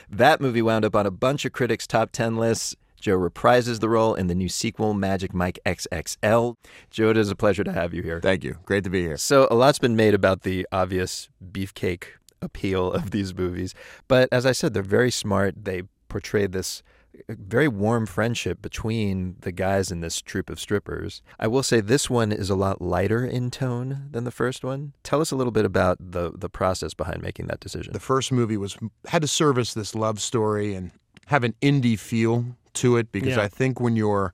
That 0.09 0.39
movie 0.39 0.61
wound 0.61 0.85
up 0.85 0.95
on 0.95 1.07
a 1.07 1.11
bunch 1.11 1.43
of 1.45 1.51
critics' 1.51 1.87
top 1.87 2.11
10 2.11 2.37
lists. 2.37 2.75
Joe 3.07 3.17
reprises 3.17 3.79
the 3.79 3.87
role 3.87 4.15
in 4.15 4.27
the 4.27 4.35
new 4.35 4.49
sequel, 4.49 4.93
Magic 4.93 5.33
Mike 5.33 5.59
XXL. 5.65 6.57
Joe, 6.89 7.09
it 7.09 7.15
is 7.15 7.31
a 7.31 7.37
pleasure 7.37 7.63
to 7.63 7.71
have 7.71 7.93
you 7.93 8.03
here. 8.03 8.19
Thank 8.19 8.43
you. 8.43 8.57
Great 8.65 8.83
to 8.83 8.89
be 8.89 9.01
here. 9.01 9.15
So, 9.15 9.47
a 9.49 9.55
lot's 9.55 9.79
been 9.79 9.95
made 9.95 10.13
about 10.13 10.41
the 10.41 10.67
obvious 10.73 11.29
beefcake 11.41 12.03
appeal 12.41 12.91
of 12.91 13.11
these 13.11 13.33
movies. 13.33 13.73
But 14.09 14.27
as 14.29 14.45
I 14.45 14.51
said, 14.51 14.73
they're 14.73 14.83
very 14.83 15.09
smart. 15.09 15.63
They 15.63 15.83
portray 16.09 16.47
this 16.47 16.83
uh, 17.29 17.35
very 17.39 17.69
warm 17.69 18.07
friendship 18.07 18.61
between 18.61 19.37
the 19.39 19.53
guys 19.53 19.89
in 19.89 20.01
this 20.01 20.21
troupe 20.21 20.49
of 20.49 20.59
strippers. 20.59 21.21
I 21.39 21.47
will 21.47 21.63
say 21.63 21.79
this 21.79 22.09
one 22.09 22.33
is 22.33 22.49
a 22.49 22.55
lot 22.55 22.81
lighter 22.81 23.25
in 23.25 23.51
tone 23.51 24.09
than 24.11 24.25
the 24.25 24.31
first 24.31 24.65
one. 24.65 24.91
Tell 25.03 25.21
us 25.21 25.31
a 25.31 25.37
little 25.37 25.53
bit 25.53 25.63
about 25.63 25.97
the 26.01 26.33
the 26.35 26.49
process 26.49 26.93
behind 26.93 27.21
making 27.21 27.47
that 27.47 27.61
decision. 27.61 27.93
The 27.93 28.01
first 28.01 28.33
movie 28.33 28.57
was 28.57 28.77
had 29.05 29.21
to 29.21 29.29
service 29.29 29.73
this 29.73 29.95
love 29.95 30.19
story 30.19 30.73
and 30.73 30.91
have 31.27 31.45
an 31.45 31.55
indie 31.61 31.97
feel 31.97 32.56
to 32.81 32.97
it 32.97 33.11
because 33.11 33.35
Yeah. 33.35 33.43
I 33.43 33.47
think 33.47 33.79
when 33.79 33.95
you're 33.95 34.33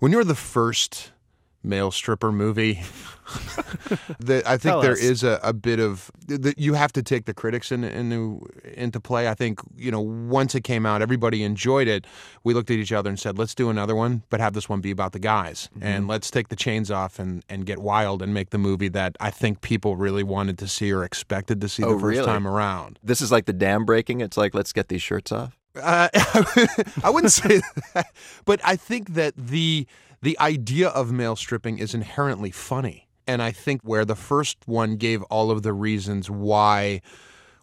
when 0.00 0.12
you're 0.12 0.24
the 0.24 0.34
first 0.34 1.12
male 1.66 1.90
stripper 1.90 2.30
movie, 2.30 2.74
the, 4.18 4.42
I 4.44 4.58
think 4.58 4.72
Tell 4.74 4.82
there 4.82 4.92
us. 4.92 5.00
is 5.00 5.22
a, 5.24 5.40
a 5.42 5.54
bit 5.54 5.80
of 5.80 6.10
that 6.26 6.58
you 6.58 6.74
have 6.74 6.92
to 6.92 7.02
take 7.02 7.24
the 7.24 7.32
critics 7.32 7.72
in, 7.72 7.84
into 7.84 8.46
into 8.74 9.00
play. 9.00 9.28
I 9.28 9.34
think 9.34 9.60
you 9.76 9.90
know 9.90 10.00
once 10.00 10.54
it 10.54 10.62
came 10.62 10.84
out, 10.84 11.00
everybody 11.02 11.42
enjoyed 11.42 11.88
it. 11.88 12.06
We 12.42 12.52
looked 12.54 12.70
at 12.70 12.76
each 12.76 12.92
other 12.92 13.08
and 13.08 13.18
said, 13.18 13.38
"Let's 13.38 13.54
do 13.54 13.70
another 13.70 13.94
one, 13.94 14.22
but 14.30 14.40
have 14.40 14.52
this 14.52 14.68
one 14.68 14.80
be 14.80 14.90
about 14.90 15.12
the 15.12 15.18
guys, 15.18 15.68
Mm-hmm. 15.74 15.86
and 15.86 16.08
let's 16.08 16.30
take 16.30 16.48
the 16.48 16.56
chains 16.56 16.90
off 16.90 17.18
and 17.18 17.42
and 17.48 17.64
get 17.64 17.78
wild 17.78 18.20
and 18.22 18.34
make 18.34 18.50
the 18.50 18.58
movie 18.58 18.88
that 18.90 19.16
I 19.20 19.30
think 19.30 19.60
people 19.62 19.96
really 19.96 20.22
wanted 20.22 20.58
to 20.58 20.68
see 20.68 20.92
or 20.92 21.02
expected 21.04 21.60
to 21.62 21.68
see 21.68 21.82
Oh, 21.82 21.94
the 21.94 22.00
first 22.00 22.18
really? 22.18 22.26
time 22.26 22.46
around." 22.46 22.98
This 23.02 23.20
is 23.22 23.32
like 23.32 23.46
the 23.46 23.52
dam 23.54 23.84
breaking. 23.86 24.20
It's 24.20 24.36
like 24.36 24.54
let's 24.54 24.72
get 24.72 24.88
these 24.88 25.02
shirts 25.02 25.32
off. 25.32 25.56
Uh, 25.76 26.08
I 27.02 27.10
wouldn't 27.10 27.32
say 27.32 27.60
that, 27.94 28.12
but 28.44 28.60
I 28.64 28.76
think 28.76 29.14
that 29.14 29.34
the 29.36 29.86
the 30.22 30.38
idea 30.38 30.88
of 30.88 31.12
male 31.12 31.36
stripping 31.36 31.78
is 31.78 31.94
inherently 31.94 32.50
funny, 32.50 33.08
and 33.26 33.42
I 33.42 33.52
think 33.52 33.82
where 33.82 34.04
the 34.04 34.16
first 34.16 34.58
one 34.66 34.96
gave 34.96 35.22
all 35.24 35.50
of 35.50 35.62
the 35.62 35.72
reasons 35.72 36.30
why 36.30 37.00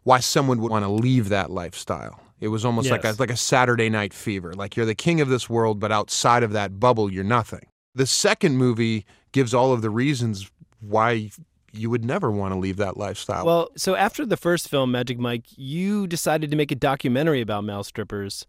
why 0.03 0.19
someone 0.19 0.61
would 0.61 0.71
want 0.71 0.85
to 0.85 0.91
leave 0.91 1.29
that 1.29 1.51
lifestyle. 1.51 2.19
It 2.39 2.47
was 2.47 2.65
almost 2.65 2.89
like 2.89 3.05
a, 3.05 3.15
like 3.19 3.29
a 3.29 3.37
Saturday 3.37 3.87
night 3.87 4.15
fever. 4.15 4.53
Like 4.53 4.75
you're 4.75 4.87
the 4.87 4.95
king 4.95 5.21
of 5.21 5.29
this 5.29 5.47
world, 5.47 5.79
but 5.79 5.91
outside 5.91 6.41
of 6.41 6.53
that 6.53 6.79
bubble, 6.79 7.11
you're 7.11 7.23
nothing. 7.23 7.67
The 7.93 8.07
second 8.07 8.57
movie 8.57 9.05
gives 9.31 9.53
all 9.53 9.73
of 9.73 9.83
the 9.83 9.91
reasons 9.91 10.49
why 10.79 11.29
you 11.73 11.89
would 11.89 12.05
never 12.05 12.31
want 12.31 12.53
to 12.53 12.59
leave 12.59 12.77
that 12.77 12.97
lifestyle. 12.97 13.45
Well, 13.45 13.69
so 13.75 13.95
after 13.95 14.25
the 14.25 14.37
first 14.37 14.69
film, 14.69 14.91
Magic 14.91 15.19
Mike, 15.19 15.45
you 15.55 16.07
decided 16.07 16.51
to 16.51 16.57
make 16.57 16.71
a 16.71 16.75
documentary 16.75 17.41
about 17.41 17.63
male 17.63 17.83
strippers. 17.83 18.45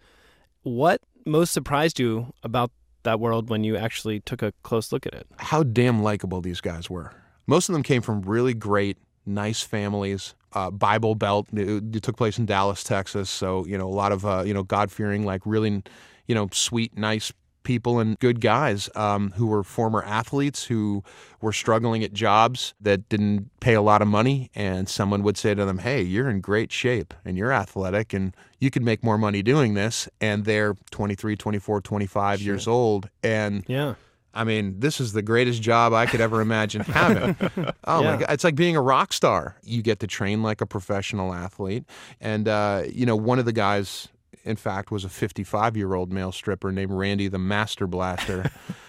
What 0.62 1.00
most 1.24 1.52
surprised 1.52 1.98
you 1.98 2.32
about 2.42 2.70
that 3.04 3.20
world 3.20 3.50
when 3.50 3.64
you 3.64 3.76
actually 3.76 4.20
took 4.20 4.42
a 4.42 4.52
close 4.62 4.92
look 4.92 5.06
at 5.06 5.14
it? 5.14 5.26
how 5.38 5.62
damn 5.62 6.02
likable 6.02 6.40
these 6.40 6.60
guys 6.60 6.88
were. 6.88 7.12
Most 7.46 7.68
of 7.68 7.72
them 7.72 7.82
came 7.82 8.02
from 8.02 8.22
really 8.22 8.54
great, 8.54 8.96
nice 9.26 9.62
families. 9.62 10.34
Uh, 10.52 10.70
Bible 10.70 11.14
Belt 11.14 11.48
it, 11.52 11.96
it 11.96 12.02
took 12.02 12.16
place 12.16 12.38
in 12.38 12.46
Dallas, 12.46 12.84
Texas. 12.84 13.30
So 13.30 13.66
you 13.66 13.76
know 13.78 13.88
a 13.88 13.90
lot 13.94 14.12
of 14.12 14.24
uh, 14.24 14.42
you 14.46 14.54
know 14.54 14.62
God 14.62 14.92
fearing, 14.92 15.24
like 15.24 15.42
really, 15.44 15.82
you 16.26 16.34
know, 16.34 16.48
sweet, 16.52 16.96
nice 16.96 17.32
people 17.62 17.98
and 17.98 18.18
good 18.18 18.40
guys 18.40 18.88
um, 18.94 19.30
who 19.32 19.46
were 19.46 19.62
former 19.62 20.02
athletes 20.04 20.64
who 20.64 21.02
were 21.40 21.52
struggling 21.52 22.02
at 22.02 22.12
jobs 22.12 22.74
that 22.80 23.08
didn't 23.08 23.50
pay 23.60 23.74
a 23.74 23.82
lot 23.82 24.02
of 24.02 24.08
money 24.08 24.50
and 24.54 24.88
someone 24.88 25.22
would 25.22 25.36
say 25.36 25.54
to 25.54 25.64
them 25.64 25.78
hey 25.78 26.02
you're 26.02 26.28
in 26.28 26.40
great 26.40 26.72
shape 26.72 27.14
and 27.24 27.36
you're 27.36 27.52
athletic 27.52 28.12
and 28.12 28.36
you 28.58 28.70
could 28.70 28.82
make 28.82 29.02
more 29.02 29.18
money 29.18 29.42
doing 29.42 29.74
this 29.74 30.08
and 30.20 30.44
they're 30.44 30.74
23 30.90 31.36
24 31.36 31.80
25 31.80 32.40
years 32.40 32.68
old 32.68 33.08
and 33.22 33.64
yeah 33.66 33.94
I 34.34 34.44
mean, 34.44 34.80
this 34.80 35.00
is 35.00 35.12
the 35.12 35.22
greatest 35.22 35.60
job 35.60 35.92
I 35.92 36.06
could 36.06 36.20
ever 36.20 36.40
imagine 36.40 36.82
having. 36.82 37.36
Oh 37.84 38.02
my 38.02 38.16
God. 38.16 38.26
It's 38.30 38.44
like 38.44 38.54
being 38.54 38.76
a 38.76 38.80
rock 38.80 39.12
star. 39.12 39.56
You 39.62 39.82
get 39.82 40.00
to 40.00 40.06
train 40.06 40.42
like 40.42 40.60
a 40.60 40.66
professional 40.66 41.34
athlete. 41.34 41.84
And, 42.20 42.46
uh, 42.48 42.84
you 42.90 43.04
know, 43.04 43.16
one 43.16 43.38
of 43.38 43.44
the 43.44 43.52
guys, 43.52 44.08
in 44.44 44.56
fact, 44.56 44.90
was 44.90 45.04
a 45.04 45.08
55 45.08 45.76
year 45.76 45.94
old 45.94 46.12
male 46.12 46.32
stripper 46.32 46.72
named 46.72 46.92
Randy 46.92 47.28
the 47.28 47.38
Master 47.38 47.86
Blaster, 47.86 48.50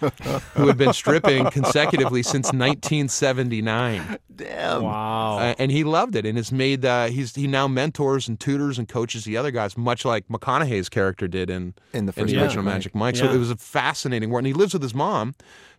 who 0.54 0.66
had 0.66 0.76
been 0.76 0.92
stripping 0.92 1.50
consecutively 1.50 2.22
since 2.22 2.52
1979. 2.52 4.18
Damn. 4.34 4.82
Wow. 4.82 5.38
Uh, 5.38 5.54
and 5.58 5.70
he 5.70 5.84
loved 5.84 6.16
it 6.16 6.26
and 6.26 6.36
has 6.36 6.50
made, 6.50 6.84
uh, 6.84 7.06
he's, 7.06 7.34
he 7.34 7.46
now 7.46 7.68
mentors 7.68 8.26
and 8.28 8.38
tutors 8.40 8.78
and 8.78 8.88
coaches 8.88 9.24
the 9.24 9.36
other 9.36 9.50
guys, 9.50 9.76
much 9.78 10.04
like 10.04 10.26
McConaughey's 10.28 10.88
character 10.88 11.28
did 11.28 11.50
in, 11.50 11.74
In 11.92 12.06
the 12.06 12.10
in 12.16 12.24
first 12.24 12.34
the 12.34 12.42
original 12.42 12.64
Mike. 12.64 12.74
Magic 12.74 12.94
Mike. 12.94 13.16
So 13.16 13.26
Yeah. 13.26 13.34
it 13.34 13.38
was 13.38 13.50
a 13.50 13.56
fascinating 13.56 14.30
work. 14.30 14.40
And 14.40 14.46
he 14.48 14.52
lives 14.52 14.72
with 14.72 14.82
his 14.82 14.94
mom, 14.94 15.34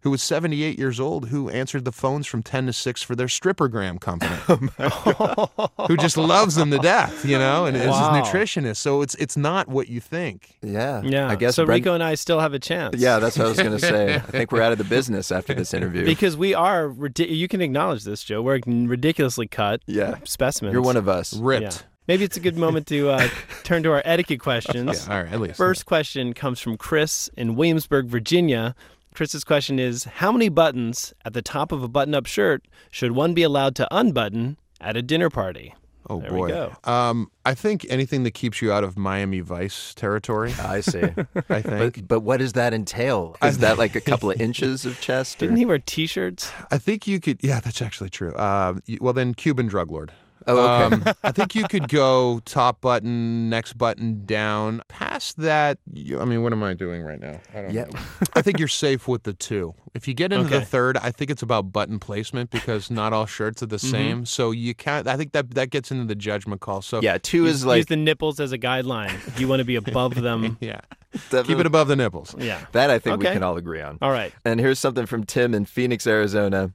who 0.05 0.11
was 0.11 0.21
78 0.21 0.77
years 0.77 0.99
old, 0.99 1.29
who 1.29 1.49
answered 1.49 1.83
the 1.83 1.91
phones 1.91 2.27
from 2.27 2.43
10 2.43 2.67
to 2.67 2.73
6 2.73 3.01
for 3.01 3.15
their 3.15 3.25
strippergram 3.25 3.99
company, 3.99 4.35
who 5.87 5.97
just 5.97 6.15
loves 6.15 6.53
them 6.55 6.69
to 6.69 6.77
death, 6.77 7.25
you 7.25 7.37
know, 7.39 7.65
and 7.65 7.75
is 7.75 7.87
Wow. 7.87 8.13
his 8.13 8.27
nutritionist. 8.29 8.77
So 8.77 9.01
it's 9.01 9.15
it's 9.15 9.35
not 9.35 9.67
what 9.67 9.89
you 9.89 9.99
think. 9.99 10.57
Yeah. 10.61 11.01
Yeah. 11.01 11.27
I 11.27 11.35
guess 11.35 11.55
so. 11.55 11.65
Brent- 11.65 11.81
Rico 11.83 11.95
and 11.95 12.03
I 12.03 12.13
still 12.15 12.39
have 12.39 12.53
a 12.53 12.59
chance. 12.59 12.95
Yeah, 12.97 13.17
that's 13.19 13.35
what 13.37 13.45
I 13.47 13.49
was 13.49 13.57
going 13.57 13.71
to 13.71 13.79
say. 13.79 14.13
I 14.15 14.19
think 14.19 14.51
we're 14.51 14.61
out 14.61 14.71
of 14.71 14.77
the 14.77 14.83
business 14.83 15.31
after 15.31 15.53
this 15.55 15.73
interview. 15.73 16.05
Because 16.05 16.37
we 16.37 16.53
are, 16.53 16.87
ridi- 16.87 17.33
you 17.33 17.47
can 17.47 17.61
acknowledge 17.61 18.03
this, 18.03 18.23
Joe. 18.23 18.41
We're 18.43 18.59
ridiculously 18.65 19.47
cut 19.47 19.81
Yeah. 19.87 20.15
specimens. 20.23 20.73
You're 20.73 20.81
one 20.83 20.97
of 20.97 21.09
us. 21.09 21.33
Ripped. 21.35 21.63
Yeah. 21.63 21.71
Maybe 22.07 22.23
it's 22.23 22.37
a 22.37 22.39
good 22.39 22.55
moment 22.55 22.85
to 22.87 23.09
uh, 23.09 23.27
turn 23.63 23.81
to 23.81 23.91
our 23.91 24.03
etiquette 24.05 24.39
questions. 24.39 25.07
Yeah, 25.07 25.13
all 25.15 25.23
right, 25.23 25.33
at 25.33 25.41
least. 25.41 25.57
First 25.57 25.87
question 25.87 26.33
comes 26.33 26.59
from 26.59 26.77
Chris 26.77 27.31
in 27.35 27.55
Williamsburg, 27.55 28.05
Virginia. 28.05 28.75
Chris's 29.16 29.43
question 29.43 29.80
is 29.80 30.03
How 30.03 30.32
many 30.32 30.49
buttons 30.49 31.13
at 31.24 31.34
the 31.34 31.41
top 31.41 31.72
of 31.72 31.82
a 31.82 31.88
button 31.88 32.13
up 32.13 32.26
shirt 32.26 32.68
should 32.91 33.11
one 33.13 33.34
be 33.34 33.43
allowed 33.43 33.76
to 33.76 33.88
unbutton 33.91 34.57
at 34.82 34.97
a 34.97 35.01
dinner 35.01 35.30
party? 35.30 35.74
Oh 36.07 36.20
There 36.20 36.30
boy. 36.30 36.45
we 36.45 36.51
go. 36.51 36.74
Um, 36.84 37.32
I 37.45 37.55
think 37.55 37.86
anything 37.89 38.24
that 38.24 38.32
keeps 38.36 38.61
you 38.61 38.72
out 38.72 38.84
of 38.84 38.95
Miami 38.97 39.39
Vice 39.39 39.93
territory. 39.95 40.53
I 40.61 40.82
see. 40.82 41.01
I 41.49 41.61
think. 41.63 41.95
But, 41.95 42.07
but 42.07 42.20
what 42.20 42.38
does 42.38 42.53
that 42.53 42.74
entail? 42.76 43.36
Is 43.41 43.57
that 43.59 43.78
like 43.80 43.95
a 43.95 44.01
couple 44.01 44.30
of 44.30 44.39
inches 44.39 44.86
of 44.86 44.99
chest? 45.01 45.38
or- 45.38 45.45
Didn't 45.47 45.57
he 45.57 45.66
wear 45.66 45.80
t 45.80 46.05
shirts? 46.05 46.51
I 46.70 46.78
think 46.78 47.07
you 47.07 47.20
could. 47.20 47.39
Yeah, 47.41 47.59
that's 47.59 47.82
actually 47.82 48.09
true. 48.11 48.34
Uh, 48.36 48.76
well, 49.01 49.13
then 49.13 49.34
Cuban 49.34 49.66
drug 49.68 49.89
lord. 49.91 50.11
Oh, 50.47 50.85
okay. 50.85 50.95
Um, 50.95 51.03
I 51.23 51.31
think 51.31 51.55
you 51.55 51.67
could 51.67 51.87
go 51.89 52.39
top 52.45 52.81
button, 52.81 53.49
next 53.49 53.73
button 53.77 54.25
down. 54.25 54.81
Past 54.87 55.37
that, 55.37 55.79
you, 55.91 56.19
I 56.19 56.25
mean, 56.25 56.43
what 56.43 56.53
am 56.53 56.61
I 56.63 56.73
doing 56.73 57.01
right 57.01 57.19
now? 57.19 57.39
I 57.53 57.61
don't 57.61 57.73
Yeah. 57.73 57.85
know. 57.85 57.99
I 58.35 58.41
think 58.41 58.59
you're 58.59 58.67
safe 58.67 59.07
with 59.07 59.23
the 59.23 59.33
two. 59.33 59.73
If 59.93 60.07
you 60.07 60.13
get 60.13 60.31
into 60.33 60.45
Okay. 60.47 60.59
the 60.59 60.65
third, 60.65 60.97
I 60.97 61.11
think 61.11 61.31
it's 61.31 61.41
about 61.41 61.71
button 61.71 61.99
placement 61.99 62.51
because 62.51 62.91
not 62.91 63.13
all 63.13 63.25
shirts 63.25 63.63
are 63.63 63.65
the 63.67 63.77
Mm-hmm. 63.77 63.91
same. 63.91 64.25
So 64.25 64.51
you 64.51 64.75
can't. 64.75 65.07
I 65.07 65.15
think 65.17 65.31
that 65.31 65.51
that 65.55 65.69
gets 65.69 65.89
into 65.91 66.05
the 66.05 66.15
judgment 66.15 66.61
call. 66.61 66.81
So 66.81 67.01
Yeah, 67.01 67.17
two 67.17 67.45
Use, 67.45 67.55
is 67.55 67.65
like 67.65 67.77
use 67.77 67.85
the 67.87 67.95
nipples 67.95 68.39
as 68.39 68.51
a 68.51 68.57
guideline. 68.57 69.39
You 69.39 69.47
want 69.47 69.59
to 69.61 69.65
be 69.65 69.75
above 69.77 70.15
them. 70.15 70.57
yeah, 70.61 70.81
the- 71.29 71.43
keep 71.43 71.57
it 71.59 71.65
above 71.65 71.87
the 71.87 71.95
nipples. 71.95 72.35
Yeah. 72.37 72.65
That 72.73 72.89
I 72.89 72.99
think 72.99 73.19
we 73.19 73.25
can 73.25 73.41
all 73.43 73.57
agree 73.57 73.81
on. 73.81 73.97
All 74.01 74.11
right. 74.11 74.33
And 74.43 74.59
here's 74.59 74.79
something 74.79 75.05
from 75.05 75.23
Tim 75.23 75.53
in 75.53 75.65
Phoenix, 75.65 76.05
Arizona. 76.05 76.71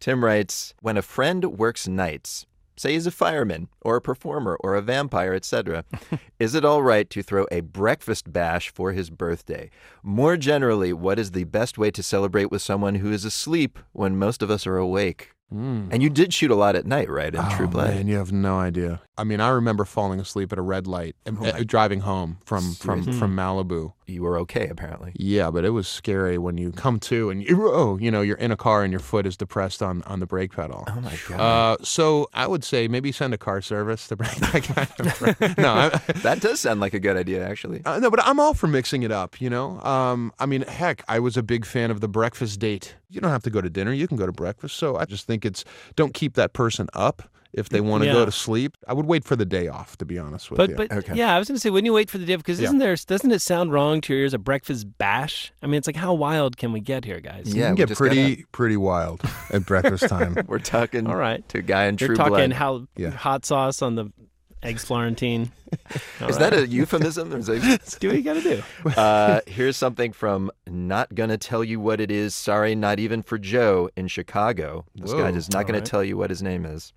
Tim 0.00 0.24
writes 0.24 0.74
When 0.82 0.96
a 0.96 1.02
friend 1.02 1.44
works 1.58 1.86
nights, 1.88 2.46
say 2.76 2.92
he's 2.92 3.06
a 3.06 3.10
fireman 3.10 3.68
or 3.80 3.96
a 3.96 4.00
performer 4.00 4.56
or 4.60 4.74
a 4.74 4.82
vampire, 4.82 5.34
etc., 5.34 5.84
is 6.38 6.54
it 6.54 6.64
all 6.64 6.82
right 6.82 7.08
to 7.10 7.22
throw 7.22 7.46
a 7.50 7.60
breakfast 7.60 8.32
bash 8.32 8.70
for 8.70 8.92
his 8.92 9.10
birthday? 9.10 9.70
More 10.02 10.36
generally, 10.36 10.92
what 10.92 11.18
is 11.18 11.32
the 11.32 11.44
best 11.44 11.78
way 11.78 11.90
to 11.90 12.02
celebrate 12.02 12.50
with 12.50 12.62
someone 12.62 12.96
who 12.96 13.12
is 13.12 13.24
asleep 13.24 13.78
when 13.92 14.18
most 14.18 14.42
of 14.42 14.50
us 14.50 14.66
are 14.66 14.76
awake? 14.76 15.35
And 15.50 16.02
you 16.02 16.10
did 16.10 16.34
shoot 16.34 16.50
a 16.50 16.54
lot 16.56 16.74
at 16.76 16.86
night, 16.86 17.08
right? 17.08 17.34
In 17.34 17.42
True 17.50 17.66
Oh, 17.66 17.68
Blood. 17.68 17.94
man, 17.94 18.08
you 18.08 18.16
have 18.16 18.32
no 18.32 18.58
idea. 18.58 19.00
I 19.18 19.24
mean, 19.24 19.40
I 19.40 19.48
remember 19.48 19.84
falling 19.86 20.20
asleep 20.20 20.52
at 20.52 20.58
a 20.58 20.62
red 20.62 20.86
light, 20.86 21.16
Oh 21.26 21.46
uh, 21.46 21.62
driving 21.64 22.00
home 22.00 22.38
from 22.44 22.74
from 22.74 23.02
from 23.18 23.34
Malibu. 23.34 23.92
You 24.06 24.22
were 24.22 24.38
okay, 24.40 24.68
apparently. 24.68 25.12
Yeah, 25.16 25.50
but 25.50 25.64
it 25.64 25.70
was 25.70 25.88
scary 25.88 26.36
when 26.38 26.58
you 26.58 26.70
come 26.70 27.00
to 27.00 27.30
and 27.30 27.42
you, 27.42 27.68
oh, 27.72 27.96
you 27.96 28.10
know, 28.10 28.20
you're 28.20 28.36
in 28.36 28.52
a 28.52 28.56
car 28.56 28.82
and 28.84 28.92
your 28.92 29.00
foot 29.00 29.26
is 29.26 29.36
depressed 29.36 29.82
on, 29.82 30.02
on 30.02 30.20
the 30.20 30.26
brake 30.26 30.52
pedal. 30.52 30.84
Oh 30.86 31.00
my 31.00 31.18
god. 31.28 31.40
Uh, 31.40 31.76
so 31.82 32.28
I 32.34 32.46
would 32.46 32.62
say 32.62 32.86
maybe 32.88 33.10
send 33.10 33.32
a 33.34 33.38
car 33.38 33.60
service 33.62 34.06
to 34.08 34.16
bring 34.16 34.30
that 34.38 34.68
guy. 34.74 34.84
to- 35.54 35.60
no, 35.60 35.72
I, 35.72 35.88
that 36.22 36.40
does 36.40 36.60
sound 36.60 36.80
like 36.80 36.94
a 36.94 37.00
good 37.00 37.16
idea, 37.16 37.48
actually. 37.48 37.82
uh, 37.84 37.98
no, 37.98 38.10
but 38.10 38.20
I'm 38.24 38.38
all 38.38 38.54
for 38.54 38.66
mixing 38.68 39.02
it 39.02 39.10
up. 39.10 39.40
You 39.40 39.50
know, 39.50 39.80
um, 39.80 40.32
I 40.38 40.46
mean, 40.46 40.62
heck, 40.62 41.02
I 41.08 41.18
was 41.20 41.36
a 41.36 41.42
big 41.42 41.64
fan 41.64 41.90
of 41.90 42.00
the 42.00 42.08
breakfast 42.08 42.60
date. 42.60 42.94
You 43.10 43.20
don't 43.20 43.30
have 43.30 43.42
to 43.44 43.50
go 43.50 43.60
to 43.60 43.70
dinner; 43.70 43.92
you 43.92 44.08
can 44.08 44.16
go 44.16 44.26
to 44.26 44.32
breakfast. 44.32 44.76
So 44.76 44.96
I 44.96 45.04
just 45.04 45.26
think 45.26 45.44
it's 45.44 45.64
don't 45.94 46.12
keep 46.14 46.34
that 46.34 46.52
person 46.52 46.88
up 46.94 47.22
if 47.52 47.68
they 47.70 47.78
mm, 47.78 47.84
want 47.84 48.02
to 48.02 48.08
Yeah. 48.08 48.12
go 48.14 48.24
to 48.26 48.32
sleep. 48.32 48.76
I 48.86 48.92
would 48.92 49.06
wait 49.06 49.24
for 49.24 49.34
the 49.36 49.46
day 49.46 49.68
off, 49.68 49.96
to 49.98 50.04
be 50.04 50.18
honest 50.18 50.50
with 50.50 50.58
But 50.58 50.70
you. 50.70 50.76
but 50.76 51.16
yeah, 51.16 51.34
I 51.34 51.38
was 51.38 51.48
going 51.48 51.56
to 51.56 51.60
say, 51.60 51.70
wouldn't 51.70 51.86
you 51.86 51.92
wait 51.94 52.10
for 52.10 52.18
the 52.18 52.26
day? 52.26 52.34
off? 52.34 52.40
Because 52.40 52.58
Yeah. 52.60 52.66
isn't 52.66 52.78
there? 52.78 52.94
Doesn't 52.96 53.30
it 53.30 53.40
sound 53.40 53.72
wrong 53.72 54.00
to 54.02 54.12
your 54.12 54.22
ears? 54.22 54.34
A 54.34 54.38
breakfast 54.38 54.98
bash. 54.98 55.52
I 55.62 55.66
mean, 55.66 55.76
it's 55.78 55.86
like 55.86 55.96
how 55.96 56.12
wild 56.12 56.56
can 56.58 56.72
we 56.72 56.80
get 56.80 57.04
here, 57.04 57.20
guys? 57.20 57.54
you 57.54 57.62
can 57.62 57.74
get 57.76 57.90
pretty 57.94 58.44
pretty 58.52 58.76
wild 58.76 59.22
at 59.50 59.64
breakfast 59.64 60.08
time. 60.08 60.36
We're 60.48 60.58
talking 60.58 61.06
All 61.06 61.16
right. 61.16 61.48
to 61.50 61.58
a 61.58 61.62
guy 61.62 61.84
in 61.86 61.96
You're 61.98 62.08
True 62.08 62.16
talking 62.16 62.30
Blood. 62.32 62.52
how 62.52 62.86
Yeah. 62.96 63.10
hot 63.10 63.46
sauce 63.46 63.80
on 63.80 63.94
the 63.94 64.12
eggs 64.62 64.84
Florentine. 64.84 65.52
All 66.20 66.28
Is 66.28 66.38
right. 66.38 66.50
that 66.50 66.54
a 66.54 66.66
euphemism? 66.66 67.32
Or 67.32 67.38
is 67.38 67.46
that... 67.46 67.96
do 68.00 68.08
what 68.08 68.16
you 68.16 68.22
got 68.22 68.34
to 68.34 68.40
do. 68.42 68.62
uh, 69.00 69.40
here's 69.46 69.76
something 69.76 70.12
from 70.12 70.50
Not 70.66 71.14
Gonna 71.14 71.38
Tell 71.38 71.62
You 71.64 71.80
What 71.80 72.00
It 72.00 72.10
Is. 72.10 72.34
Sorry, 72.34 72.74
not 72.74 72.98
even 72.98 73.22
for 73.22 73.38
Joe 73.38 73.90
in 73.96 74.08
Chicago. 74.08 74.84
This 74.94 75.12
guy 75.12 75.30
is 75.30 75.50
not 75.50 75.66
gonna 75.66 75.78
right. 75.78 75.86
tell 75.86 76.04
you 76.04 76.16
what 76.16 76.30
his 76.30 76.42
name 76.42 76.64
is. 76.64 76.92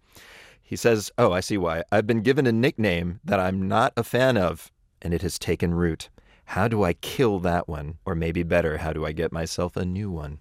He 0.62 0.76
says, 0.76 1.12
Oh, 1.18 1.32
I 1.32 1.40
see 1.40 1.58
why. 1.58 1.84
I've 1.92 2.06
been 2.06 2.22
given 2.22 2.46
a 2.46 2.52
nickname 2.52 3.20
that 3.24 3.40
I'm 3.40 3.68
not 3.68 3.94
a 3.98 4.04
fan 4.04 4.38
of, 4.38 4.72
and 5.02 5.14
it 5.14 5.22
has 5.24 5.40
taken 5.40 5.74
root. 5.74 6.10
How 6.46 6.68
do 6.68 6.84
I 6.84 6.94
kill 6.94 7.40
that 7.40 7.68
one? 7.68 7.98
Or 8.06 8.16
maybe 8.16 8.44
better, 8.44 8.78
how 8.78 8.94
do 8.94 9.06
I 9.06 9.12
get 9.12 9.32
myself 9.32 9.76
a 9.76 9.86
new 9.86 10.10
one? 10.12 10.40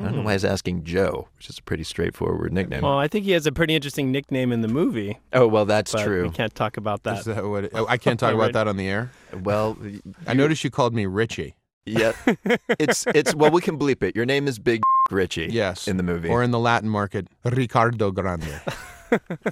I 0.00 0.04
don't 0.04 0.12
know 0.12 0.18
Hmm. 0.20 0.24
why 0.24 0.32
he's 0.32 0.44
asking 0.44 0.84
Joe, 0.84 1.28
which 1.36 1.48
is 1.48 1.58
a 1.58 1.62
pretty 1.62 1.84
straightforward 1.84 2.52
nickname. 2.52 2.82
Well, 2.82 2.98
I 2.98 3.08
think 3.08 3.24
he 3.24 3.32
has 3.32 3.46
a 3.46 3.52
pretty 3.52 3.74
interesting 3.74 4.10
nickname 4.12 4.52
in 4.52 4.60
the 4.60 4.68
movie. 4.68 5.18
oh, 5.32 5.46
well, 5.46 5.64
that's 5.64 5.92
but 5.92 6.04
true. 6.04 6.24
We 6.24 6.30
can't 6.30 6.54
talk 6.54 6.76
about 6.76 7.02
that. 7.04 7.18
Is 7.20 7.24
that 7.26 7.44
what 7.44 7.64
it- 7.64 7.72
oh, 7.74 7.86
I 7.88 7.96
can't 7.96 8.18
talk 8.20 8.34
about 8.34 8.52
that 8.52 8.68
on 8.68 8.76
the 8.76 8.88
air. 8.88 9.10
Well, 9.42 9.76
I 10.26 10.34
noticed 10.34 10.64
you 10.64 10.70
called 10.70 10.94
me 10.94 11.06
Richie. 11.06 11.54
Yeah, 11.86 12.12
it's 12.78 13.06
it's 13.08 13.34
well, 13.34 13.50
we 13.50 13.60
can 13.60 13.78
bleep 13.78 14.02
it. 14.02 14.16
Your 14.16 14.24
name 14.24 14.48
is 14.48 14.58
Big 14.58 14.82
Richie. 15.10 15.48
Yes, 15.50 15.86
in 15.86 15.98
the 15.98 16.02
movie. 16.02 16.30
or 16.30 16.42
in 16.42 16.50
the 16.50 16.58
Latin 16.58 16.88
market, 16.88 17.28
Ricardo 17.44 18.10
Grande. 18.10 18.60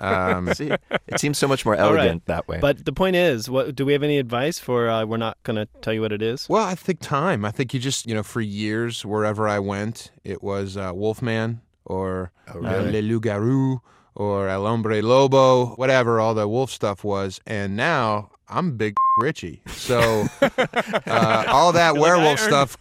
Um, 0.01 0.53
See, 0.55 0.71
it 1.07 1.19
seems 1.21 1.39
so 1.39 1.47
much 1.49 1.65
more 1.65 1.77
All 1.77 1.93
right. 1.93 2.01
elegant 2.01 2.27
that 2.27 2.49
way. 2.49 2.59
But 2.61 2.85
the 2.85 2.93
point 2.93 3.17
is, 3.17 3.49
what 3.51 3.75
do 3.75 3.85
we 3.85 3.93
have 3.93 4.03
any 4.03 4.19
advice 4.19 4.59
for? 4.59 4.89
Uh, 4.89 5.05
we're 5.05 5.17
not 5.17 5.37
going 5.43 5.57
to 5.57 5.67
tell 5.81 5.93
you 5.93 6.01
what 6.01 6.13
it 6.13 6.23
is. 6.23 6.49
Well, 6.49 6.65
I 6.65 6.75
think 6.75 7.01
time. 7.01 7.45
I 7.45 7.51
think 7.51 7.73
you 7.75 7.81
just, 7.81 8.07
you 8.07 8.15
know, 8.15 8.23
for 8.23 8.41
years, 8.41 9.05
wherever 9.05 9.49
I 9.49 9.59
went, 9.59 10.11
it 10.25 10.43
was 10.43 10.77
uh, 10.77 10.93
Wolfman 10.95 11.61
or 11.85 12.33
Oh, 12.55 12.59
uh. 12.65 12.83
Le 12.83 13.01
Loup-Garou 13.03 13.81
or 14.15 14.49
El 14.49 14.67
Hombre 14.67 15.01
Lobo, 15.03 15.75
whatever 15.77 16.21
all 16.21 16.35
the 16.35 16.47
wolf 16.47 16.71
stuff 16.71 17.03
was. 17.03 17.41
And 17.47 17.77
now 17.77 18.31
I'm 18.49 18.77
Big 18.77 18.95
Richie. 19.19 19.63
So 19.69 20.27
uh, 20.43 21.45
all 21.49 21.73
that 21.73 21.97
werewolf 21.97 22.39
stuff 22.39 22.77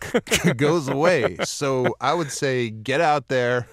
goes 0.57 0.87
away. 0.89 1.37
So 1.43 1.95
I 2.01 2.13
would 2.13 2.31
say 2.31 2.69
get 2.69 2.99
out 3.01 3.27
there. 3.29 3.67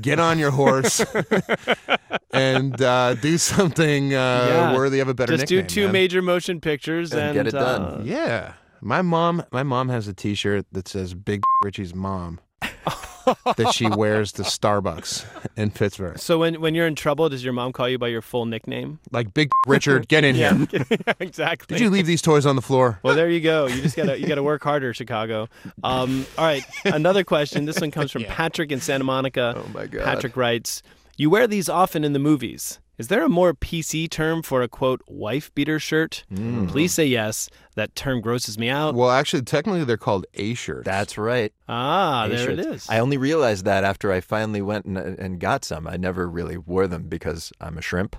Get 0.00 0.18
on 0.20 0.38
your 0.38 0.50
horse 0.50 1.00
and 2.32 2.80
uh, 2.80 3.14
do 3.14 3.38
something 3.38 4.14
uh, 4.14 4.16
Yeah. 4.50 4.74
worthy 4.74 5.00
of 5.00 5.08
a 5.08 5.14
better 5.14 5.32
name. 5.32 5.38
Just 5.40 5.50
nickname. 5.52 5.66
do 5.66 5.74
two 5.74 5.84
man. 5.84 5.92
major 5.92 6.22
motion 6.22 6.60
pictures 6.60 7.12
and, 7.12 7.20
And 7.22 7.34
get 7.34 7.46
it 7.46 7.52
done. 7.52 7.82
uh, 7.82 8.00
Yeah. 8.04 8.54
My 8.80 9.00
mom 9.02 9.44
my 9.50 9.62
mom 9.62 9.88
has 9.88 10.08
a 10.08 10.12
t-shirt 10.12 10.66
that 10.72 10.88
says 10.88 11.14
Big 11.14 11.42
Richie's 11.62 11.94
mom. 11.94 12.38
That 13.56 13.72
she 13.72 13.88
wears 13.88 14.32
to 14.32 14.42
Starbucks 14.42 15.24
in 15.56 15.70
Pittsburgh. 15.70 16.18
So 16.18 16.38
when 16.38 16.60
when 16.60 16.74
you're 16.74 16.86
in 16.86 16.94
trouble, 16.94 17.28
does 17.28 17.42
your 17.42 17.52
mom 17.52 17.72
call 17.72 17.88
you 17.88 17.98
by 17.98 18.08
your 18.08 18.20
full 18.22 18.44
nickname? 18.46 18.98
Like 19.10 19.32
Big 19.32 19.50
Richard, 19.66 20.08
get 20.08 20.24
in 20.24 20.36
Yeah, 20.36 20.64
here. 20.66 20.84
exactly. 21.20 21.74
Did 21.76 21.82
you 21.82 21.90
leave 21.90 22.06
these 22.06 22.20
toys 22.22 22.44
on 22.46 22.56
the 22.56 22.62
floor? 22.62 22.98
Well, 23.02 23.14
there 23.14 23.30
you 23.30 23.40
go. 23.40 23.66
You 23.66 23.80
just 23.80 23.96
gotta 23.96 24.18
you 24.20 24.26
gotta 24.26 24.42
work 24.42 24.62
harder, 24.62 24.92
Chicago. 24.92 25.48
Um, 25.82 26.26
all 26.36 26.44
right, 26.44 26.64
another 26.84 27.24
question. 27.24 27.64
This 27.64 27.80
one 27.80 27.90
comes 27.90 28.10
from 28.10 28.24
Patrick 28.28 28.70
in 28.70 28.80
Santa 28.80 29.04
Monica. 29.04 29.54
Oh 29.56 29.68
my 29.72 29.86
God. 29.86 30.04
Patrick 30.04 30.36
writes, 30.36 30.82
"You 31.16 31.30
wear 31.30 31.46
these 31.46 31.68
often 31.68 32.04
in 32.04 32.12
the 32.12 32.18
movies. 32.18 32.78
Is 32.96 33.08
there 33.08 33.24
a 33.24 33.28
more 33.28 33.54
PC 33.54 34.08
term 34.08 34.42
for 34.42 34.62
a 34.62 34.68
quote 34.68 35.02
wife 35.08 35.52
beater 35.54 35.80
shirt? 35.80 36.24
Mm. 36.32 36.68
Please 36.68 36.94
say 36.94 37.04
yes. 37.06 37.48
That 37.74 37.96
term 37.96 38.20
grosses 38.20 38.56
me 38.56 38.68
out. 38.68 38.94
Well, 38.94 39.10
actually, 39.10 39.42
technically, 39.42 39.82
they're 39.82 39.96
called 39.96 40.26
A 40.34 40.54
shirts. 40.54 40.84
That's 40.84 41.18
right. 41.18 41.52
Ah, 41.68 42.28
there 42.28 42.50
it 42.52 42.60
A-shirts. 42.60 42.84
is. 42.84 42.90
I 42.90 43.00
only 43.00 43.16
realized 43.16 43.64
that 43.64 43.82
after 43.82 44.12
I 44.12 44.20
finally 44.20 44.62
went 44.62 44.84
and, 44.84 44.96
and 44.96 45.40
got 45.40 45.64
some. 45.64 45.88
I 45.88 45.96
never 45.96 46.28
really 46.30 46.56
wore 46.56 46.86
them 46.86 47.08
because 47.08 47.52
I'm 47.60 47.76
a 47.78 47.82
shrimp. 47.82 48.14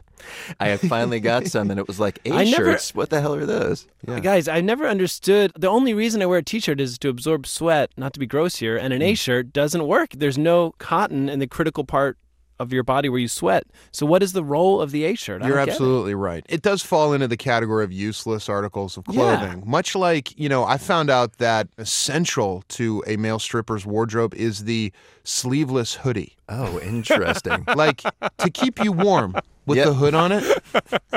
I 0.60 0.76
finally 0.76 1.22
got 1.22 1.48
some, 1.56 1.72
and 1.72 1.80
it 1.80 1.88
was 1.88 2.00
like 2.02 2.20
I 2.26 2.42
A 2.42 2.52
never- 2.52 2.72
shirts. 2.72 2.94
What 2.94 3.12
the 3.12 3.22
hell 3.22 3.34
are 3.34 3.46
those? 3.46 3.88
Yeah. 4.06 4.20
Guys, 4.20 4.50
I 4.50 4.60
never 4.60 4.86
understood. 4.88 5.54
The 5.58 5.68
only 5.70 5.94
reason 5.94 6.22
I 6.22 6.26
wear 6.26 6.40
a 6.40 6.44
t-shirt 6.44 6.82
is 6.82 6.98
to 7.00 7.08
absorb 7.08 7.48
sweat, 7.48 7.92
not 7.96 8.12
to 8.16 8.20
be 8.20 8.26
gross 8.26 8.58
here. 8.58 8.76
And 8.76 8.92
an 8.94 9.00
Mm. 9.00 9.12
A 9.12 9.16
shirt 9.16 9.54
doesn't 9.54 9.88
work. 9.88 10.10
There's 10.18 10.38
no 10.38 10.74
cotton 10.80 11.30
in 11.30 11.40
the 11.40 11.48
critical 11.48 11.86
part 11.86 12.18
of 12.60 12.72
your 12.72 12.84
body 12.84 13.10
where 13.10 13.20
you 13.20 13.28
sweat. 13.28 13.66
So 13.91 14.06
what 14.06 14.24
is 14.24 14.34
the 14.34 14.43
role 14.43 14.82
of 14.82 14.91
the 14.91 15.03
A 15.06 15.16
shirt? 15.16 15.41
You're 15.43 15.58
don't 15.58 15.68
it. 15.68 15.72
absolutely 15.72 16.16
right. 16.16 16.45
It 16.47 16.62
does 16.62 16.82
fall 16.82 17.14
into 17.14 17.28
the 17.28 17.38
category 17.38 17.84
of 17.84 17.91
useless 17.91 18.47
articles 18.49 18.97
of 18.97 19.03
Yeah. 19.10 19.14
clothing. 19.38 19.64
Much 19.66 19.95
like, 19.95 20.38
you 20.39 20.47
know, 20.49 20.64
I 20.64 20.78
found 20.78 21.10
out 21.10 21.38
that 21.39 21.68
essential 21.78 22.64
to 22.70 23.03
a 23.08 23.18
male 23.18 23.39
stripper's 23.39 23.86
wardrobe 23.86 24.34
is 24.36 24.64
the 24.66 24.91
sleeveless 25.24 25.95
hoodie. 25.95 26.36
Oh, 26.48 26.80
interesting. 26.80 27.64
like 27.76 28.02
to 28.38 28.50
keep 28.52 28.84
you 28.84 28.91
warm 28.91 29.36
with 29.66 29.78
Yep. 29.80 29.88
the 29.88 29.93
hood 29.96 30.14
on 30.14 30.32
it, 30.32 30.43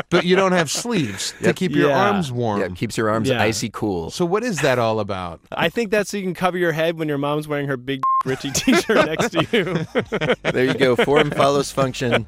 but 0.08 0.24
you 0.24 0.34
don't 0.34 0.52
have 0.52 0.70
sleeves 0.70 1.34
to 1.40 1.48
Yep. 1.48 1.56
keep 1.56 1.72
your 1.72 1.92
arms 1.92 2.32
warm. 2.32 2.60
Yeah, 2.62 2.68
keeps 2.68 2.96
your 2.96 3.10
arms 3.10 3.28
Yeah. 3.28 3.42
icy 3.42 3.68
cool. 3.70 4.10
So 4.10 4.24
what 4.24 4.42
is 4.42 4.60
that 4.62 4.78
all 4.78 5.00
about? 5.00 5.40
I 5.52 5.68
think 5.68 5.90
that's 5.90 6.08
so 6.10 6.16
you 6.16 6.22
can 6.22 6.32
cover 6.32 6.56
your 6.56 6.72
head 6.72 6.98
when 6.98 7.08
your 7.08 7.18
mom's 7.18 7.46
wearing 7.46 7.68
her 7.68 7.76
big 7.76 8.00
Richie 8.24 8.50
t-shirt 8.50 9.04
next 9.06 9.30
to 9.32 9.46
you. 9.52 10.34
There 10.50 10.64
you 10.64 10.74
go. 10.74 10.96
Form 10.96 11.30
follows 11.30 11.70
function. 11.70 12.24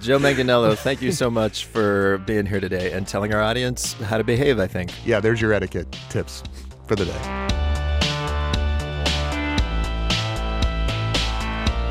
Joe 0.00 0.18
Manganiello, 0.18 0.76
thank 0.76 1.00
you 1.00 1.12
so 1.12 1.30
much 1.30 1.64
for 1.64 2.18
being 2.26 2.44
here 2.44 2.60
today 2.60 2.92
and 2.92 3.06
telling 3.08 3.32
our 3.32 3.40
audience 3.42 3.94
how 3.94 4.18
to 4.18 4.24
behave, 4.24 4.58
I 4.60 4.66
think. 4.66 4.90
Yeah, 5.06 5.20
there's 5.20 5.40
your 5.40 5.54
etiquette 5.54 5.96
tips 6.10 6.42
for 6.86 6.94
the 6.94 7.06
day. 7.06 7.47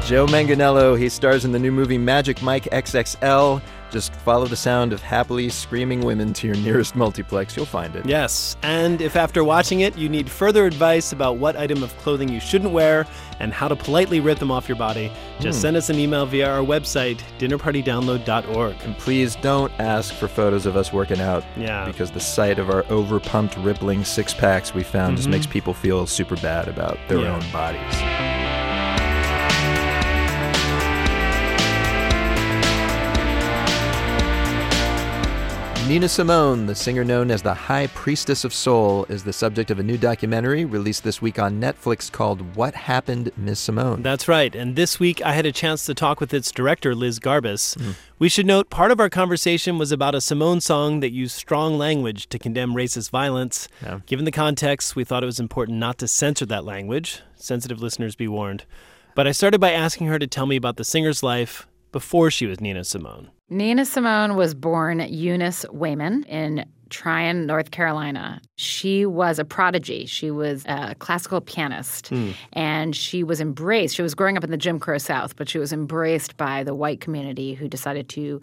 Joe 0.07 0.25
Manganiello, 0.25 0.97
he 0.97 1.09
stars 1.09 1.43
in 1.43 1.51
the 1.51 1.59
new 1.59 1.69
movie 1.71 1.97
Magic 1.97 2.41
Mike 2.41 2.63
XXL. 2.71 3.61
Just 3.91 4.13
follow 4.15 4.45
the 4.45 4.55
sound 4.55 4.93
of 4.93 5.01
happily 5.01 5.49
screaming 5.49 5.99
women 5.99 6.31
to 6.33 6.47
your 6.47 6.55
nearest 6.57 6.95
multiplex. 6.95 7.57
You'll 7.57 7.65
find 7.65 7.93
it. 7.93 8.05
Yes, 8.05 8.55
and 8.63 9.01
if 9.01 9.17
after 9.17 9.43
watching 9.43 9.81
it 9.81 9.97
you 9.97 10.07
need 10.07 10.29
further 10.29 10.65
advice 10.65 11.11
about 11.11 11.37
what 11.37 11.57
item 11.57 11.83
of 11.83 11.95
clothing 11.97 12.29
you 12.29 12.39
shouldn't 12.39 12.71
wear 12.71 13.05
and 13.41 13.51
how 13.53 13.67
to 13.67 13.75
politely 13.75 14.21
rip 14.21 14.39
them 14.39 14.49
off 14.49 14.69
your 14.69 14.77
body, 14.77 15.11
just 15.41 15.57
Hmm. 15.59 15.61
send 15.63 15.77
us 15.77 15.89
an 15.89 15.99
email 15.99 16.25
via 16.25 16.49
our 16.49 16.63
website, 16.65 17.19
dinnerpartydownload.org. 17.39 18.75
And 18.85 18.97
please 18.97 19.35
don't 19.35 19.71
ask 19.77 20.13
for 20.13 20.29
photos 20.29 20.65
of 20.65 20.77
us 20.77 20.93
working 20.93 21.19
out. 21.19 21.43
Yeah. 21.57 21.83
Because 21.85 22.11
the 22.11 22.21
sight 22.21 22.59
of 22.59 22.69
our 22.69 22.83
overpumped, 22.83 23.61
rippling 23.63 24.05
six 24.05 24.33
packs 24.33 24.73
we 24.73 24.83
found 24.83 25.17
just 25.17 25.27
Mhm. 25.27 25.31
makes 25.31 25.47
people 25.47 25.73
feel 25.73 26.05
super 26.07 26.37
bad 26.37 26.69
about 26.69 26.97
their 27.09 27.19
Yeah. 27.19 27.35
own 27.35 27.43
bodies. 27.51 28.36
Nina 35.87 36.09
Simone, 36.09 36.65
the 36.65 36.75
singer 36.75 37.05
known 37.05 37.31
as 37.31 37.41
the 37.41 37.53
High 37.53 37.87
Priestess 37.87 38.43
of 38.43 38.53
Soul, 38.53 39.05
is 39.07 39.23
the 39.23 39.31
subject 39.31 39.71
of 39.71 39.79
a 39.79 39.83
new 39.83 39.97
documentary 39.97 40.65
released 40.65 41.05
this 41.05 41.21
week 41.21 41.39
on 41.39 41.61
Netflix 41.61 42.11
called 42.11 42.57
What 42.57 42.75
Happened, 42.75 43.31
Miss 43.37 43.57
Simone. 43.57 44.01
That's 44.03 44.27
right. 44.27 44.53
And 44.53 44.75
this 44.75 44.99
week 44.99 45.21
I 45.21 45.31
had 45.31 45.45
a 45.45 45.51
chance 45.53 45.85
to 45.85 45.93
talk 45.93 46.19
with 46.19 46.33
its 46.33 46.51
director, 46.51 46.93
Liz 46.93 47.19
Garbus. 47.21 47.81
Hmm. 47.81 47.91
We 48.19 48.27
should 48.27 48.45
note 48.45 48.69
part 48.69 48.91
of 48.91 48.99
our 48.99 49.09
conversation 49.09 49.77
was 49.77 49.93
about 49.93 50.13
a 50.13 50.19
Simone 50.19 50.59
song 50.59 50.99
that 50.99 51.13
used 51.13 51.37
strong 51.37 51.77
language 51.77 52.27
to 52.29 52.37
condemn 52.37 52.73
racist 52.73 53.09
violence. 53.09 53.69
Yeah. 53.81 54.01
Given 54.05 54.25
the 54.25 54.31
context, 54.31 54.97
we 54.97 55.05
thought 55.05 55.23
it 55.23 55.27
was 55.27 55.39
important 55.39 55.77
not 55.77 55.99
to 55.99 56.07
censor 56.09 56.45
that 56.47 56.65
language. 56.65 57.21
Sensitive 57.37 57.81
listeners 57.81 58.17
be 58.17 58.27
warned. 58.27 58.65
But 59.15 59.25
I 59.25 59.31
started 59.31 59.61
by 59.61 59.71
asking 59.71 60.07
her 60.07 60.19
to 60.19 60.27
tell 60.27 60.47
me 60.47 60.57
about 60.57 60.75
the 60.75 60.83
singer's 60.83 61.23
life 61.23 61.65
before 61.93 62.29
she 62.29 62.45
was 62.45 62.59
Nina 62.59 62.83
Simone. 62.83 63.31
Nina 63.49 63.85
Simone 63.85 64.35
was 64.35 64.53
born 64.53 64.99
Eunice 64.99 65.65
Waymon 65.65 66.25
in 66.27 66.65
Tryon, 66.89 67.45
North 67.45 67.71
Carolina. 67.71 68.41
She 68.55 69.05
was 69.05 69.39
a 69.39 69.45
prodigy. 69.45 70.05
She 70.05 70.31
was 70.31 70.65
a 70.65 70.95
classical 70.95 71.41
pianist 71.41 72.11
and 72.53 72.95
she 72.95 73.23
was 73.23 73.41
embraced. 73.41 73.95
She 73.95 74.01
was 74.01 74.15
growing 74.15 74.37
up 74.37 74.43
in 74.43 74.51
the 74.51 74.57
Jim 74.57 74.79
Crow 74.79 74.97
South, 74.97 75.35
but 75.35 75.49
she 75.49 75.59
was 75.59 75.73
embraced 75.73 76.37
by 76.37 76.63
the 76.63 76.73
white 76.73 77.01
community 77.01 77.53
who 77.53 77.67
decided 77.67 78.09
to 78.09 78.41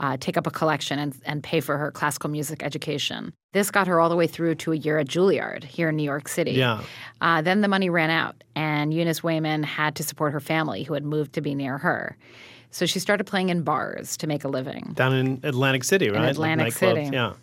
uh, 0.00 0.16
take 0.18 0.36
up 0.36 0.46
a 0.46 0.50
collection 0.50 0.98
and, 0.98 1.14
and 1.24 1.42
pay 1.42 1.60
for 1.60 1.76
her 1.76 1.90
classical 1.90 2.30
music 2.30 2.62
education. 2.62 3.32
This 3.52 3.70
got 3.70 3.86
her 3.86 4.00
all 4.00 4.08
the 4.08 4.16
way 4.16 4.26
through 4.26 4.54
to 4.56 4.72
a 4.72 4.76
year 4.76 4.98
at 4.98 5.06
Juilliard 5.06 5.64
here 5.64 5.90
in 5.90 5.96
New 5.96 6.02
York 6.02 6.28
City. 6.28 6.52
Yeah. 6.52 6.82
Uh, 7.20 7.42
then 7.42 7.60
the 7.60 7.68
money 7.68 7.90
ran 7.90 8.10
out, 8.10 8.42
and 8.56 8.92
Eunice 8.92 9.20
Waymon 9.20 9.64
had 9.64 9.94
to 9.96 10.02
support 10.02 10.32
her 10.32 10.40
family 10.40 10.82
who 10.82 10.94
had 10.94 11.04
moved 11.04 11.34
to 11.34 11.40
be 11.40 11.54
near 11.54 11.78
her. 11.78 12.16
So 12.72 12.86
she 12.86 12.98
started 12.98 13.24
playing 13.24 13.50
in 13.50 13.62
bars 13.62 14.16
to 14.16 14.26
make 14.26 14.42
a 14.44 14.48
living. 14.48 14.92
Down 14.94 15.14
in 15.14 15.40
Atlantic 15.44 15.84
City, 15.84 16.10
right? 16.10 16.22
Like 16.22 16.30
Atlantic 16.30 16.68
nightclubs. 16.68 17.04
City. 17.04 17.10
Yeah. 17.12 17.34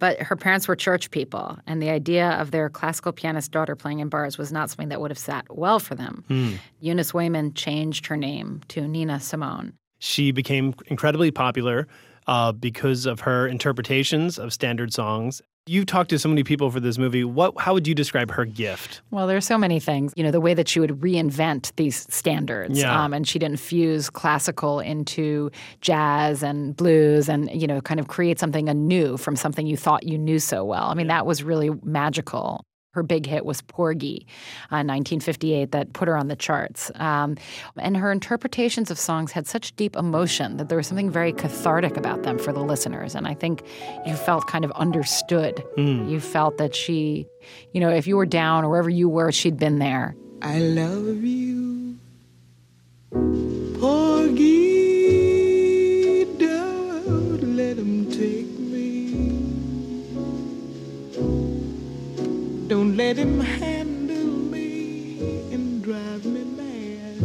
But 0.00 0.20
her 0.20 0.34
parents 0.34 0.66
were 0.66 0.74
church 0.74 1.12
people, 1.12 1.56
and 1.64 1.80
the 1.80 1.88
idea 1.88 2.30
of 2.30 2.50
their 2.50 2.68
classical 2.68 3.12
pianist 3.12 3.52
daughter 3.52 3.76
playing 3.76 4.00
in 4.00 4.08
bars 4.08 4.36
was 4.36 4.50
not 4.50 4.68
something 4.68 4.88
that 4.88 5.00
would 5.00 5.12
have 5.12 5.18
sat 5.18 5.44
well 5.48 5.78
for 5.78 5.94
them. 5.94 6.24
Hmm. 6.26 6.54
Eunice 6.80 7.12
Waymon 7.12 7.54
changed 7.54 8.06
her 8.08 8.16
name 8.16 8.60
to 8.68 8.88
Nina 8.88 9.20
Simone. 9.20 9.74
She 10.00 10.32
became 10.32 10.74
incredibly 10.86 11.30
popular 11.30 11.86
uh, 12.26 12.50
because 12.50 13.06
of 13.06 13.20
her 13.20 13.46
interpretations 13.46 14.40
of 14.40 14.52
standard 14.52 14.92
songs. 14.92 15.40
You've 15.66 15.86
talked 15.86 16.10
to 16.10 16.18
so 16.18 16.28
many 16.28 16.42
people 16.42 16.72
for 16.72 16.80
this 16.80 16.98
movie. 16.98 17.22
What? 17.22 17.54
How 17.56 17.72
would 17.72 17.86
you 17.86 17.94
describe 17.94 18.32
her 18.32 18.44
gift? 18.44 19.00
Well, 19.12 19.28
there's 19.28 19.46
so 19.46 19.56
many 19.56 19.78
things. 19.78 20.12
You 20.16 20.24
know, 20.24 20.32
the 20.32 20.40
way 20.40 20.54
that 20.54 20.66
she 20.66 20.80
would 20.80 20.90
reinvent 21.00 21.70
these 21.76 22.12
standards. 22.12 22.80
Yeah. 22.80 23.00
Um, 23.00 23.14
and 23.14 23.28
she'd 23.28 23.44
infuse 23.44 24.10
classical 24.10 24.80
into 24.80 25.52
jazz 25.80 26.42
and 26.42 26.76
blues 26.76 27.28
and, 27.28 27.48
you 27.52 27.68
know, 27.68 27.80
kind 27.80 28.00
of 28.00 28.08
create 28.08 28.40
something 28.40 28.68
anew 28.68 29.16
from 29.16 29.36
something 29.36 29.64
you 29.64 29.76
thought 29.76 30.02
you 30.02 30.18
knew 30.18 30.40
so 30.40 30.64
well. 30.64 30.86
I 30.86 30.94
mean, 30.94 31.06
that 31.06 31.26
was 31.26 31.44
really 31.44 31.70
magical. 31.84 32.64
Her 32.92 33.02
big 33.02 33.24
hit 33.24 33.46
was 33.46 33.62
Porgy 33.62 34.26
uh, 34.70 34.84
1958 34.84 35.72
that 35.72 35.94
put 35.94 36.08
her 36.08 36.16
on 36.16 36.28
the 36.28 36.36
charts. 36.36 36.90
Um, 36.96 37.38
and 37.78 37.96
her 37.96 38.12
interpretations 38.12 38.90
of 38.90 38.98
songs 38.98 39.32
had 39.32 39.46
such 39.46 39.74
deep 39.76 39.96
emotion 39.96 40.58
that 40.58 40.68
there 40.68 40.76
was 40.76 40.88
something 40.88 41.10
very 41.10 41.32
cathartic 41.32 41.96
about 41.96 42.22
them 42.22 42.38
for 42.38 42.52
the 42.52 42.62
listeners. 42.62 43.14
And 43.14 43.26
I 43.26 43.32
think 43.32 43.62
you 44.04 44.14
felt 44.14 44.46
kind 44.46 44.64
of 44.64 44.70
understood. 44.72 45.64
Mm. 45.78 46.10
You 46.10 46.20
felt 46.20 46.58
that 46.58 46.74
she, 46.74 47.26
you 47.72 47.80
know, 47.80 47.88
if 47.88 48.06
you 48.06 48.16
were 48.16 48.26
down 48.26 48.62
or 48.62 48.68
wherever 48.68 48.90
you 48.90 49.08
were, 49.08 49.32
she'd 49.32 49.58
been 49.58 49.78
there. 49.78 50.14
I 50.42 50.58
love 50.58 51.24
you, 51.24 51.96
Porgy. 53.80 54.81
Let 62.96 63.16
him 63.16 63.40
handle 63.40 64.26
me 64.26 65.16
and 65.50 65.82
drive 65.82 66.26
me 66.26 66.44
mad. 66.44 67.16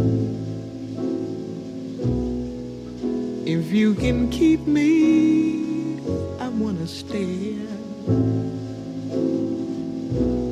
If 3.46 3.72
you 3.74 3.94
can 3.96 4.30
keep 4.30 4.66
me, 4.66 6.00
I 6.40 6.48
wanna 6.48 6.88
stay 6.88 7.58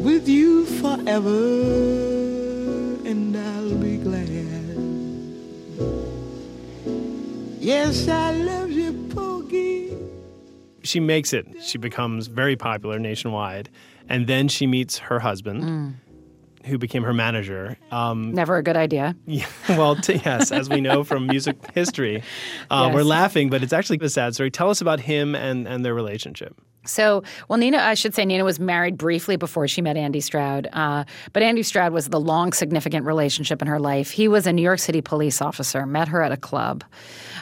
with 0.04 0.28
you 0.28 0.66
forever, 0.66 1.40
and 3.06 3.38
I'll 3.38 3.76
be 3.76 3.96
glad. 3.96 4.26
Yes, 7.62 8.10
I 8.10 8.34
love 8.34 8.70
you, 8.70 8.92
Porgy. 9.12 9.96
She 10.84 11.00
makes 11.00 11.32
it. 11.32 11.48
She 11.64 11.78
becomes 11.78 12.28
very 12.28 12.58
popular 12.58 13.00
nationwide, 13.00 13.70
and 14.10 14.28
then 14.28 14.48
she 14.48 14.68
meets 14.68 14.98
her 14.98 15.20
husband, 15.20 15.64
Mm. 15.64 15.94
who 16.66 16.78
became 16.78 17.04
her 17.04 17.14
manager. 17.14 17.78
Um, 17.92 18.32
Never 18.34 18.58
a 18.58 18.64
good 18.64 18.78
idea. 18.78 19.16
Yeah, 19.28 19.46
well, 19.70 19.96
t- 19.96 20.22
yes, 20.26 20.52
as 20.52 20.70
we 20.70 20.82
know 20.82 21.04
from 21.04 21.28
music 21.28 21.58
history, 21.74 22.24
uh, 22.72 22.86
Yes. 22.88 22.96
we're 22.96 23.04
laughing, 23.04 23.50
but 23.50 23.62
it's 23.64 23.74
actually 23.74 24.00
a 24.02 24.10
sad 24.10 24.34
story. 24.34 24.50
Tell 24.52 24.70
us 24.70 24.82
about 24.82 25.00
him 25.00 25.36
and, 25.36 25.68
and 25.68 25.84
their 25.86 25.94
relationship. 25.94 26.56
So, 26.88 27.24
well, 27.50 27.58
Nina, 27.58 27.80
I 27.80 27.96
should 27.96 28.14
say 28.14 28.26
Nina 28.26 28.44
was 28.44 28.60
married 28.60 28.96
briefly 28.96 29.38
before 29.38 29.68
she 29.68 29.82
met 29.82 29.98
Andy 29.98 30.22
Stroud. 30.22 30.68
Uh, 30.72 31.04
but 31.34 31.42
Andy 31.42 31.64
Stroud 31.64 31.92
was 31.94 32.10
the 32.10 32.20
long, 32.20 32.54
significant 32.54 33.08
relationship 33.08 33.60
in 33.64 33.68
her 33.68 33.80
life. 33.80 34.12
He 34.12 34.28
was 34.28 34.46
a 34.46 34.54
New 34.54 34.62
York 34.62 34.78
City 34.78 35.02
police 35.02 35.42
officer, 35.42 35.88
met 35.88 36.08
her 36.10 36.22
at 36.22 36.32
a 36.32 36.38
club, 36.38 36.84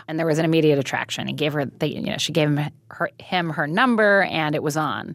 and 0.08 0.18
there 0.18 0.26
was 0.26 0.40
an 0.40 0.46
immediate 0.46 0.80
attraction. 0.80 1.28
He 1.28 1.34
gave 1.34 1.52
her, 1.52 1.66
the, 1.66 1.88
you 1.90 2.02
know, 2.04 2.18
she 2.18 2.32
gave 2.32 2.48
him 2.48 2.72
her, 2.88 3.10
him 3.20 3.50
her 3.50 3.68
number, 3.68 4.24
and 4.24 4.56
it 4.56 4.64
was 4.64 4.78
on. 4.78 5.14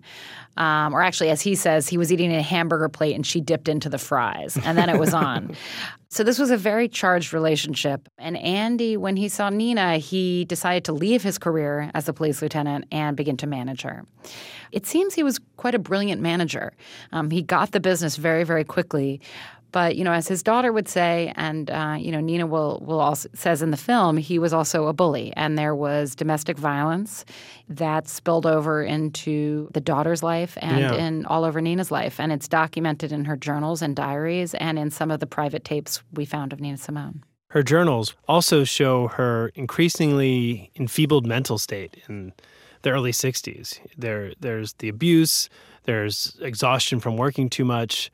Um, 0.59 0.93
or 0.93 1.01
actually, 1.01 1.31
as 1.31 1.41
he 1.41 1.55
says, 1.55 1.89
he 1.89 1.97
was 1.97 2.13
eating 2.13 2.35
a 2.35 2.43
hamburger 2.43 2.89
plate 2.89 3.15
and 3.15 3.25
she 3.25 3.41
dipped 3.41 3.69
into 3.69 3.89
the 3.89 3.97
fries, 3.97 4.59
and 4.65 4.77
then 4.77 4.91
it 4.91 4.99
was 4.99 5.15
on. 5.15 5.57
So 6.11 6.25
this 6.25 6.39
was 6.39 6.51
a 6.51 6.57
very 6.57 6.89
charged 6.89 7.35
relationship. 7.35 8.09
And 8.17 8.39
Andy, 8.39 8.97
when 8.97 9.17
he 9.17 9.29
saw 9.29 9.51
Nina, 9.51 9.99
he 9.99 10.47
decided 10.47 10.85
to 10.85 10.93
leave 10.95 11.23
his 11.23 11.37
career 11.37 11.91
as 11.93 12.09
a 12.09 12.15
police 12.15 12.41
lieutenant 12.41 12.87
and 12.91 13.15
begin 13.15 13.37
to 13.37 13.47
manage 13.47 13.83
her. 13.83 14.07
It 14.73 14.87
seems 14.87 15.15
he 15.15 15.23
was 15.23 15.39
quite 15.59 15.75
a 15.75 15.79
brilliant 15.79 16.23
manager. 16.23 16.73
Um, 17.13 17.31
he 17.31 17.43
got 17.43 17.73
the 17.73 17.81
business 17.81 18.17
very, 18.17 18.45
very 18.45 18.65
quickly. 18.65 19.21
But 19.71 19.97
you 19.97 20.05
know, 20.05 20.13
as 20.13 20.27
his 20.29 20.43
daughter 20.43 20.73
would 20.73 20.89
say, 20.89 21.33
and 21.37 21.71
uh, 21.71 21.97
you 21.99 22.11
know, 22.11 22.21
Nina 22.21 22.47
will 22.47 22.83
will 22.85 23.01
also 23.01 23.29
says 23.35 23.61
in 23.63 23.71
the 23.71 23.77
film, 23.77 24.17
he 24.17 24.39
was 24.39 24.53
also 24.53 24.87
a 24.87 24.93
bully, 24.93 25.33
and 25.37 25.59
there 25.59 25.75
was 25.75 26.15
domestic 26.15 26.57
violence 26.59 27.25
that 27.69 28.09
spilled 28.09 28.47
over 28.47 28.83
into 28.83 29.69
the 29.75 29.81
daughter's 29.81 30.23
life 30.23 30.57
and 30.63 30.79
Yeah. 30.81 30.95
in 30.95 31.27
all 31.27 31.45
over 31.45 31.61
Nina's 31.61 31.91
life, 31.91 32.19
and 32.19 32.33
it's 32.33 32.49
documented 32.49 33.13
in 33.13 33.27
her 33.27 33.37
journals 33.37 33.83
and 33.83 33.95
diaries, 33.95 34.55
and 34.55 34.79
in 34.79 34.91
some 34.91 35.11
of 35.11 35.21
the 35.21 35.27
private 35.27 35.65
tapes 35.65 36.03
we 36.15 36.25
found 36.25 36.53
of 36.53 36.61
Nina 36.61 36.79
Simone. 36.79 37.23
Her 37.51 37.63
journals 37.63 38.15
also 38.27 38.65
show 38.65 39.09
her 39.09 39.51
increasingly 39.55 40.71
enfeebled 40.77 41.27
mental 41.27 41.57
state 41.59 41.97
in 42.09 42.33
the 42.83 42.91
early 42.91 43.11
60s. 43.13 43.81
There, 43.97 44.33
there's 44.39 44.75
the 44.75 44.89
abuse, 44.89 45.49
there's 45.85 46.37
exhaustion 46.43 47.01
from 47.01 47.17
working 47.17 47.49
too 47.49 47.65
much, 47.65 48.11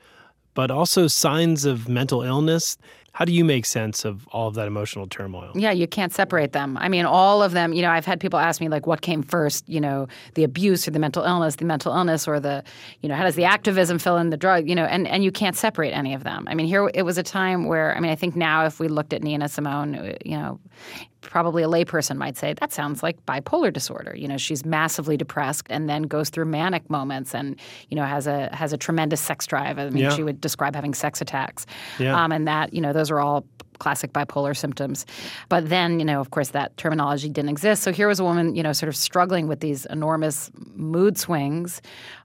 but 0.55 0.71
also 0.71 1.07
signs 1.07 1.65
of 1.65 1.89
mental 1.89 2.23
illness. 2.23 2.79
How 3.13 3.25
do 3.25 3.33
you 3.33 3.45
make 3.45 3.65
sense 3.65 4.05
of 4.05 4.27
all 4.33 4.49
of 4.49 4.55
that 4.55 4.67
emotional 4.67 5.07
turmoil? 5.07 5.53
Yeah, 5.55 5.71
you 5.71 5.87
can't 5.87 6.13
separate 6.13 6.53
them. 6.53 6.77
I 6.79 6.89
mean, 6.89 7.05
all 7.05 7.45
of 7.45 7.53
them, 7.53 7.73
you 7.73 7.81
know, 7.81 7.91
I've 7.91 8.05
had 8.05 8.19
people 8.19 8.41
ask 8.41 8.61
me, 8.61 8.69
like, 8.69 8.89
what 8.89 9.03
came 9.03 9.23
first, 9.23 9.69
you 9.69 9.81
know, 9.81 10.09
the 10.35 10.43
abuse 10.43 10.89
or 10.89 10.91
the 10.91 10.99
mental 10.99 11.23
illness, 11.23 11.55
the 11.55 11.65
mental 11.65 11.95
illness 11.95 12.27
or 12.27 12.41
the, 12.41 12.65
you 13.03 13.09
know, 13.09 13.15
how 13.15 13.23
does 13.23 13.37
the 13.37 13.45
activism 13.45 14.01
fill 14.01 14.17
in 14.17 14.31
the 14.31 14.37
drug, 14.37 14.69
you 14.69 14.75
know, 14.75 14.85
and, 14.87 15.07
and 15.07 15.23
you 15.23 15.31
can't 15.31 15.55
separate 15.55 15.93
any 15.93 16.13
of 16.13 16.25
them. 16.25 16.49
I 16.49 16.55
mean, 16.57 16.67
here 16.67 16.91
it 16.93 17.03
was 17.03 17.17
a 17.17 17.23
time 17.23 17.67
where, 17.67 17.97
I 17.97 18.01
mean, 18.01 18.11
I 18.11 18.17
think 18.17 18.35
now 18.35 18.67
if 18.67 18.81
we 18.81 18.89
looked 18.89 19.13
at 19.13 19.23
Nina 19.23 19.49
Simone, 19.49 19.95
uh, 19.95 20.17
you 20.25 20.37
know, 20.37 20.59
probably 21.29 21.63
a 21.63 21.67
layperson 21.69 22.17
might 22.17 22.37
say 22.37 22.55
that 22.55 22.73
sounds 22.73 23.03
like 23.03 23.25
bipolar 23.27 23.73
disorder. 23.73 24.15
You 24.17 24.29
know, 24.29 24.37
she's 24.37 24.65
massively 24.65 25.17
depressed 25.17 25.67
and 25.71 25.89
then 25.89 26.03
goes 26.05 26.31
through 26.31 26.47
manic 26.47 26.89
moments 26.89 27.35
and, 27.35 27.59
you 27.91 27.97
know, 27.97 28.05
has 28.05 28.27
a 28.27 28.49
has 28.55 28.73
a 28.73 28.77
tremendous 28.77 29.21
sex 29.21 29.47
drive. 29.47 29.79
I 29.79 29.91
mean, 29.91 30.05
Yeah. 30.05 30.11
she 30.15 30.23
would 30.23 30.41
describe 30.41 30.75
having 30.75 30.95
sex 30.95 31.21
attacks. 31.21 31.67
Yeah. 31.99 32.23
Um, 32.23 32.33
and 32.33 32.47
that, 32.49 32.73
you 32.75 32.81
know, 32.81 32.93
those 32.93 33.11
are 33.11 33.21
all 33.21 33.45
classic 33.79 34.13
bipolar 34.13 34.57
symptoms. 34.57 35.07
But 35.49 35.69
then, 35.69 35.99
you 35.99 36.05
know, 36.05 36.21
of 36.21 36.31
course, 36.31 36.51
that 36.51 36.77
terminology 36.77 37.29
didn't 37.29 37.51
exist. 37.51 37.83
So 37.83 37.93
here 37.93 38.09
was 38.09 38.21
a 38.21 38.25
woman, 38.25 38.55
you 38.55 38.63
know, 38.63 38.73
sort 38.73 38.89
of 38.89 38.97
struggling 38.97 39.47
with 39.47 39.61
these 39.61 39.87
enormous 39.87 40.51
mood 40.75 41.19
swings 41.19 41.83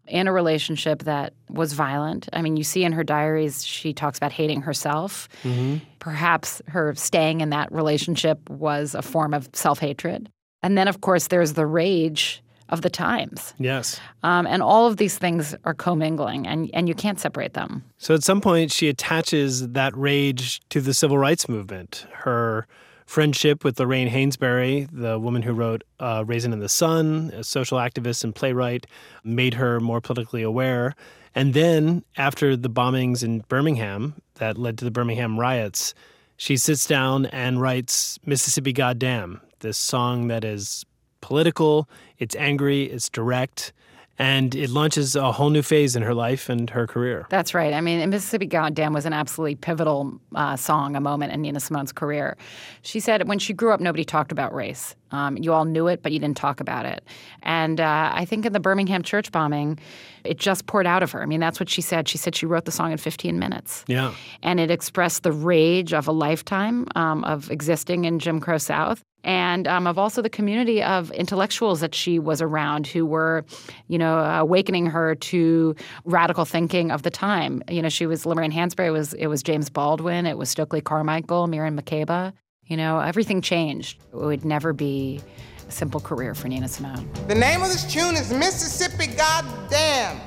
in 0.07 0.27
a 0.27 0.33
relationship 0.33 1.03
that 1.03 1.33
was 1.49 1.73
violent. 1.73 2.27
I 2.33 2.41
mean, 2.41 2.57
you 2.57 2.63
see 2.63 2.83
in 2.83 2.91
her 2.93 3.03
diaries, 3.03 3.65
she 3.65 3.93
talks 3.93 4.17
about 4.17 4.31
hating 4.31 4.61
herself. 4.61 5.29
Mm-hmm. 5.43 5.77
Perhaps 5.99 6.61
her 6.67 6.95
staying 6.95 7.41
in 7.41 7.49
that 7.51 7.71
relationship 7.71 8.49
was 8.49 8.95
a 8.95 9.01
form 9.01 9.33
of 9.33 9.49
self 9.53 9.79
hatred. 9.79 10.29
And 10.61 10.77
then, 10.77 10.87
of 10.87 11.01
course, 11.01 11.27
there's 11.27 11.53
the 11.53 11.65
rage 11.65 12.43
of 12.69 12.81
the 12.81 12.89
times. 12.89 13.53
Yes. 13.57 13.99
Um, 14.23 14.47
and 14.47 14.61
all 14.61 14.87
of 14.87 14.97
these 14.97 15.17
things 15.17 15.55
are 15.65 15.73
commingling, 15.73 16.47
and, 16.47 16.69
and 16.73 16.87
you 16.87 16.95
can't 16.95 17.19
separate 17.19 17.53
them. 17.53 17.83
So 17.97 18.13
at 18.13 18.23
some 18.23 18.41
point, 18.41 18.71
she 18.71 18.87
attaches 18.89 19.69
that 19.69 19.95
rage 19.95 20.61
to 20.69 20.81
the 20.81 20.93
civil 20.93 21.17
rights 21.17 21.49
movement. 21.49 22.05
Her 22.13 22.67
friendship 23.05 23.63
with 23.63 23.79
Lorraine 23.79 24.07
Hansberry, 24.07 24.87
the 24.91 25.17
woman 25.17 25.41
who 25.41 25.51
wrote 25.53 25.83
uh, 25.99 26.23
Raisin 26.27 26.53
in 26.53 26.59
the 26.59 26.69
Sun, 26.69 27.31
a 27.33 27.43
social 27.43 27.79
activist 27.79 28.23
and 28.23 28.35
playwright, 28.35 28.85
made 29.23 29.55
her 29.55 29.79
more 29.79 29.99
politically 29.99 30.43
aware. 30.43 30.93
And 31.33 31.53
then, 31.53 32.03
after 32.17 32.55
the 32.55 32.69
bombings 32.69 33.23
in 33.23 33.39
Birmingham 33.47 34.15
that 34.35 34.57
led 34.57 34.77
to 34.77 34.85
the 34.85 34.91
Birmingham 34.91 35.39
riots, 35.39 35.93
she 36.37 36.55
sits 36.55 36.85
down 36.85 37.25
and 37.27 37.59
writes 37.59 38.19
Mississippi 38.25 38.73
Goddamn, 38.73 39.41
this 39.59 39.77
song 39.77 40.27
that 40.27 40.45
is 40.45 40.85
political, 41.21 41.89
it's 42.17 42.35
angry, 42.35 42.83
it's 42.83 43.09
direct, 43.09 43.73
and 44.19 44.53
it 44.53 44.69
launches 44.69 45.15
a 45.15 45.31
whole 45.31 45.49
new 45.49 45.61
phase 45.61 45.95
in 45.95 46.03
her 46.03 46.13
life 46.13 46.49
and 46.49 46.69
her 46.69 46.85
career. 46.85 47.25
That's 47.29 47.53
right. 47.53 47.73
I 47.73 47.79
mean, 47.79 48.07
Mississippi 48.09 48.47
Goddamn 48.47 48.91
was 48.91 49.05
an 49.05 49.13
absolutely 49.13 49.55
pivotal 49.55 50.19
uh, 50.35 50.57
song, 50.57 50.97
a 50.97 50.99
moment 50.99 51.31
in 51.31 51.41
Nina 51.41 51.61
Simone's 51.61 51.93
career. 51.93 52.35
She 52.81 52.99
said 52.99 53.29
when 53.29 53.39
she 53.39 53.53
grew 53.53 53.71
up, 53.71 53.79
nobody 53.79 54.03
talked 54.03 54.33
about 54.33 54.53
race. 54.53 54.93
Um, 55.11 55.37
you 55.37 55.53
all 55.53 55.63
knew 55.63 55.87
it, 55.87 56.03
but 56.03 56.11
you 56.11 56.19
didn't 56.19 56.35
talk 56.35 56.59
about 56.59 56.85
it. 56.85 57.03
And 57.43 57.79
uh, 57.79 58.11
I 58.13 58.25
think 58.25 58.45
in 58.45 58.51
the 58.51 58.59
Birmingham 58.59 59.03
church 59.03 59.31
bombing, 59.31 59.79
it 60.25 60.37
just 60.37 60.65
poured 60.65 60.85
out 60.85 61.01
of 61.01 61.11
her. 61.13 61.23
I 61.23 61.25
mean, 61.25 61.39
that's 61.39 61.59
what 61.59 61.69
she 61.69 61.81
said. 61.81 62.09
She 62.09 62.17
said 62.17 62.35
she 62.35 62.45
wrote 62.45 62.65
the 62.65 62.71
song 62.73 62.91
in 62.91 62.97
15 62.97 63.39
minutes. 63.39 63.85
Yeah. 63.87 64.13
And 64.43 64.59
it 64.59 64.69
expressed 64.69 65.23
the 65.23 65.31
rage 65.31 65.93
of 65.93 66.09
a 66.09 66.11
lifetime 66.11 66.87
um, 66.95 67.23
of 67.23 67.49
existing 67.49 68.03
in 68.03 68.19
Jim 68.19 68.41
Crow 68.41 68.57
South 68.57 69.01
and 69.23 69.67
um, 69.67 69.87
of 69.87 69.97
also 69.97 70.21
the 70.21 70.29
community 70.29 70.81
of 70.81 71.11
intellectuals 71.11 71.81
that 71.81 71.93
she 71.93 72.19
was 72.19 72.41
around 72.41 72.87
who 72.87 73.05
were, 73.05 73.45
you 73.87 73.97
know, 73.97 74.19
awakening 74.19 74.85
her 74.87 75.15
to 75.15 75.75
radical 76.05 76.45
thinking 76.45 76.91
of 76.91 77.03
the 77.03 77.09
time. 77.09 77.61
You 77.69 77.81
know, 77.81 77.89
she 77.89 78.05
was 78.05 78.25
Lorraine 78.25 78.51
Hansberry, 78.51 78.87
it 78.87 78.91
was, 78.91 79.13
it 79.13 79.27
was 79.27 79.43
James 79.43 79.69
Baldwin, 79.69 80.25
it 80.25 80.37
was 80.37 80.49
Stokely 80.49 80.81
Carmichael, 80.81 81.47
Miriam 81.47 81.77
Makeba. 81.77 82.33
You 82.65 82.77
know, 82.77 82.99
everything 82.99 83.41
changed. 83.41 83.99
It 84.13 84.17
would 84.17 84.45
never 84.45 84.73
be 84.73 85.19
a 85.67 85.71
simple 85.71 85.99
career 85.99 86.35
for 86.35 86.47
Nina 86.47 86.67
Simone. 86.67 87.09
The 87.27 87.35
name 87.35 87.61
of 87.61 87.69
this 87.69 87.91
tune 87.91 88.15
is 88.15 88.31
Mississippi 88.31 89.07
Goddamn. 89.07 90.21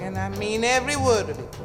And 0.00 0.16
I 0.16 0.28
mean 0.38 0.62
every 0.62 0.96
word 0.96 1.28
of 1.28 1.38
it. 1.38 1.57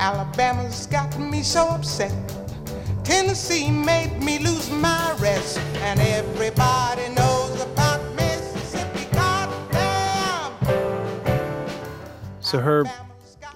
Alabama's 0.00 0.86
got 0.86 1.18
me 1.18 1.42
so 1.42 1.68
upset. 1.68 2.10
Tennessee 3.04 3.70
made 3.70 4.18
me 4.22 4.38
lose 4.38 4.70
my 4.70 5.14
rest. 5.20 5.58
And 5.82 6.00
everybody 6.00 7.06
knows 7.10 7.60
about 7.60 8.00
Mississippi 8.14 9.04
Goddamn. 9.12 10.54
So 12.40 12.60
her 12.60 12.84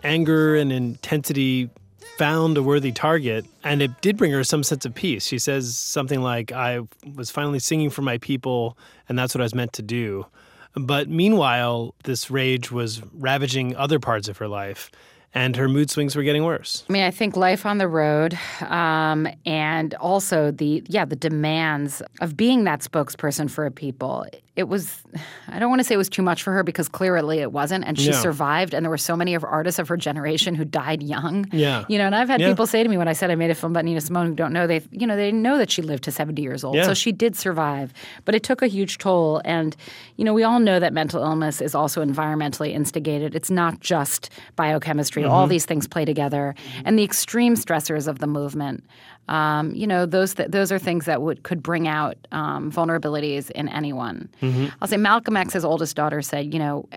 anger 0.03 0.55
and 0.55 0.70
intensity 0.70 1.70
found 2.18 2.59
a 2.59 2.62
worthy 2.62 2.92
target, 2.92 3.47
and 3.64 3.80
it 3.80 4.03
did 4.03 4.18
bring 4.18 4.30
her 4.32 4.45
some 4.45 4.62
sense 4.62 4.84
of 4.84 4.95
peace. 4.95 5.24
She 5.24 5.38
says 5.38 5.74
something 5.74 6.20
like, 6.20 6.53
I 6.53 6.80
was 7.14 7.30
finally 7.30 7.59
singing 7.59 7.88
for 7.88 8.03
my 8.03 8.18
people, 8.18 8.76
and 9.09 9.18
that's 9.18 9.34
what 9.34 9.40
I 9.40 9.45
was 9.45 9.55
meant 9.55 9.72
to 9.72 9.82
do. 9.82 10.26
But 10.74 11.09
meanwhile, 11.09 11.95
this 12.05 12.30
rage 12.30 12.70
was 12.70 13.01
ravaging 13.14 13.74
other 13.76 13.99
parts 13.99 14.28
of 14.28 14.36
her 14.38 14.49
life, 14.49 14.90
and 15.35 15.57
her 15.57 15.68
mood 15.68 15.91
swings 15.91 16.14
were 16.16 16.22
getting 16.22 16.45
worse. 16.45 16.85
I 16.89 16.93
mean, 16.93 17.03
I 17.03 17.11
think 17.11 17.37
life 17.37 17.66
on 17.66 17.78
the 17.78 17.89
road, 17.89 18.39
um, 18.62 19.28
and 19.45 19.95
also 19.95 20.51
the 20.51 20.82
yeah 20.87 21.05
the 21.05 21.16
demands 21.16 22.03
of 22.20 22.37
being 22.37 22.64
that 22.64 22.80
spokesperson 22.80 23.51
for 23.51 23.66
a 23.66 23.70
people. 23.70 24.26
It 24.57 24.68
was, 24.68 25.02
I 25.48 25.59
don't 25.59 25.68
want 25.68 25.80
to 25.80 25.84
say 25.84 25.94
it 25.96 25.98
was 25.98 26.09
too 26.09 26.22
much 26.22 26.44
for 26.44 26.52
her 26.52 26.62
because 26.62 26.88
clearly 26.88 27.40
it 27.40 27.50
wasn't, 27.50 27.84
and 27.86 27.98
she 27.98 28.11
Yeah. 28.11 28.20
survived. 28.20 28.72
And 28.72 28.84
there 28.84 28.90
were 28.90 28.96
so 28.96 29.16
many 29.16 29.34
of 29.34 29.42
artists 29.42 29.80
of 29.80 29.88
her 29.88 29.96
generation 29.96 30.55
who 30.55 30.64
died 30.64 31.02
young. 31.02 31.46
Yeah. 31.50 31.84
you 31.88 31.98
know. 31.98 32.07
And 32.07 32.14
I've 32.14 32.28
had 32.28 32.40
Yeah. 32.40 32.50
people 32.50 32.66
say 32.68 32.80
to 32.84 32.88
me 32.88 32.96
when 32.96 33.09
I 33.09 33.14
said 33.14 33.32
I 33.32 33.34
made 33.34 33.50
a 33.50 33.55
film 33.57 33.72
about 33.72 33.84
Nina 33.84 34.00
Simone 34.00 34.26
who 34.28 34.34
don't 34.34 34.52
know 34.52 34.68
they 34.68 34.80
you 34.92 35.09
know 35.09 35.16
they 35.16 35.32
know 35.32 35.59
that 35.59 35.72
she 35.72 35.82
lived 35.82 36.05
to 36.05 36.12
seventy 36.12 36.42
years 36.42 36.62
old. 36.62 36.76
Yeah. 36.76 36.84
So 36.84 36.94
she 36.94 37.11
did 37.11 37.34
survive, 37.34 37.92
but 38.24 38.36
it 38.36 38.44
took 38.44 38.62
a 38.62 38.68
huge 38.68 38.98
toll. 38.98 39.42
And 39.44 39.74
you 40.16 40.24
know, 40.24 40.32
we 40.32 40.44
all 40.44 40.61
know 40.61 40.78
that 40.78 40.92
mental 40.92 41.20
illness 41.22 41.61
is 41.61 41.74
also 41.74 42.05
environmentally 42.05 42.72
instigated. 42.72 43.34
It's 43.34 43.50
not 43.50 43.80
just 43.80 44.30
biochemistry. 44.55 45.24
All 45.24 45.46
Mhm. 45.46 45.50
these 45.50 45.66
things 45.66 45.88
play 45.88 46.05
together, 46.05 46.55
and 46.84 46.96
the 46.96 47.02
extreme 47.02 47.57
stressors 47.57 48.07
of 48.07 48.20
the 48.20 48.28
movement. 48.28 48.84
Um, 49.26 49.74
you 49.74 49.86
know, 49.86 50.05
those 50.05 50.34
th- 50.34 50.50
those 50.50 50.70
are 50.70 50.78
things 50.78 51.07
that 51.07 51.22
would 51.22 51.42
could 51.44 51.62
bring 51.62 51.88
out 51.88 52.16
um, 52.30 52.70
vulnerabilities 52.70 53.50
in 53.52 53.68
anyone. 53.68 54.28
Mm-hmm. 54.53 54.66
I'll 54.80 54.88
say 54.88 54.97
Malcolm 54.97 55.36
X's 55.36 55.64
oldest 55.64 55.97
daughter 55.97 56.22
said, 56.22 56.53
you 56.53 56.59
know, 56.59 56.88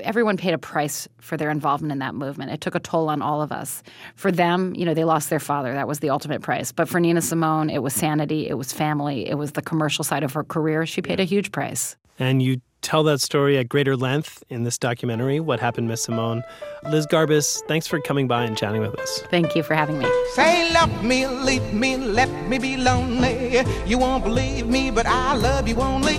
everyone 0.00 0.36
paid 0.36 0.54
a 0.54 0.58
price 0.58 1.08
for 1.20 1.36
their 1.36 1.50
involvement 1.50 1.92
in 1.92 1.98
that 1.98 2.14
movement. 2.14 2.50
It 2.50 2.60
took 2.60 2.74
a 2.74 2.80
toll 2.80 3.08
on 3.08 3.22
all 3.22 3.42
of 3.42 3.52
us. 3.52 3.82
For 4.14 4.32
them, 4.32 4.74
you 4.74 4.84
know, 4.84 4.94
they 4.94 5.04
lost 5.04 5.30
their 5.30 5.40
father. 5.40 5.72
That 5.72 5.88
was 5.88 6.00
the 6.00 6.10
ultimate 6.10 6.42
price. 6.42 6.72
But 6.72 6.88
for 6.88 7.00
Nina 7.00 7.22
Simone, 7.22 7.70
it 7.70 7.82
was 7.82 7.94
sanity, 7.94 8.48
it 8.48 8.54
was 8.54 8.72
family, 8.72 9.28
it 9.28 9.34
was 9.34 9.52
the 9.52 9.62
commercial 9.62 10.04
side 10.04 10.22
of 10.22 10.32
her 10.32 10.44
career. 10.44 10.86
She 10.86 11.02
paid 11.02 11.20
a 11.20 11.24
huge 11.24 11.52
price. 11.52 11.96
And 12.18 12.42
you 12.42 12.60
tell 12.82 13.02
that 13.04 13.20
story 13.20 13.58
at 13.58 13.68
greater 13.68 13.96
length 13.96 14.42
in 14.48 14.64
this 14.64 14.78
documentary, 14.78 15.40
What 15.40 15.60
Happened, 15.60 15.88
Miss 15.88 16.02
Simone. 16.04 16.42
Liz 16.84 17.06
Garbus, 17.06 17.62
thanks 17.68 17.86
for 17.86 18.00
coming 18.00 18.26
by 18.26 18.44
and 18.44 18.56
chatting 18.56 18.80
with 18.80 18.98
us. 18.98 19.22
Thank 19.30 19.54
you 19.54 19.62
for 19.62 19.74
having 19.74 19.98
me. 19.98 20.06
Say 20.34 20.72
love 20.72 21.04
me, 21.04 21.26
leave 21.26 21.72
me, 21.72 21.96
let 21.96 22.30
me 22.48 22.58
be 22.58 22.76
lonely. 22.76 23.64
You 23.86 23.98
won't 23.98 24.24
believe 24.24 24.66
me, 24.66 24.90
but 24.90 25.06
I 25.06 25.34
love 25.36 25.68
you 25.68 25.76
only. 25.76 26.18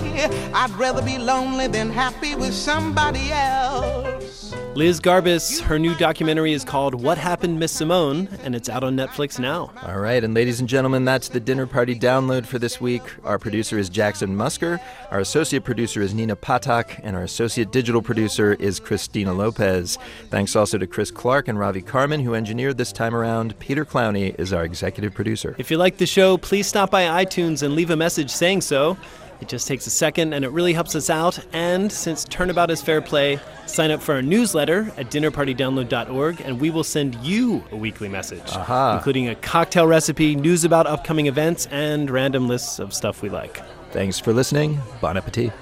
I'd 0.54 0.70
rather 0.78 1.02
be 1.02 1.18
lonely 1.18 1.66
than 1.66 1.90
happy 1.90 2.34
with 2.34 2.54
somebody 2.54 3.32
else. 3.32 4.54
Liz 4.74 5.00
Garbus, 5.00 5.60
her 5.60 5.78
new 5.78 5.94
documentary 5.96 6.54
is 6.54 6.64
called 6.64 6.94
What 6.94 7.18
Happened, 7.18 7.60
Miss 7.60 7.72
Simone, 7.72 8.26
and 8.42 8.54
it's 8.54 8.70
out 8.70 8.82
on 8.82 8.96
Netflix 8.96 9.38
now. 9.38 9.70
All 9.82 9.98
right, 9.98 10.24
and 10.24 10.32
ladies 10.32 10.60
and 10.60 10.68
gentlemen, 10.68 11.04
that's 11.04 11.28
the 11.28 11.40
dinner 11.40 11.66
party 11.66 11.94
download 11.94 12.46
for 12.46 12.58
this 12.58 12.80
week. 12.80 13.02
Our 13.22 13.38
producer 13.38 13.76
is 13.76 13.90
Jackson 13.90 14.34
Musker, 14.34 14.80
our 15.10 15.20
associate 15.20 15.64
producer 15.64 16.00
is 16.00 16.14
Nina 16.14 16.36
Patak, 16.36 16.98
and 17.02 17.14
our 17.14 17.22
associate 17.22 17.70
digital 17.70 18.00
producer 18.00 18.54
is 18.54 18.80
Christina 18.80 19.34
Lopez. 19.34 19.98
Thanks 20.30 20.56
also 20.56 20.78
to 20.78 20.86
Chris 20.86 21.10
Clark 21.10 21.48
and 21.48 21.58
Ravi 21.58 21.82
Carmen, 21.82 22.20
who 22.20 22.34
engineered 22.34 22.78
this 22.78 22.92
time 22.92 23.14
around. 23.14 23.58
Peter 23.58 23.84
Clowney 23.84 24.34
is 24.40 24.54
our 24.54 24.64
executive 24.64 25.12
producer. 25.12 25.54
If 25.58 25.70
you 25.70 25.76
like 25.76 25.98
the 25.98 26.06
show, 26.06 26.38
please 26.38 26.66
stop 26.66 26.90
by 26.90 27.22
iTunes 27.22 27.62
and 27.62 27.74
leave 27.74 27.90
a 27.90 27.96
message 27.96 28.30
saying 28.30 28.62
so. 28.62 28.96
It 29.42 29.48
just 29.48 29.66
takes 29.66 29.88
a 29.88 29.90
second 29.90 30.34
and 30.34 30.44
it 30.44 30.52
really 30.52 30.72
helps 30.72 30.94
us 30.94 31.10
out. 31.10 31.36
And 31.52 31.90
since 31.90 32.24
Turnabout 32.24 32.70
is 32.70 32.80
fair 32.80 33.02
play, 33.02 33.40
sign 33.66 33.90
up 33.90 34.00
for 34.00 34.14
our 34.14 34.22
newsletter 34.22 34.92
at 34.96 35.10
dinnerpartydownload.org 35.10 36.40
and 36.42 36.60
we 36.60 36.70
will 36.70 36.84
send 36.84 37.16
you 37.16 37.64
a 37.72 37.76
weekly 37.76 38.08
message, 38.08 38.48
Aha. 38.52 38.94
including 38.96 39.28
a 39.28 39.34
cocktail 39.34 39.88
recipe, 39.88 40.36
news 40.36 40.64
about 40.64 40.86
upcoming 40.86 41.26
events, 41.26 41.66
and 41.72 42.08
random 42.08 42.46
lists 42.46 42.78
of 42.78 42.94
stuff 42.94 43.20
we 43.20 43.30
like. 43.30 43.60
Thanks 43.90 44.20
for 44.20 44.32
listening. 44.32 44.80
Bon 45.00 45.16
appetit. 45.16 45.52